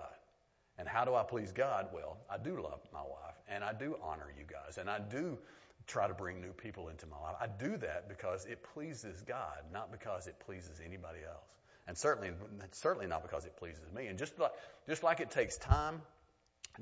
And 0.81 0.89
how 0.89 1.05
do 1.05 1.13
I 1.13 1.21
please 1.21 1.51
God? 1.51 1.89
Well, 1.93 2.17
I 2.27 2.39
do 2.39 2.59
love 2.59 2.81
my 2.91 3.01
wife 3.01 3.37
and 3.47 3.63
I 3.63 3.71
do 3.71 3.95
honor 4.03 4.27
you 4.35 4.45
guys 4.49 4.79
and 4.79 4.89
I 4.89 4.97
do 4.97 5.37
try 5.85 6.07
to 6.07 6.13
bring 6.15 6.41
new 6.41 6.53
people 6.53 6.89
into 6.89 7.05
my 7.05 7.19
life. 7.19 7.35
I 7.39 7.45
do 7.45 7.77
that 7.77 8.09
because 8.09 8.45
it 8.45 8.65
pleases 8.73 9.21
God, 9.21 9.59
not 9.71 9.91
because 9.91 10.25
it 10.25 10.35
pleases 10.47 10.81
anybody 10.83 11.19
else. 11.23 11.47
And 11.87 11.95
certainly, 11.95 12.31
certainly 12.71 13.05
not 13.05 13.21
because 13.21 13.45
it 13.45 13.57
pleases 13.57 13.91
me. 13.95 14.07
And 14.07 14.17
just 14.17 14.37
like, 14.39 14.51
just 14.87 15.03
like 15.03 15.19
it 15.19 15.29
takes 15.29 15.57
time 15.57 16.01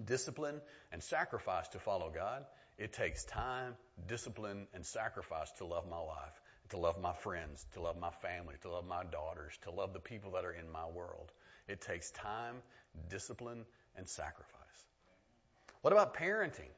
discipline, 0.05 0.61
and 0.91 1.03
sacrifice 1.03 1.67
to 1.69 1.79
follow 1.79 2.11
God. 2.13 2.45
It 2.77 2.93
takes 2.93 3.25
time, 3.25 3.75
discipline, 4.07 4.67
and 4.73 4.85
sacrifice 4.85 5.51
to 5.57 5.65
love 5.65 5.85
my 5.89 5.99
wife, 5.99 6.41
to 6.69 6.77
love 6.77 6.99
my 7.01 7.13
friends, 7.13 7.65
to 7.73 7.81
love 7.81 7.97
my 7.99 8.11
family, 8.21 8.55
to 8.61 8.69
love 8.69 8.85
my 8.85 9.03
daughters, 9.03 9.57
to 9.63 9.71
love 9.71 9.93
the 9.93 9.99
people 9.99 10.31
that 10.31 10.45
are 10.45 10.51
in 10.51 10.71
my 10.71 10.87
world. 10.87 11.31
It 11.69 11.81
takes 11.81 12.11
time, 12.11 12.55
discipline, 13.09 13.63
and 13.95 14.07
sacrifice. 14.07 14.57
What 15.81 15.93
about 15.93 16.15
parenting? 16.15 16.71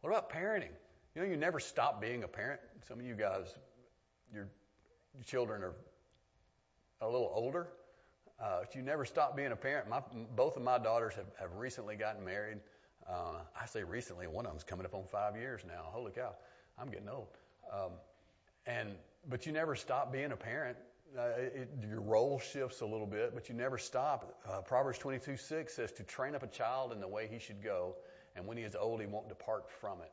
What 0.00 0.10
about 0.10 0.30
parenting? 0.30 0.70
You 1.14 1.22
know, 1.22 1.28
you 1.28 1.36
never 1.36 1.60
stop 1.60 2.00
being 2.00 2.22
a 2.22 2.28
parent. 2.28 2.60
Some 2.88 3.00
of 3.00 3.06
you 3.06 3.14
guys, 3.14 3.54
your, 4.32 4.48
your 5.14 5.24
children 5.24 5.62
are 5.62 5.74
a 7.00 7.06
little 7.06 7.30
older. 7.34 7.68
Uh, 8.42 8.62
you 8.74 8.82
never 8.82 9.04
stop 9.04 9.36
being 9.36 9.52
a 9.52 9.56
parent. 9.56 9.88
My, 9.88 10.00
both 10.34 10.56
of 10.56 10.62
my 10.62 10.78
daughters 10.78 11.14
have, 11.14 11.26
have 11.38 11.54
recently 11.56 11.96
gotten 11.96 12.24
married. 12.24 12.58
Uh, 13.08 13.40
I 13.60 13.66
say 13.66 13.82
recently, 13.82 14.26
one 14.26 14.46
of 14.46 14.52
them's 14.52 14.64
coming 14.64 14.86
up 14.86 14.94
on 14.94 15.04
five 15.04 15.36
years 15.36 15.62
now. 15.66 15.82
Holy 15.84 16.12
cow, 16.12 16.34
I'm 16.78 16.88
getting 16.88 17.08
old. 17.08 17.28
Um, 17.72 17.92
and 18.66 18.90
but 19.28 19.46
you 19.46 19.52
never 19.52 19.76
stop 19.76 20.12
being 20.12 20.32
a 20.32 20.36
parent. 20.36 20.76
Uh, 21.16 21.22
it, 21.36 21.68
your 21.86 22.00
role 22.00 22.38
shifts 22.38 22.80
a 22.80 22.86
little 22.86 23.06
bit, 23.06 23.34
but 23.34 23.48
you 23.48 23.54
never 23.54 23.76
stop. 23.76 24.40
Uh, 24.48 24.62
Proverbs 24.62 24.98
22:6 24.98 25.70
says 25.70 25.92
to 25.92 26.02
train 26.02 26.34
up 26.34 26.42
a 26.42 26.46
child 26.46 26.92
in 26.92 27.00
the 27.00 27.08
way 27.08 27.28
he 27.30 27.38
should 27.38 27.62
go, 27.62 27.96
and 28.34 28.46
when 28.46 28.56
he 28.56 28.62
is 28.62 28.74
old, 28.74 29.00
he 29.00 29.06
won't 29.06 29.28
depart 29.28 29.70
from 29.70 30.00
it. 30.00 30.12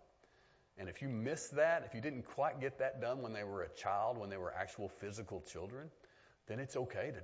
And 0.77 0.89
if 0.89 1.01
you 1.01 1.07
miss 1.07 1.47
that, 1.49 1.83
if 1.85 1.93
you 1.93 2.01
didn't 2.01 2.23
quite 2.23 2.59
get 2.59 2.77
that 2.79 2.99
done 2.99 3.21
when 3.21 3.31
they 3.31 3.43
were 3.43 3.63
a 3.63 3.69
child, 3.69 4.17
when 4.17 4.29
they 4.29 4.37
were 4.37 4.53
actual 4.53 4.89
physical 4.89 5.41
children, 5.41 5.89
then 6.47 6.59
it's 6.59 6.75
okay 6.75 7.11
to 7.11 7.21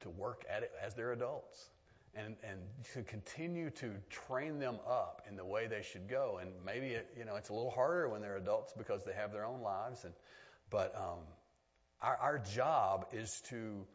to 0.00 0.10
work 0.10 0.44
at 0.50 0.62
it 0.62 0.72
as 0.82 0.94
they're 0.94 1.12
adults 1.12 1.70
and, 2.14 2.36
and 2.48 2.60
to 2.92 3.02
continue 3.02 3.70
to 3.70 3.92
train 4.08 4.58
them 4.58 4.78
up 4.86 5.22
in 5.28 5.36
the 5.36 5.44
way 5.44 5.66
they 5.66 5.82
should 5.82 6.08
go. 6.08 6.38
And 6.40 6.50
maybe, 6.64 6.88
it, 6.88 7.08
you 7.18 7.24
know, 7.24 7.36
it's 7.36 7.48
a 7.48 7.52
little 7.52 7.70
harder 7.70 8.08
when 8.08 8.20
they're 8.20 8.36
adults 8.36 8.72
because 8.76 9.04
they 9.04 9.12
have 9.14 9.32
their 9.32 9.44
own 9.44 9.62
lives. 9.62 10.04
And, 10.04 10.14
but 10.70 10.94
um, 10.96 11.20
our, 12.04 12.16
our 12.20 12.38
job 12.38 13.06
is 13.12 13.42
to 13.48 13.86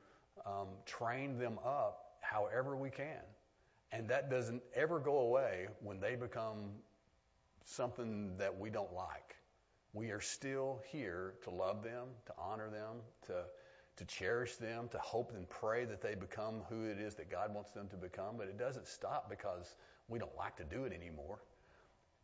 um, 0.45 0.67
train 0.85 1.37
them 1.37 1.59
up 1.63 1.99
however 2.21 2.75
we 2.75 2.89
can. 2.89 3.21
And 3.91 4.09
that 4.09 4.29
doesn't 4.29 4.61
ever 4.75 4.99
go 4.99 5.19
away 5.19 5.67
when 5.81 5.99
they 5.99 6.15
become 6.15 6.71
something 7.65 8.37
that 8.37 8.59
we 8.59 8.69
don't 8.69 8.93
like. 8.93 9.35
We 9.93 10.11
are 10.11 10.21
still 10.21 10.81
here 10.91 11.33
to 11.43 11.49
love 11.49 11.83
them, 11.83 12.07
to 12.27 12.33
honor 12.37 12.69
them, 12.69 12.97
to 13.27 13.43
to 13.97 14.05
cherish 14.05 14.55
them, 14.55 14.87
to 14.87 14.97
hope 14.97 15.33
and 15.35 15.49
pray 15.49 15.83
that 15.83 16.01
they 16.01 16.15
become 16.15 16.61
who 16.69 16.85
it 16.85 16.99
is 16.99 17.15
that 17.15 17.29
God 17.29 17.53
wants 17.53 17.71
them 17.71 17.89
to 17.89 17.97
become. 17.97 18.37
But 18.37 18.47
it 18.47 18.57
doesn't 18.57 18.87
stop 18.87 19.29
because 19.29 19.75
we 20.07 20.19
don't 20.19 20.35
like 20.37 20.55
to 20.57 20.63
do 20.63 20.85
it 20.85 20.93
anymore. 20.93 21.39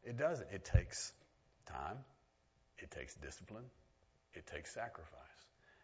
It 0.05 0.17
doesn't. 0.17 0.47
It 0.53 0.63
takes 0.63 1.11
time, 1.65 1.97
it 2.77 2.91
takes 2.91 3.15
discipline, 3.15 3.65
it 4.33 4.47
takes 4.47 4.73
sacrifice. 4.73 5.24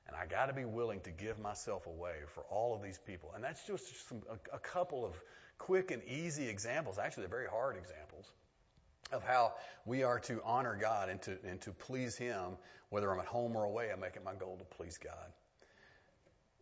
And 0.07 0.15
I 0.15 0.25
got 0.25 0.47
to 0.47 0.53
be 0.53 0.65
willing 0.65 0.99
to 1.01 1.11
give 1.11 1.39
myself 1.39 1.85
away 1.85 2.15
for 2.33 2.43
all 2.49 2.75
of 2.75 2.81
these 2.81 2.99
people. 3.05 3.31
And 3.35 3.43
that's 3.43 3.65
just 3.65 4.07
some, 4.09 4.21
a, 4.29 4.55
a 4.55 4.59
couple 4.59 5.05
of 5.05 5.15
quick 5.57 5.91
and 5.91 6.03
easy 6.03 6.47
examples. 6.47 6.97
Actually, 6.97 7.23
they're 7.23 7.37
very 7.37 7.47
hard 7.47 7.77
examples 7.77 8.25
of 9.11 9.23
how 9.23 9.53
we 9.85 10.03
are 10.03 10.19
to 10.19 10.41
honor 10.43 10.77
God 10.79 11.09
and 11.09 11.21
to, 11.23 11.37
and 11.47 11.61
to 11.61 11.71
please 11.71 12.15
Him, 12.17 12.57
whether 12.89 13.11
I'm 13.11 13.19
at 13.19 13.25
home 13.25 13.55
or 13.55 13.63
away. 13.63 13.91
I 13.91 13.95
make 13.95 14.15
it 14.15 14.23
my 14.23 14.33
goal 14.33 14.57
to 14.57 14.75
please 14.77 14.97
God. 14.97 15.31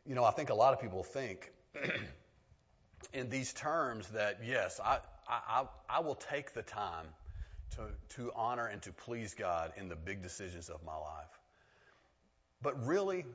You 0.06 0.16
know, 0.16 0.24
I 0.24 0.32
think 0.32 0.50
a 0.50 0.56
lot 0.56 0.74
of 0.74 0.82
people 0.82 1.04
think 1.04 1.52
in 3.14 3.30
these 3.30 3.54
terms 3.54 4.08
that, 4.10 4.40
yes, 4.46 4.80
I, 4.84 5.00
I, 5.28 5.66
I 5.90 6.00
will 6.02 6.16
take 6.16 6.54
the 6.54 6.64
time 6.64 7.06
to, 7.76 7.88
to 8.16 8.32
honor 8.36 8.66
and 8.66 8.82
to 8.84 8.92
please 8.92 9.34
God 9.34 9.74
in 9.78 9.90
the 9.90 9.96
big 9.96 10.24
decisions 10.24 10.70
of 10.70 10.84
my 10.84 10.96
life. 10.96 11.39
But 12.62 12.86
really, 12.86 13.26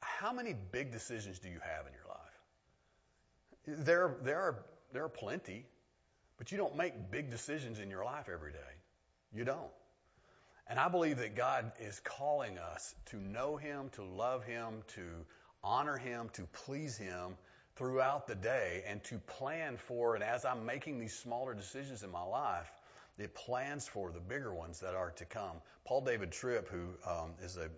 how 0.00 0.32
many 0.32 0.54
big 0.72 0.92
decisions 0.92 1.38
do 1.38 1.48
you 1.48 1.60
have 1.60 1.86
in 1.86 1.92
your 1.92 2.08
life? 2.08 3.84
There, 3.86 4.16
there, 4.22 4.40
are, 4.40 4.64
there 4.92 5.04
are 5.04 5.08
plenty, 5.08 5.64
but 6.36 6.52
you 6.52 6.58
don't 6.58 6.76
make 6.76 7.10
big 7.10 7.30
decisions 7.30 7.78
in 7.78 7.90
your 7.90 8.04
life 8.04 8.28
every 8.32 8.52
day. 8.52 8.58
You 9.34 9.44
don't. 9.44 9.70
And 10.68 10.78
I 10.78 10.88
believe 10.88 11.18
that 11.18 11.36
God 11.36 11.72
is 11.80 12.00
calling 12.00 12.58
us 12.58 12.94
to 13.06 13.16
know 13.16 13.56
Him, 13.56 13.90
to 13.92 14.02
love 14.02 14.44
Him, 14.44 14.82
to 14.94 15.02
honor 15.62 15.96
Him, 15.96 16.28
to 16.34 16.42
please 16.64 16.96
Him 16.96 17.36
throughout 17.76 18.26
the 18.26 18.34
day, 18.34 18.82
and 18.86 19.02
to 19.04 19.18
plan 19.18 19.76
for, 19.76 20.14
and 20.14 20.22
as 20.22 20.44
I'm 20.44 20.66
making 20.66 20.98
these 20.98 21.14
smaller 21.14 21.54
decisions 21.54 22.02
in 22.02 22.10
my 22.10 22.22
life, 22.22 22.70
it 23.18 23.34
plans 23.34 23.86
for 23.86 24.10
the 24.10 24.20
bigger 24.20 24.54
ones 24.54 24.80
that 24.80 24.94
are 24.94 25.10
to 25.12 25.24
come. 25.24 25.56
Paul 25.84 26.02
David 26.02 26.32
Tripp, 26.32 26.68
who 26.68 26.88
um, 27.08 27.34
is 27.42 27.56
a, 27.56 27.68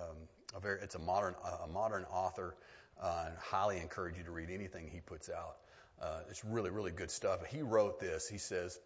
um, 0.00 0.16
a 0.54 0.60
very, 0.60 0.80
it's 0.82 0.94
a 0.94 0.98
modern, 0.98 1.34
a 1.64 1.66
modern 1.66 2.04
author, 2.04 2.54
uh, 3.00 3.24
and 3.28 3.36
highly 3.38 3.78
encourage 3.78 4.16
you 4.16 4.24
to 4.24 4.30
read 4.30 4.50
anything 4.50 4.88
he 4.88 5.00
puts 5.00 5.28
out. 5.28 5.56
Uh, 6.00 6.20
it's 6.30 6.44
really, 6.44 6.70
really 6.70 6.90
good 6.90 7.10
stuff. 7.10 7.44
He 7.46 7.62
wrote 7.62 8.00
this. 8.00 8.28
He 8.28 8.38
says, 8.38 8.78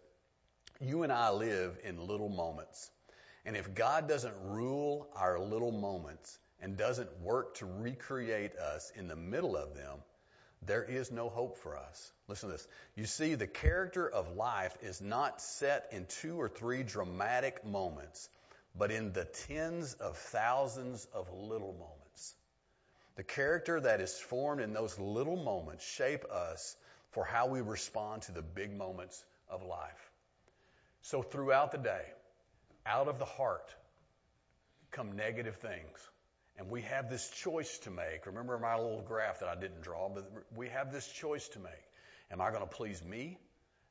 "You 0.79 1.03
and 1.03 1.11
I 1.11 1.31
live 1.31 1.77
in 1.83 2.07
little 2.07 2.29
moments, 2.29 2.89
and 3.45 3.55
if 3.55 3.73
God 3.73 4.07
doesn't 4.07 4.35
rule 4.43 5.07
our 5.15 5.39
little 5.39 5.71
moments 5.71 6.37
and 6.61 6.77
doesn't 6.77 7.21
work 7.21 7.55
to 7.55 7.65
recreate 7.65 8.55
us 8.55 8.91
in 8.95 9.07
the 9.07 9.15
middle 9.15 9.57
of 9.57 9.75
them, 9.75 9.99
there 10.65 10.83
is 10.83 11.11
no 11.11 11.29
hope 11.29 11.57
for 11.57 11.75
us. 11.75 12.11
Listen 12.27 12.49
to 12.49 12.53
this. 12.53 12.67
You 12.95 13.05
see, 13.05 13.35
the 13.35 13.47
character 13.47 14.07
of 14.07 14.35
life 14.35 14.77
is 14.81 15.01
not 15.01 15.41
set 15.41 15.87
in 15.91 16.05
two 16.05 16.39
or 16.39 16.49
three 16.49 16.83
dramatic 16.83 17.65
moments, 17.65 18.29
but 18.75 18.91
in 18.91 19.13
the 19.13 19.25
tens 19.25 19.93
of 19.93 20.17
thousands 20.17 21.05
of 21.13 21.31
little 21.33 21.73
moments. 21.73 22.35
The 23.15 23.23
character 23.23 23.79
that 23.81 24.01
is 24.01 24.17
formed 24.17 24.61
in 24.61 24.73
those 24.73 24.97
little 24.97 25.35
moments 25.35 25.85
shape 25.85 26.25
us 26.31 26.75
for 27.11 27.25
how 27.25 27.47
we 27.47 27.61
respond 27.61 28.23
to 28.23 28.31
the 28.31 28.41
big 28.41 28.75
moments 28.75 29.23
of 29.49 29.63
life. 29.63 30.11
So 31.01 31.21
throughout 31.21 31.71
the 31.71 31.77
day, 31.77 32.05
out 32.85 33.07
of 33.07 33.19
the 33.19 33.25
heart 33.25 33.75
come 34.91 35.15
negative 35.15 35.55
things. 35.57 36.09
And 36.57 36.69
we 36.69 36.81
have 36.83 37.09
this 37.09 37.29
choice 37.29 37.77
to 37.79 37.91
make. 37.91 38.25
Remember 38.25 38.57
my 38.59 38.75
little 38.75 39.01
graph 39.01 39.39
that 39.39 39.49
I 39.49 39.55
didn't 39.55 39.81
draw, 39.81 40.09
but 40.09 40.31
we 40.55 40.69
have 40.69 40.91
this 40.91 41.07
choice 41.07 41.47
to 41.49 41.59
make. 41.59 41.71
Am 42.31 42.39
I 42.39 42.49
going 42.51 42.61
to 42.61 42.67
please 42.67 43.03
me 43.03 43.37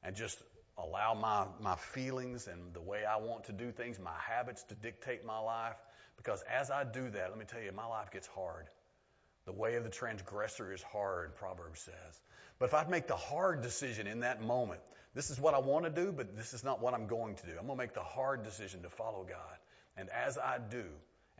and 0.03 0.15
just 0.15 0.39
allow 0.83 1.15
my, 1.15 1.47
my 1.61 1.77
feelings 1.77 2.47
and 2.47 2.75
the 2.75 2.81
way 2.81 3.05
I 3.05 3.17
want 3.17 3.45
to 3.45 3.53
do 3.53 3.71
things, 3.73 3.99
my 3.99 4.17
habits 4.29 4.63
to 4.65 4.75
dictate 4.75 5.25
my 5.25 5.39
life? 5.39 5.77
Because 6.17 6.43
as 6.43 6.71
I 6.71 6.85
do 6.85 7.09
that, 7.11 7.31
let 7.31 7.39
me 7.39 7.45
tell 7.47 7.63
you, 7.63 7.73
my 7.73 7.87
life 7.87 8.11
gets 8.11 8.27
hard. 8.27 8.67
The 9.47 9.53
way 9.53 9.77
of 9.77 9.85
the 9.85 9.91
transgressor 9.91 10.73
is 10.73 10.83
hard, 10.83 11.37
Proverbs 11.37 11.81
says. 11.81 12.21
But 12.59 12.67
if 12.67 12.75
I 12.75 12.85
make 12.85 13.07
the 13.07 13.17
hard 13.17 13.63
decision 13.63 14.07
in 14.07 14.21
that 14.21 14.43
moment, 14.43 14.81
this 15.15 15.31
is 15.31 15.41
what 15.41 15.55
I 15.55 15.59
want 15.59 15.87
to 15.87 15.91
do, 15.91 16.13
but 16.13 16.37
this 16.37 16.53
is 16.53 16.63
not 16.63 16.81
what 16.81 16.95
I'm 16.95 17.07
going 17.07 17.37
to 17.37 17.47
do. 17.47 17.53
I'm 17.53 17.67
going 17.67 17.79
to 17.79 17.83
make 17.83 17.95
the 17.95 18.01
hard 18.01 18.45
decision 18.45 18.83
to 18.83 18.91
follow 18.91 19.25
God. 19.29 19.59
And 19.97 20.09
as 20.11 20.39
I 20.39 20.59
do, 20.59 20.85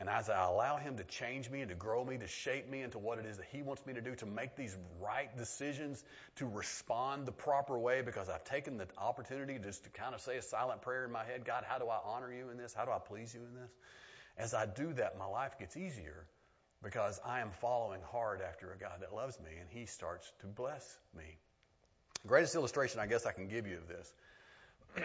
and 0.01 0.09
as 0.09 0.31
I 0.31 0.45
allow 0.47 0.79
Him 0.79 0.97
to 0.97 1.05
change 1.05 1.51
me 1.51 1.61
and 1.61 1.69
to 1.69 1.75
grow 1.75 2.03
me, 2.03 2.17
to 2.17 2.27
shape 2.27 2.69
me 2.69 2.81
into 2.81 2.99
what 2.99 3.19
it 3.19 3.27
is 3.27 3.37
that 3.37 3.47
He 3.53 3.61
wants 3.61 3.85
me 3.87 3.93
to 3.93 4.01
do, 4.01 4.15
to 4.17 4.27
make 4.27 4.57
these 4.57 4.75
right 4.99 5.29
decisions, 5.37 6.03
to 6.37 6.47
respond 6.47 7.27
the 7.27 7.33
proper 7.33 7.79
way, 7.79 8.01
because 8.01 8.31
I've 8.31 8.45
taken 8.45 8.79
the 8.79 8.89
opportunity 8.97 9.59
just 9.63 9.85
to 9.85 9.91
kind 9.91 10.15
of 10.15 10.23
say 10.23 10.39
a 10.39 10.43
silent 10.43 10.81
prayer 10.81 11.05
in 11.05 11.13
my 11.13 11.25
head 11.25 11.45
God, 11.45 11.65
how 11.69 11.79
do 11.79 11.87
I 11.89 11.99
honor 12.03 12.33
you 12.33 12.49
in 12.49 12.57
this? 12.57 12.73
How 12.73 12.87
do 12.87 12.91
I 12.91 12.99
please 12.99 13.35
you 13.35 13.41
in 13.41 13.55
this? 13.55 13.71
As 14.39 14.55
I 14.55 14.65
do 14.65 14.95
that, 14.95 15.19
my 15.19 15.27
life 15.27 15.59
gets 15.59 15.77
easier 15.77 16.27
because 16.83 17.21
I 17.25 17.41
am 17.41 17.51
following 17.61 18.01
hard 18.11 18.41
after 18.41 18.73
a 18.73 18.79
God 18.79 19.03
that 19.03 19.15
loves 19.15 19.39
me, 19.39 19.51
and 19.61 19.69
He 19.69 19.85
starts 19.85 20.33
to 20.41 20.47
bless 20.47 20.99
me. 21.15 21.37
Greatest 22.27 22.55
illustration 22.55 23.01
I 23.01 23.07
guess 23.07 23.27
I 23.27 23.33
can 23.33 23.49
give 23.49 23.67
you 23.67 23.77
of 23.77 23.89
this 23.89 24.13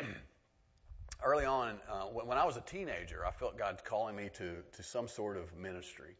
early 1.23 1.45
on, 1.45 1.80
uh, 1.89 2.04
when, 2.06 2.38
I 2.38 2.45
was 2.45 2.58
a 2.58 2.62
teenager, 2.62 3.25
I 3.25 3.32
felt 3.32 3.58
God 3.58 3.82
calling 3.84 4.15
me 4.15 4.30
to, 4.38 4.58
to 4.73 4.84
some 4.84 5.08
sort 5.08 5.38
of 5.38 5.56
ministry. 5.58 6.15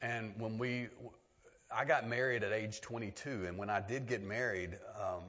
And 0.00 0.34
when 0.38 0.58
we, 0.58 0.88
I 1.74 1.84
got 1.84 2.08
married 2.08 2.42
at 2.42 2.52
age 2.52 2.80
22, 2.80 3.44
and 3.46 3.58
when 3.58 3.70
I 3.70 3.80
did 3.80 4.08
get 4.08 4.22
married, 4.22 4.78
um, 5.00 5.22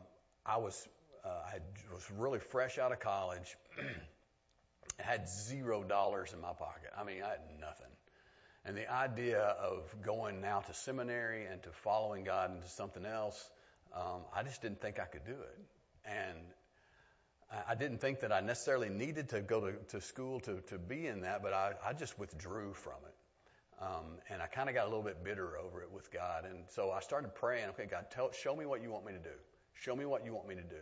I 0.46 0.58
was, 0.58 0.88
uh, 1.24 1.30
I 1.30 1.60
was 1.94 2.10
really 2.18 2.40
fresh 2.40 2.78
out 2.78 2.92
of 2.92 3.00
college, 3.00 3.56
had 5.00 5.30
zero 5.30 5.84
dollars 5.84 6.34
in 6.34 6.42
my 6.42 6.54
pocket. 6.54 6.92
I 6.98 7.04
mean, 7.04 7.22
I 7.24 7.30
had 7.30 7.40
nothing. 7.60 7.88
And 8.66 8.78
the 8.78 8.92
idea 8.92 9.42
of 9.42 9.84
going 10.04 10.42
now 10.42 10.62
to 10.62 10.74
seminary 10.74 11.46
and 11.46 11.62
to 11.64 11.70
following 11.84 12.24
God 12.24 12.56
into 12.56 12.68
something 12.70 13.06
else, 13.06 13.50
um, 13.94 14.22
I 14.36 14.44
just 14.44 14.62
didn't 14.62 14.82
think 14.82 15.00
I 15.00 15.06
could 15.06 15.26
do 15.26 15.34
it. 15.34 15.60
And 16.06 16.40
I 17.68 17.76
didn't 17.76 18.00
think 18.00 18.22
that 18.22 18.32
I 18.32 18.42
necessarily 18.42 18.90
needed 18.90 19.30
to 19.30 19.42
go 19.42 19.62
to, 19.62 19.74
to 19.90 20.02
school 20.02 20.40
to, 20.42 20.62
to 20.68 20.78
be 20.78 21.08
in 21.08 21.22
that, 21.22 21.44
but 21.44 21.54
I, 21.54 21.74
I 21.86 21.94
just 21.94 22.18
withdrew 22.18 22.74
from 22.74 22.98
it. 23.06 23.14
Um, 23.82 24.18
and 24.30 24.42
I 24.42 24.48
kind 24.48 24.70
of 24.70 24.76
got 24.76 24.84
a 24.86 24.90
little 24.90 25.04
bit 25.04 25.24
bitter 25.24 25.58
over 25.58 25.82
it 25.82 25.92
with 25.92 26.12
God. 26.12 26.46
And 26.46 26.64
so 26.70 26.92
I 26.92 27.00
started 27.02 27.36
praying, 27.36 27.70
okay, 27.70 27.86
God, 27.86 28.06
tell, 28.12 28.32
show 28.32 28.56
me 28.56 28.66
what 28.66 28.82
you 28.82 28.90
want 28.90 29.06
me 29.06 29.14
to 29.14 29.20
do. 29.20 29.36
Show 29.74 29.96
me 29.96 30.06
what 30.06 30.26
you 30.26 30.34
want 30.34 30.48
me 30.48 30.56
to 30.56 30.62
do. 30.62 30.82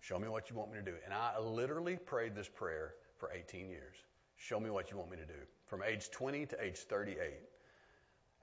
Show 0.00 0.18
me 0.18 0.28
what 0.28 0.50
you 0.50 0.56
want 0.56 0.72
me 0.72 0.78
to 0.78 0.84
do. 0.84 0.94
And 1.04 1.14
I 1.14 1.38
literally 1.38 1.96
prayed 1.96 2.34
this 2.34 2.48
prayer 2.48 2.94
for 3.18 3.30
18 3.32 3.68
years. 3.68 3.94
Show 4.36 4.58
me 4.58 4.70
what 4.70 4.90
you 4.90 4.96
want 4.96 5.10
me 5.10 5.16
to 5.18 5.26
do. 5.26 5.38
From 5.66 5.82
age 5.82 6.10
20 6.10 6.46
to 6.46 6.64
age 6.64 6.78
38. 6.78 7.16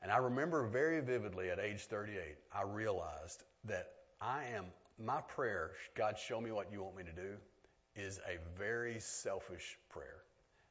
And 0.02 0.12
I 0.12 0.18
remember 0.18 0.66
very 0.66 1.02
vividly 1.02 1.50
at 1.50 1.60
age 1.60 1.82
38, 1.82 2.16
I 2.56 2.62
realized 2.64 3.44
that 3.66 3.92
I 4.22 4.46
am, 4.56 4.66
my 4.98 5.20
prayer, 5.22 5.72
God, 5.96 6.18
show 6.18 6.40
me 6.40 6.52
what 6.52 6.72
you 6.72 6.82
want 6.82 6.96
me 6.96 7.04
to 7.04 7.12
do, 7.12 7.36
is 8.00 8.20
a 8.20 8.38
very 8.58 9.00
selfish 9.00 9.78
prayer. 9.90 10.24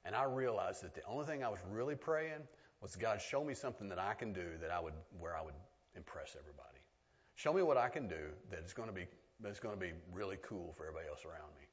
And 0.05 0.15
I 0.15 0.25
realized 0.25 0.83
that 0.83 0.95
the 0.95 1.05
only 1.07 1.27
thing 1.27 1.45
I 1.45 1.49
was 1.49 1.61
really 1.71 1.95
praying 1.95 2.43
was 2.81 2.97
God, 2.97 3.21
show 3.21 3.45
me 3.45 3.55
something 3.55 3.89
that 3.89 3.99
I 3.99 4.15
can 4.15 4.33
do 4.33 4.47
that 4.61 4.71
I 4.71 4.81
would, 4.81 4.95
where 5.19 5.37
I 5.37 5.43
would 5.43 5.55
impress 5.97 6.37
everybody. 6.39 6.79
Show 7.35 7.53
me 7.53 7.63
what 7.63 7.77
I 7.77 7.89
can 7.89 8.09
do 8.09 8.33
that 8.51 8.65
is 8.65 8.73
going 8.73 8.89
to 8.89 8.95
be, 8.95 9.07
that's 9.41 9.61
going 9.61 9.75
to 9.75 9.81
be 9.81 9.93
really 10.13 10.39
cool 10.43 10.75
for 10.77 10.85
everybody 10.87 11.09
else 11.09 11.25
around 11.25 11.53
me. 11.59 11.67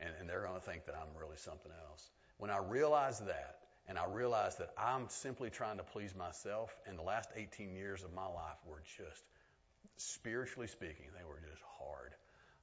And, 0.00 0.10
and 0.20 0.28
they're 0.28 0.42
going 0.42 0.60
to 0.60 0.64
think 0.64 0.86
that 0.86 0.94
I'm 0.94 1.18
really 1.18 1.36
something 1.36 1.72
else. 1.90 2.10
When 2.38 2.50
I 2.50 2.58
realized 2.58 3.26
that, 3.26 3.58
and 3.86 3.98
I 3.98 4.06
realized 4.06 4.58
that 4.58 4.70
I'm 4.78 5.08
simply 5.08 5.50
trying 5.50 5.76
to 5.76 5.84
please 5.84 6.14
myself, 6.14 6.74
and 6.86 6.98
the 6.98 7.02
last 7.02 7.28
18 7.36 7.74
years 7.74 8.02
of 8.02 8.14
my 8.14 8.26
life 8.26 8.56
were 8.66 8.82
just, 8.96 9.22
spiritually 9.96 10.68
speaking, 10.68 11.06
they 11.16 11.24
were 11.24 11.40
just 11.48 11.62
hard. 11.78 12.14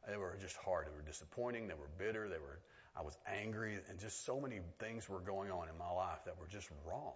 They 0.07 0.17
were 0.17 0.37
just 0.41 0.57
hard. 0.57 0.87
They 0.87 0.95
were 0.95 1.05
disappointing. 1.05 1.67
They 1.67 1.75
were 1.75 1.89
bitter. 1.97 2.27
They 2.27 2.37
were, 2.39 2.59
I 2.95 3.01
was 3.01 3.17
angry 3.27 3.77
and 3.89 3.99
just 3.99 4.25
so 4.25 4.39
many 4.39 4.59
things 4.79 5.07
were 5.07 5.19
going 5.19 5.51
on 5.51 5.69
in 5.69 5.77
my 5.77 5.91
life 5.91 6.19
that 6.25 6.39
were 6.39 6.47
just 6.47 6.69
wrong. 6.85 7.13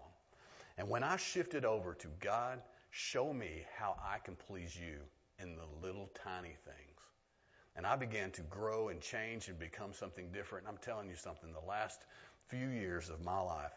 And 0.78 0.90
when 0.90 1.04
I 1.04 1.18
shifted 1.18 1.66
over 1.66 1.94
to 1.96 2.08
God, 2.20 2.62
show 2.92 3.34
me 3.34 3.66
how 3.78 3.96
I 4.04 4.20
can 4.20 4.36
please 4.36 4.76
you 4.76 5.00
in 5.40 5.56
the 5.56 5.88
little 5.88 6.10
tiny 6.24 6.56
things. 6.66 7.00
And 7.76 7.86
I 7.86 7.96
began 7.96 8.32
to 8.32 8.42
grow 8.44 8.90
and 8.90 9.02
change 9.02 9.50
and 9.50 9.60
become 9.60 9.92
something 9.94 10.32
different. 10.32 10.66
And 10.66 10.76
I'm 10.76 10.82
telling 10.82 11.10
you 11.10 11.16
something, 11.16 11.52
the 11.52 11.68
last 11.68 12.06
few 12.48 12.70
years 12.70 13.10
of 13.10 13.22
my 13.22 13.40
life, 13.40 13.74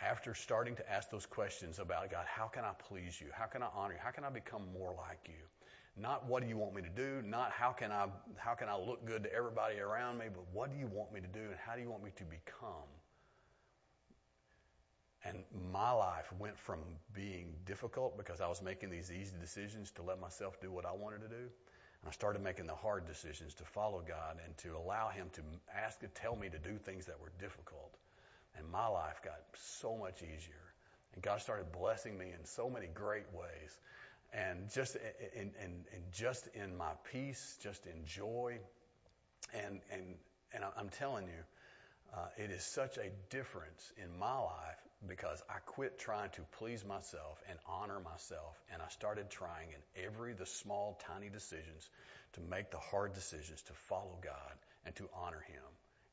after 0.00 0.32
starting 0.34 0.76
to 0.76 0.90
ask 0.90 1.10
those 1.10 1.26
questions 1.26 1.78
about 1.78 2.10
God, 2.10 2.24
how 2.26 2.46
can 2.46 2.64
I 2.64 2.72
please 2.88 3.20
you? 3.20 3.26
How 3.32 3.46
can 3.46 3.62
I 3.62 3.68
honor 3.74 3.94
you? 3.94 4.00
How 4.02 4.12
can 4.12 4.24
I 4.24 4.30
become 4.30 4.62
more 4.72 4.94
like 4.96 5.20
you? 5.26 5.44
Not 6.00 6.26
what 6.26 6.42
do 6.42 6.48
you 6.48 6.56
want 6.56 6.74
me 6.74 6.82
to 6.82 6.88
do, 6.88 7.22
not 7.26 7.50
how 7.50 7.72
can 7.72 7.90
I 7.90 8.06
how 8.36 8.54
can 8.54 8.68
I 8.68 8.76
look 8.76 9.04
good 9.04 9.24
to 9.24 9.32
everybody 9.32 9.80
around 9.80 10.18
me, 10.18 10.26
but 10.32 10.44
what 10.52 10.70
do 10.70 10.76
you 10.78 10.86
want 10.86 11.12
me 11.12 11.20
to 11.20 11.26
do 11.26 11.40
and 11.40 11.56
how 11.66 11.74
do 11.74 11.82
you 11.82 11.90
want 11.90 12.04
me 12.04 12.10
to 12.16 12.24
become? 12.24 12.88
And 15.24 15.42
my 15.72 15.90
life 15.90 16.32
went 16.38 16.56
from 16.56 16.78
being 17.12 17.52
difficult 17.66 18.16
because 18.16 18.40
I 18.40 18.46
was 18.46 18.62
making 18.62 18.90
these 18.90 19.10
easy 19.10 19.36
decisions 19.40 19.90
to 19.92 20.02
let 20.02 20.20
myself 20.20 20.60
do 20.60 20.70
what 20.70 20.86
I 20.86 20.92
wanted 20.92 21.22
to 21.22 21.28
do. 21.28 21.34
And 22.00 22.08
I 22.08 22.12
started 22.12 22.42
making 22.42 22.66
the 22.66 22.74
hard 22.74 23.06
decisions 23.06 23.52
to 23.54 23.64
follow 23.64 24.02
God 24.06 24.36
and 24.44 24.56
to 24.58 24.76
allow 24.76 25.08
Him 25.08 25.26
to 25.32 25.42
ask, 25.76 25.98
to 26.00 26.08
tell 26.08 26.36
me 26.36 26.48
to 26.48 26.58
do 26.58 26.78
things 26.78 27.06
that 27.06 27.20
were 27.20 27.32
difficult. 27.40 27.96
And 28.56 28.68
my 28.70 28.86
life 28.86 29.20
got 29.24 29.40
so 29.54 29.96
much 29.96 30.22
easier. 30.22 30.54
And 31.14 31.22
God 31.22 31.40
started 31.40 31.72
blessing 31.72 32.16
me 32.16 32.26
in 32.26 32.44
so 32.44 32.70
many 32.70 32.86
great 32.86 33.26
ways. 33.32 33.78
And 34.32 34.70
just 34.74 34.96
in, 35.34 35.52
in, 35.62 35.84
in 35.94 36.02
just 36.12 36.48
in 36.54 36.76
my 36.76 36.92
peace, 37.12 37.58
just 37.62 37.86
in 37.86 38.04
joy. 38.04 38.58
And, 39.54 39.80
and, 39.90 40.02
and 40.52 40.64
I'm 40.76 40.90
telling 40.90 41.24
you, 41.24 41.42
uh, 42.14 42.26
it 42.36 42.50
is 42.50 42.62
such 42.62 42.96
a 42.98 43.10
difference 43.30 43.92
in 43.96 44.18
my 44.18 44.38
life 44.38 44.78
because 45.06 45.42
I 45.48 45.58
quit 45.64 45.98
trying 45.98 46.30
to 46.30 46.42
please 46.58 46.84
myself 46.84 47.40
and 47.48 47.58
honor 47.66 48.00
myself, 48.00 48.56
and 48.72 48.82
I 48.82 48.88
started 48.88 49.30
trying 49.30 49.68
in 49.70 50.04
every 50.04 50.32
the 50.32 50.46
small, 50.46 51.00
tiny 51.06 51.28
decisions 51.28 51.88
to 52.32 52.40
make 52.40 52.70
the 52.70 52.78
hard 52.78 53.14
decisions 53.14 53.62
to 53.62 53.72
follow 53.88 54.18
God 54.22 54.54
and 54.84 54.94
to 54.96 55.08
honor 55.14 55.44
Him 55.46 55.62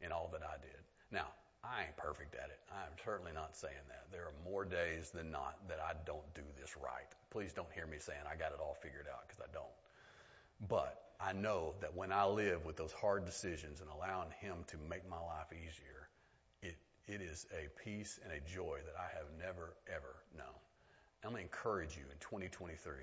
in 0.02 0.12
all 0.12 0.30
that 0.34 0.42
I 0.44 0.58
did. 0.62 0.82
Now, 1.12 1.28
I 1.66 1.86
ain't 1.90 1.98
perfect 1.98 2.36
at 2.36 2.50
it. 2.50 2.60
I'm 2.72 2.94
certainly 3.04 3.32
not 3.34 3.56
saying 3.56 3.86
that. 3.90 4.06
There 4.12 4.22
are 4.22 4.38
more 4.46 4.66
days 4.66 5.10
than 5.10 5.32
not 5.32 5.58
that 5.68 5.80
I 5.80 5.94
don't 6.06 6.34
do 6.34 6.44
this 6.60 6.78
right. 6.78 7.10
Please 7.32 7.54
don't 7.54 7.72
hear 7.74 7.88
me 7.88 7.98
saying 8.00 8.20
I 8.30 8.36
got 8.36 8.52
it 8.52 8.60
all 8.62 8.78
figured 8.82 9.08
out 9.12 9.28
because 9.28 9.42
I 9.42 9.52
don't. 9.52 10.70
But 10.70 10.94
I 11.20 11.34
know 11.34 11.74
that 11.82 11.96
when 11.96 12.12
I 12.12 12.26
live 12.26 12.66
with 12.66 12.78
those 12.78 12.92
hard 12.92 13.26
decisions 13.26 13.82
and 13.82 13.90
allowing 13.90 14.30
Him 14.40 14.64
to 14.68 14.78
make 14.90 15.10
my 15.10 15.20
life 15.20 15.52
easier, 15.52 16.10
it, 16.62 16.78
it 17.08 17.22
is 17.22 17.46
a 17.52 17.68
peace 17.84 18.20
and 18.24 18.32
a 18.32 18.40
joy 18.54 18.80
that 18.86 18.96
I 19.00 19.10
have 19.18 19.28
never, 19.40 19.74
ever 19.88 20.16
known. 20.38 20.60
I'm 21.24 21.32
going 21.32 21.42
to 21.42 21.50
encourage 21.50 21.98
you 21.98 22.04
in 22.12 22.18
2023 22.20 22.94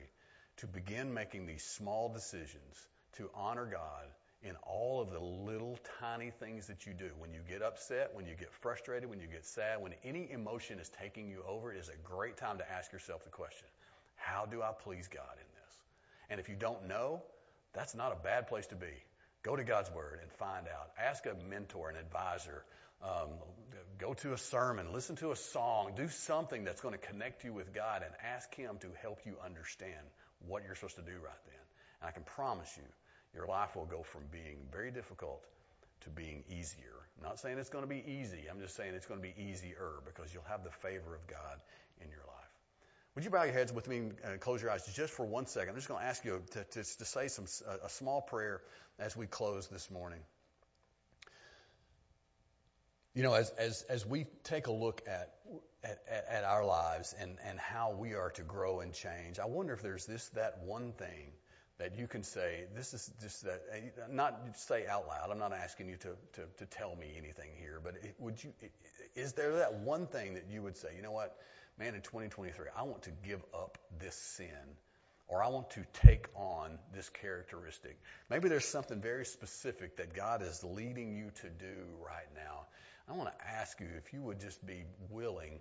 to 0.58 0.66
begin 0.66 1.12
making 1.12 1.46
these 1.46 1.64
small 1.64 2.08
decisions 2.12 2.86
to 3.16 3.28
honor 3.34 3.66
God 3.66 4.06
in 4.42 4.56
all 4.66 5.00
of 5.00 5.10
the 5.10 5.20
little 5.20 5.78
tiny 6.00 6.30
things 6.30 6.66
that 6.66 6.86
you 6.86 6.92
do. 6.92 7.10
When 7.18 7.32
you 7.32 7.40
get 7.48 7.62
upset, 7.62 8.10
when 8.14 8.26
you 8.26 8.34
get 8.34 8.52
frustrated, 8.60 9.08
when 9.08 9.20
you 9.20 9.28
get 9.28 9.44
sad, 9.44 9.80
when 9.80 9.94
any 10.04 10.30
emotion 10.30 10.78
is 10.80 10.90
taking 11.00 11.28
you 11.28 11.44
over, 11.46 11.72
it 11.72 11.78
is 11.78 11.88
a 11.88 11.96
great 12.02 12.36
time 12.36 12.58
to 12.58 12.72
ask 12.72 12.92
yourself 12.92 13.24
the 13.24 13.30
question, 13.30 13.68
how 14.16 14.46
do 14.46 14.62
I 14.62 14.72
please 14.72 15.08
God 15.08 15.34
in 15.34 15.46
this? 15.54 15.76
And 16.30 16.40
if 16.40 16.48
you 16.48 16.56
don't 16.56 16.88
know, 16.88 17.22
that's 17.72 17.94
not 17.94 18.12
a 18.12 18.22
bad 18.22 18.48
place 18.48 18.66
to 18.68 18.74
be. 18.74 18.92
Go 19.42 19.56
to 19.56 19.64
God's 19.64 19.90
Word 19.90 20.20
and 20.22 20.30
find 20.32 20.66
out. 20.68 20.90
Ask 20.98 21.26
a 21.26 21.34
mentor, 21.48 21.90
an 21.90 21.96
advisor. 21.96 22.64
Um, 23.02 23.30
go 23.98 24.14
to 24.14 24.32
a 24.32 24.38
sermon, 24.38 24.92
listen 24.92 25.16
to 25.16 25.32
a 25.32 25.36
song, 25.36 25.92
do 25.96 26.08
something 26.08 26.64
that's 26.64 26.80
going 26.80 26.94
to 26.94 27.06
connect 27.06 27.44
you 27.44 27.52
with 27.52 27.74
God 27.74 28.02
and 28.02 28.12
ask 28.34 28.52
Him 28.54 28.78
to 28.80 28.88
help 29.02 29.18
you 29.24 29.34
understand 29.44 30.06
what 30.46 30.62
you're 30.64 30.76
supposed 30.76 30.96
to 30.96 31.02
do 31.02 31.12
right 31.12 31.42
then. 31.46 31.64
And 32.00 32.08
I 32.08 32.12
can 32.12 32.22
promise 32.22 32.72
you, 32.76 32.84
your 33.34 33.46
life 33.46 33.76
will 33.76 33.86
go 33.86 34.02
from 34.02 34.22
being 34.30 34.58
very 34.70 34.90
difficult 34.90 35.42
to 36.02 36.10
being 36.10 36.44
easier. 36.48 37.06
I'm 37.16 37.24
not 37.24 37.38
saying 37.38 37.58
it's 37.58 37.70
going 37.70 37.84
to 37.84 37.88
be 37.88 38.02
easy. 38.06 38.46
I'm 38.50 38.60
just 38.60 38.76
saying 38.76 38.94
it's 38.94 39.06
going 39.06 39.20
to 39.20 39.26
be 39.26 39.34
easier 39.40 40.00
because 40.04 40.32
you'll 40.32 40.48
have 40.48 40.64
the 40.64 40.70
favor 40.70 41.14
of 41.14 41.26
God 41.26 41.60
in 42.00 42.08
your 42.10 42.18
life. 42.18 42.42
Would 43.14 43.24
you 43.24 43.30
bow 43.30 43.42
your 43.44 43.52
heads 43.52 43.72
with 43.72 43.88
me 43.88 44.10
and 44.24 44.40
close 44.40 44.62
your 44.62 44.70
eyes 44.70 44.90
just 44.94 45.12
for 45.12 45.26
one 45.26 45.46
second? 45.46 45.70
I'm 45.70 45.76
just 45.76 45.88
going 45.88 46.00
to 46.00 46.06
ask 46.06 46.24
you 46.24 46.42
to, 46.52 46.64
to, 46.64 46.82
to 46.82 47.04
say 47.04 47.28
some, 47.28 47.44
a, 47.84 47.88
small 47.88 48.22
prayer 48.22 48.62
as 48.98 49.16
we 49.16 49.26
close 49.26 49.68
this 49.68 49.90
morning. 49.90 50.20
You 53.14 53.22
know, 53.22 53.34
as, 53.34 53.50
as, 53.50 53.82
as 53.90 54.06
we 54.06 54.24
take 54.44 54.66
a 54.66 54.72
look 54.72 55.02
at, 55.06 55.34
at, 55.84 55.98
at 56.30 56.44
our 56.44 56.64
lives 56.64 57.14
and, 57.20 57.36
and 57.46 57.58
how 57.58 57.92
we 57.92 58.14
are 58.14 58.30
to 58.30 58.42
grow 58.42 58.80
and 58.80 58.94
change, 58.94 59.38
I 59.38 59.44
wonder 59.44 59.74
if 59.74 59.82
there's 59.82 60.06
this, 60.06 60.30
that 60.30 60.60
one 60.64 60.92
thing 60.92 61.32
that 61.82 61.98
you 61.98 62.06
can 62.06 62.22
say, 62.22 62.64
this 62.76 62.94
is 62.94 63.10
just 63.20 63.44
that, 63.44 63.60
not 64.08 64.38
say 64.56 64.86
out 64.86 65.08
loud. 65.08 65.30
I'm 65.32 65.38
not 65.40 65.52
asking 65.52 65.88
you 65.88 65.96
to, 65.96 66.10
to, 66.34 66.42
to 66.58 66.66
tell 66.66 66.94
me 66.94 67.08
anything 67.18 67.50
here, 67.58 67.80
but 67.82 67.94
it, 67.96 68.14
would 68.20 68.42
you, 68.42 68.52
is 69.16 69.32
there 69.32 69.56
that 69.56 69.74
one 69.80 70.06
thing 70.06 70.34
that 70.34 70.44
you 70.48 70.62
would 70.62 70.76
say, 70.76 70.90
you 70.96 71.02
know 71.02 71.10
what, 71.10 71.36
man, 71.80 71.96
in 71.96 72.00
2023, 72.02 72.66
I 72.76 72.84
want 72.84 73.02
to 73.02 73.10
give 73.26 73.42
up 73.52 73.78
this 73.98 74.14
sin 74.14 74.76
or 75.26 75.42
I 75.42 75.48
want 75.48 75.70
to 75.70 75.84
take 76.06 76.26
on 76.36 76.78
this 76.94 77.08
characteristic. 77.08 77.98
Maybe 78.30 78.48
there's 78.48 78.68
something 78.68 79.00
very 79.00 79.24
specific 79.24 79.96
that 79.96 80.14
God 80.14 80.42
is 80.42 80.62
leading 80.62 81.16
you 81.16 81.30
to 81.40 81.48
do 81.48 81.74
right 82.04 82.28
now. 82.36 82.66
I 83.08 83.16
want 83.16 83.28
to 83.36 83.48
ask 83.60 83.80
you 83.80 83.88
if 83.98 84.12
you 84.12 84.22
would 84.22 84.38
just 84.38 84.64
be 84.64 84.84
willing 85.10 85.58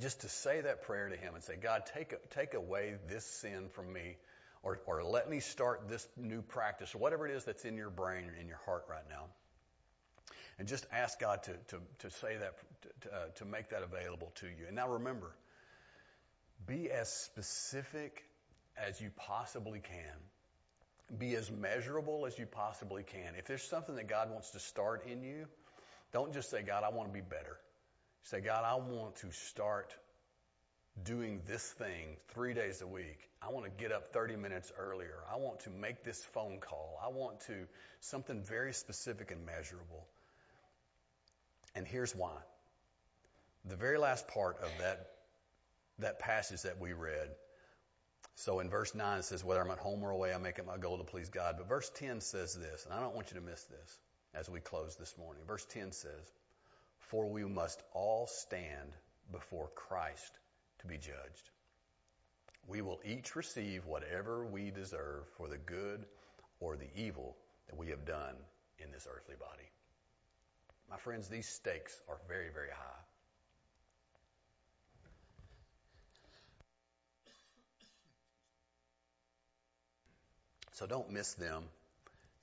just 0.00 0.20
to 0.20 0.28
say 0.28 0.60
that 0.60 0.82
prayer 0.82 1.08
to 1.08 1.16
Him 1.16 1.34
and 1.34 1.42
say, 1.42 1.56
God, 1.60 1.82
take, 1.94 2.14
take 2.30 2.54
away 2.54 2.94
this 3.08 3.24
sin 3.24 3.70
from 3.74 3.92
me 3.92 4.16
or, 4.66 4.80
or 4.86 5.04
let 5.04 5.30
me 5.30 5.38
start 5.38 5.88
this 5.88 6.06
new 6.16 6.42
practice, 6.42 6.92
or 6.92 6.98
whatever 6.98 7.28
it 7.28 7.36
is 7.36 7.44
that's 7.44 7.64
in 7.64 7.76
your 7.76 7.88
brain 7.88 8.24
and 8.24 8.36
in 8.40 8.48
your 8.48 8.58
heart 8.66 8.84
right 8.90 9.08
now. 9.08 9.26
And 10.58 10.66
just 10.66 10.84
ask 10.90 11.20
God 11.20 11.44
to, 11.44 11.52
to, 11.68 11.78
to 12.00 12.10
say 12.10 12.36
that, 12.36 12.54
to, 13.02 13.14
uh, 13.14 13.26
to 13.36 13.44
make 13.44 13.68
that 13.70 13.82
available 13.84 14.32
to 14.36 14.46
you. 14.46 14.66
And 14.66 14.74
now 14.74 14.88
remember, 14.88 15.30
be 16.66 16.90
as 16.90 17.08
specific 17.08 18.24
as 18.76 19.00
you 19.00 19.10
possibly 19.16 19.78
can. 19.78 21.16
Be 21.16 21.36
as 21.36 21.48
measurable 21.48 22.26
as 22.26 22.36
you 22.36 22.46
possibly 22.46 23.04
can. 23.04 23.34
If 23.38 23.46
there's 23.46 23.62
something 23.62 23.94
that 23.94 24.08
God 24.08 24.32
wants 24.32 24.50
to 24.50 24.58
start 24.58 25.06
in 25.06 25.22
you, 25.22 25.46
don't 26.12 26.32
just 26.32 26.50
say, 26.50 26.62
God, 26.62 26.82
I 26.82 26.88
want 26.90 27.08
to 27.08 27.14
be 27.14 27.20
better. 27.20 27.56
Say, 28.24 28.40
God, 28.40 28.64
I 28.64 28.74
want 28.74 29.16
to 29.16 29.30
start 29.30 29.94
doing 31.04 31.42
this 31.46 31.62
thing 31.72 32.16
three 32.28 32.54
days 32.54 32.80
a 32.80 32.86
week. 32.86 33.18
I 33.42 33.52
want 33.52 33.64
to 33.66 33.70
get 33.70 33.92
up 33.92 34.12
30 34.12 34.36
minutes 34.36 34.72
earlier. 34.78 35.14
I 35.32 35.36
want 35.36 35.60
to 35.60 35.70
make 35.70 36.04
this 36.04 36.22
phone 36.32 36.58
call. 36.58 36.98
I 37.04 37.08
want 37.08 37.40
to, 37.46 37.54
something 38.00 38.42
very 38.42 38.72
specific 38.72 39.30
and 39.30 39.44
measurable. 39.44 40.06
And 41.74 41.86
here's 41.86 42.14
why. 42.14 42.36
The 43.66 43.76
very 43.76 43.98
last 43.98 44.26
part 44.28 44.58
of 44.62 44.70
that, 44.80 45.06
that 45.98 46.18
passage 46.18 46.62
that 46.62 46.80
we 46.80 46.92
read. 46.92 47.28
So 48.36 48.60
in 48.60 48.70
verse 48.70 48.94
9 48.94 49.18
it 49.18 49.24
says, 49.24 49.44
whether 49.44 49.60
I'm 49.60 49.70
at 49.70 49.78
home 49.78 50.02
or 50.02 50.10
away, 50.10 50.32
I 50.32 50.38
make 50.38 50.58
it 50.58 50.66
my 50.66 50.78
goal 50.78 50.98
to 50.98 51.04
please 51.04 51.28
God. 51.28 51.56
But 51.58 51.68
verse 51.68 51.90
10 51.96 52.20
says 52.20 52.54
this, 52.54 52.84
and 52.84 52.94
I 52.94 53.00
don't 53.00 53.14
want 53.14 53.30
you 53.30 53.40
to 53.40 53.46
miss 53.46 53.62
this 53.64 53.98
as 54.34 54.48
we 54.48 54.60
close 54.60 54.96
this 54.96 55.14
morning. 55.18 55.42
Verse 55.46 55.64
10 55.70 55.92
says, 55.92 56.32
for 57.10 57.28
we 57.28 57.44
must 57.44 57.82
all 57.92 58.26
stand 58.26 58.92
before 59.32 59.68
Christ 59.74 60.38
to 60.86 60.92
be 60.92 60.98
judged. 60.98 61.50
We 62.68 62.82
will 62.82 63.00
each 63.04 63.36
receive 63.36 63.86
whatever 63.86 64.44
we 64.46 64.70
deserve 64.70 65.24
for 65.36 65.48
the 65.48 65.58
good 65.58 66.04
or 66.60 66.76
the 66.76 66.88
evil 66.96 67.36
that 67.68 67.76
we 67.76 67.88
have 67.88 68.04
done 68.04 68.34
in 68.78 68.90
this 68.90 69.06
earthly 69.10 69.36
body. 69.38 69.68
My 70.90 70.96
friends, 70.98 71.28
these 71.28 71.48
stakes 71.48 72.00
are 72.08 72.18
very, 72.28 72.48
very 72.52 72.70
high. 72.70 73.02
So 80.72 80.86
don't 80.86 81.10
miss 81.10 81.32
them 81.34 81.64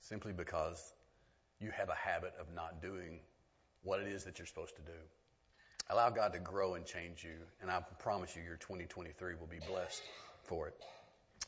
simply 0.00 0.32
because 0.32 0.92
you 1.60 1.70
have 1.70 1.88
a 1.88 1.94
habit 1.94 2.34
of 2.40 2.46
not 2.54 2.82
doing 2.82 3.20
what 3.84 4.00
it 4.00 4.08
is 4.08 4.24
that 4.24 4.38
you're 4.38 4.46
supposed 4.46 4.74
to 4.76 4.82
do. 4.82 4.98
Allow 5.90 6.10
God 6.10 6.32
to 6.32 6.38
grow 6.38 6.74
and 6.74 6.86
change 6.86 7.22
you, 7.22 7.36
and 7.60 7.70
I 7.70 7.80
promise 7.98 8.34
you 8.34 8.42
your 8.42 8.56
2023 8.56 9.34
will 9.34 9.46
be 9.46 9.58
blessed 9.68 10.02
for 10.44 10.68
it. 10.68 10.74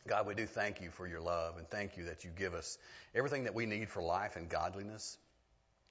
God, 0.07 0.27
we 0.27 0.35
do 0.35 0.47
thank 0.47 0.81
you 0.81 0.91
for 0.91 1.07
your 1.07 1.21
love 1.21 1.57
and 1.57 1.69
thank 1.69 1.97
you 1.97 2.05
that 2.05 2.23
you 2.23 2.31
give 2.37 2.55
us 2.55 2.79
everything 3.15 3.45
that 3.45 3.55
we 3.55 3.67
need 3.67 3.89
for 3.89 4.03
life 4.03 4.37
and 4.37 4.49
godliness. 4.49 5.17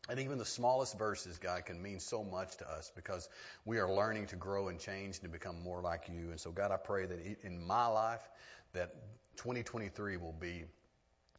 And 0.07 0.19
even 0.19 0.37
the 0.37 0.45
smallest 0.45 0.97
verses, 0.97 1.39
God, 1.39 1.65
can 1.65 1.81
mean 1.81 1.99
so 1.99 2.23
much 2.23 2.57
to 2.57 2.69
us 2.69 2.91
because 2.95 3.27
we 3.65 3.79
are 3.79 3.91
learning 3.91 4.27
to 4.27 4.35
grow 4.35 4.67
and 4.67 4.79
change 4.79 5.15
and 5.15 5.23
to 5.23 5.29
become 5.29 5.63
more 5.63 5.81
like 5.81 6.07
you. 6.07 6.29
And 6.29 6.39
so, 6.39 6.51
God, 6.51 6.71
I 6.71 6.77
pray 6.77 7.07
that 7.07 7.19
in 7.43 7.65
my 7.65 7.87
life, 7.87 8.21
that 8.73 8.93
2023 9.37 10.17
will 10.17 10.35
be 10.39 10.63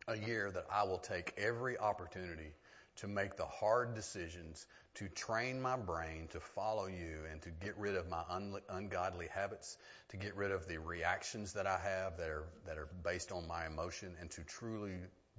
a 0.09 0.16
year 0.16 0.50
that 0.50 0.66
I 0.70 0.82
will 0.82 0.98
take 0.98 1.32
every 1.38 1.78
opportunity 1.78 2.52
to 2.96 3.09
make 3.09 3.36
the 3.36 3.44
hard 3.44 3.94
decisions, 3.94 4.66
to 4.97 5.09
train 5.09 5.61
my 5.61 5.76
brain 5.76 6.28
to 6.32 6.40
follow 6.40 6.86
you 6.86 7.18
and 7.30 7.40
to 7.42 7.51
get 7.51 7.76
rid 7.78 7.97
of 7.97 8.09
my 8.09 8.22
un- 8.30 8.61
ungodly 8.70 9.28
habits, 9.32 9.76
to 10.09 10.16
get 10.16 10.34
rid 10.36 10.51
of 10.51 10.66
the 10.68 10.78
reactions 10.78 11.53
that 11.53 11.66
I 11.66 11.78
have 11.78 12.16
that 12.18 12.28
are, 12.28 12.44
that 12.66 12.78
are 12.78 12.88
based 13.05 13.30
on 13.30 13.47
my 13.47 13.66
emotion, 13.66 14.14
and 14.20 14.30
to 14.32 14.42
truly 14.42 14.94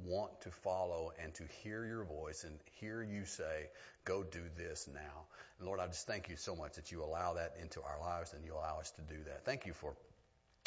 want 0.05 0.41
to 0.41 0.51
follow 0.51 1.11
and 1.21 1.33
to 1.35 1.43
hear 1.63 1.85
your 1.85 2.03
voice 2.03 2.43
and 2.43 2.53
hear 2.79 3.01
you 3.01 3.25
say, 3.25 3.69
go 4.05 4.23
do 4.23 4.41
this 4.57 4.87
now. 4.93 5.25
And 5.59 5.67
Lord, 5.67 5.79
I 5.79 5.87
just 5.87 6.05
thank 6.05 6.29
you 6.29 6.35
so 6.35 6.55
much 6.55 6.73
that 6.75 6.91
you 6.91 7.03
allow 7.03 7.33
that 7.33 7.55
into 7.61 7.81
our 7.81 7.99
lives 7.99 8.33
and 8.33 8.45
you 8.45 8.53
allow 8.53 8.79
us 8.79 8.91
to 8.91 9.01
do 9.01 9.23
that. 9.25 9.43
Thank 9.43 9.65
you 9.65 9.73
for 9.73 9.95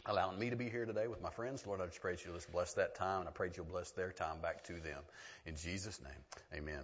allowing 0.07 0.39
me 0.39 0.51
to 0.51 0.57
be 0.57 0.69
here 0.69 0.87
today 0.87 1.07
with 1.07 1.21
my 1.21 1.31
friends. 1.31 1.67
Lord, 1.67 1.81
I 1.81 1.87
just 1.87 2.01
pray 2.01 2.13
that 2.13 2.25
you'll 2.25 2.35
just 2.35 2.51
bless 2.51 2.75
that 2.75 2.95
time 2.97 3.21
and 3.21 3.29
I 3.29 3.33
pray 3.33 3.49
that 3.49 3.57
you'll 3.57 3.67
bless 3.67 3.91
their 3.93 4.11
time 4.11 4.41
back 4.41 4.65
to 4.65 4.73
them. 4.73 5.03
In 5.47 5.57
Jesus' 5.57 6.01
name, 6.03 6.61
amen. 6.61 6.79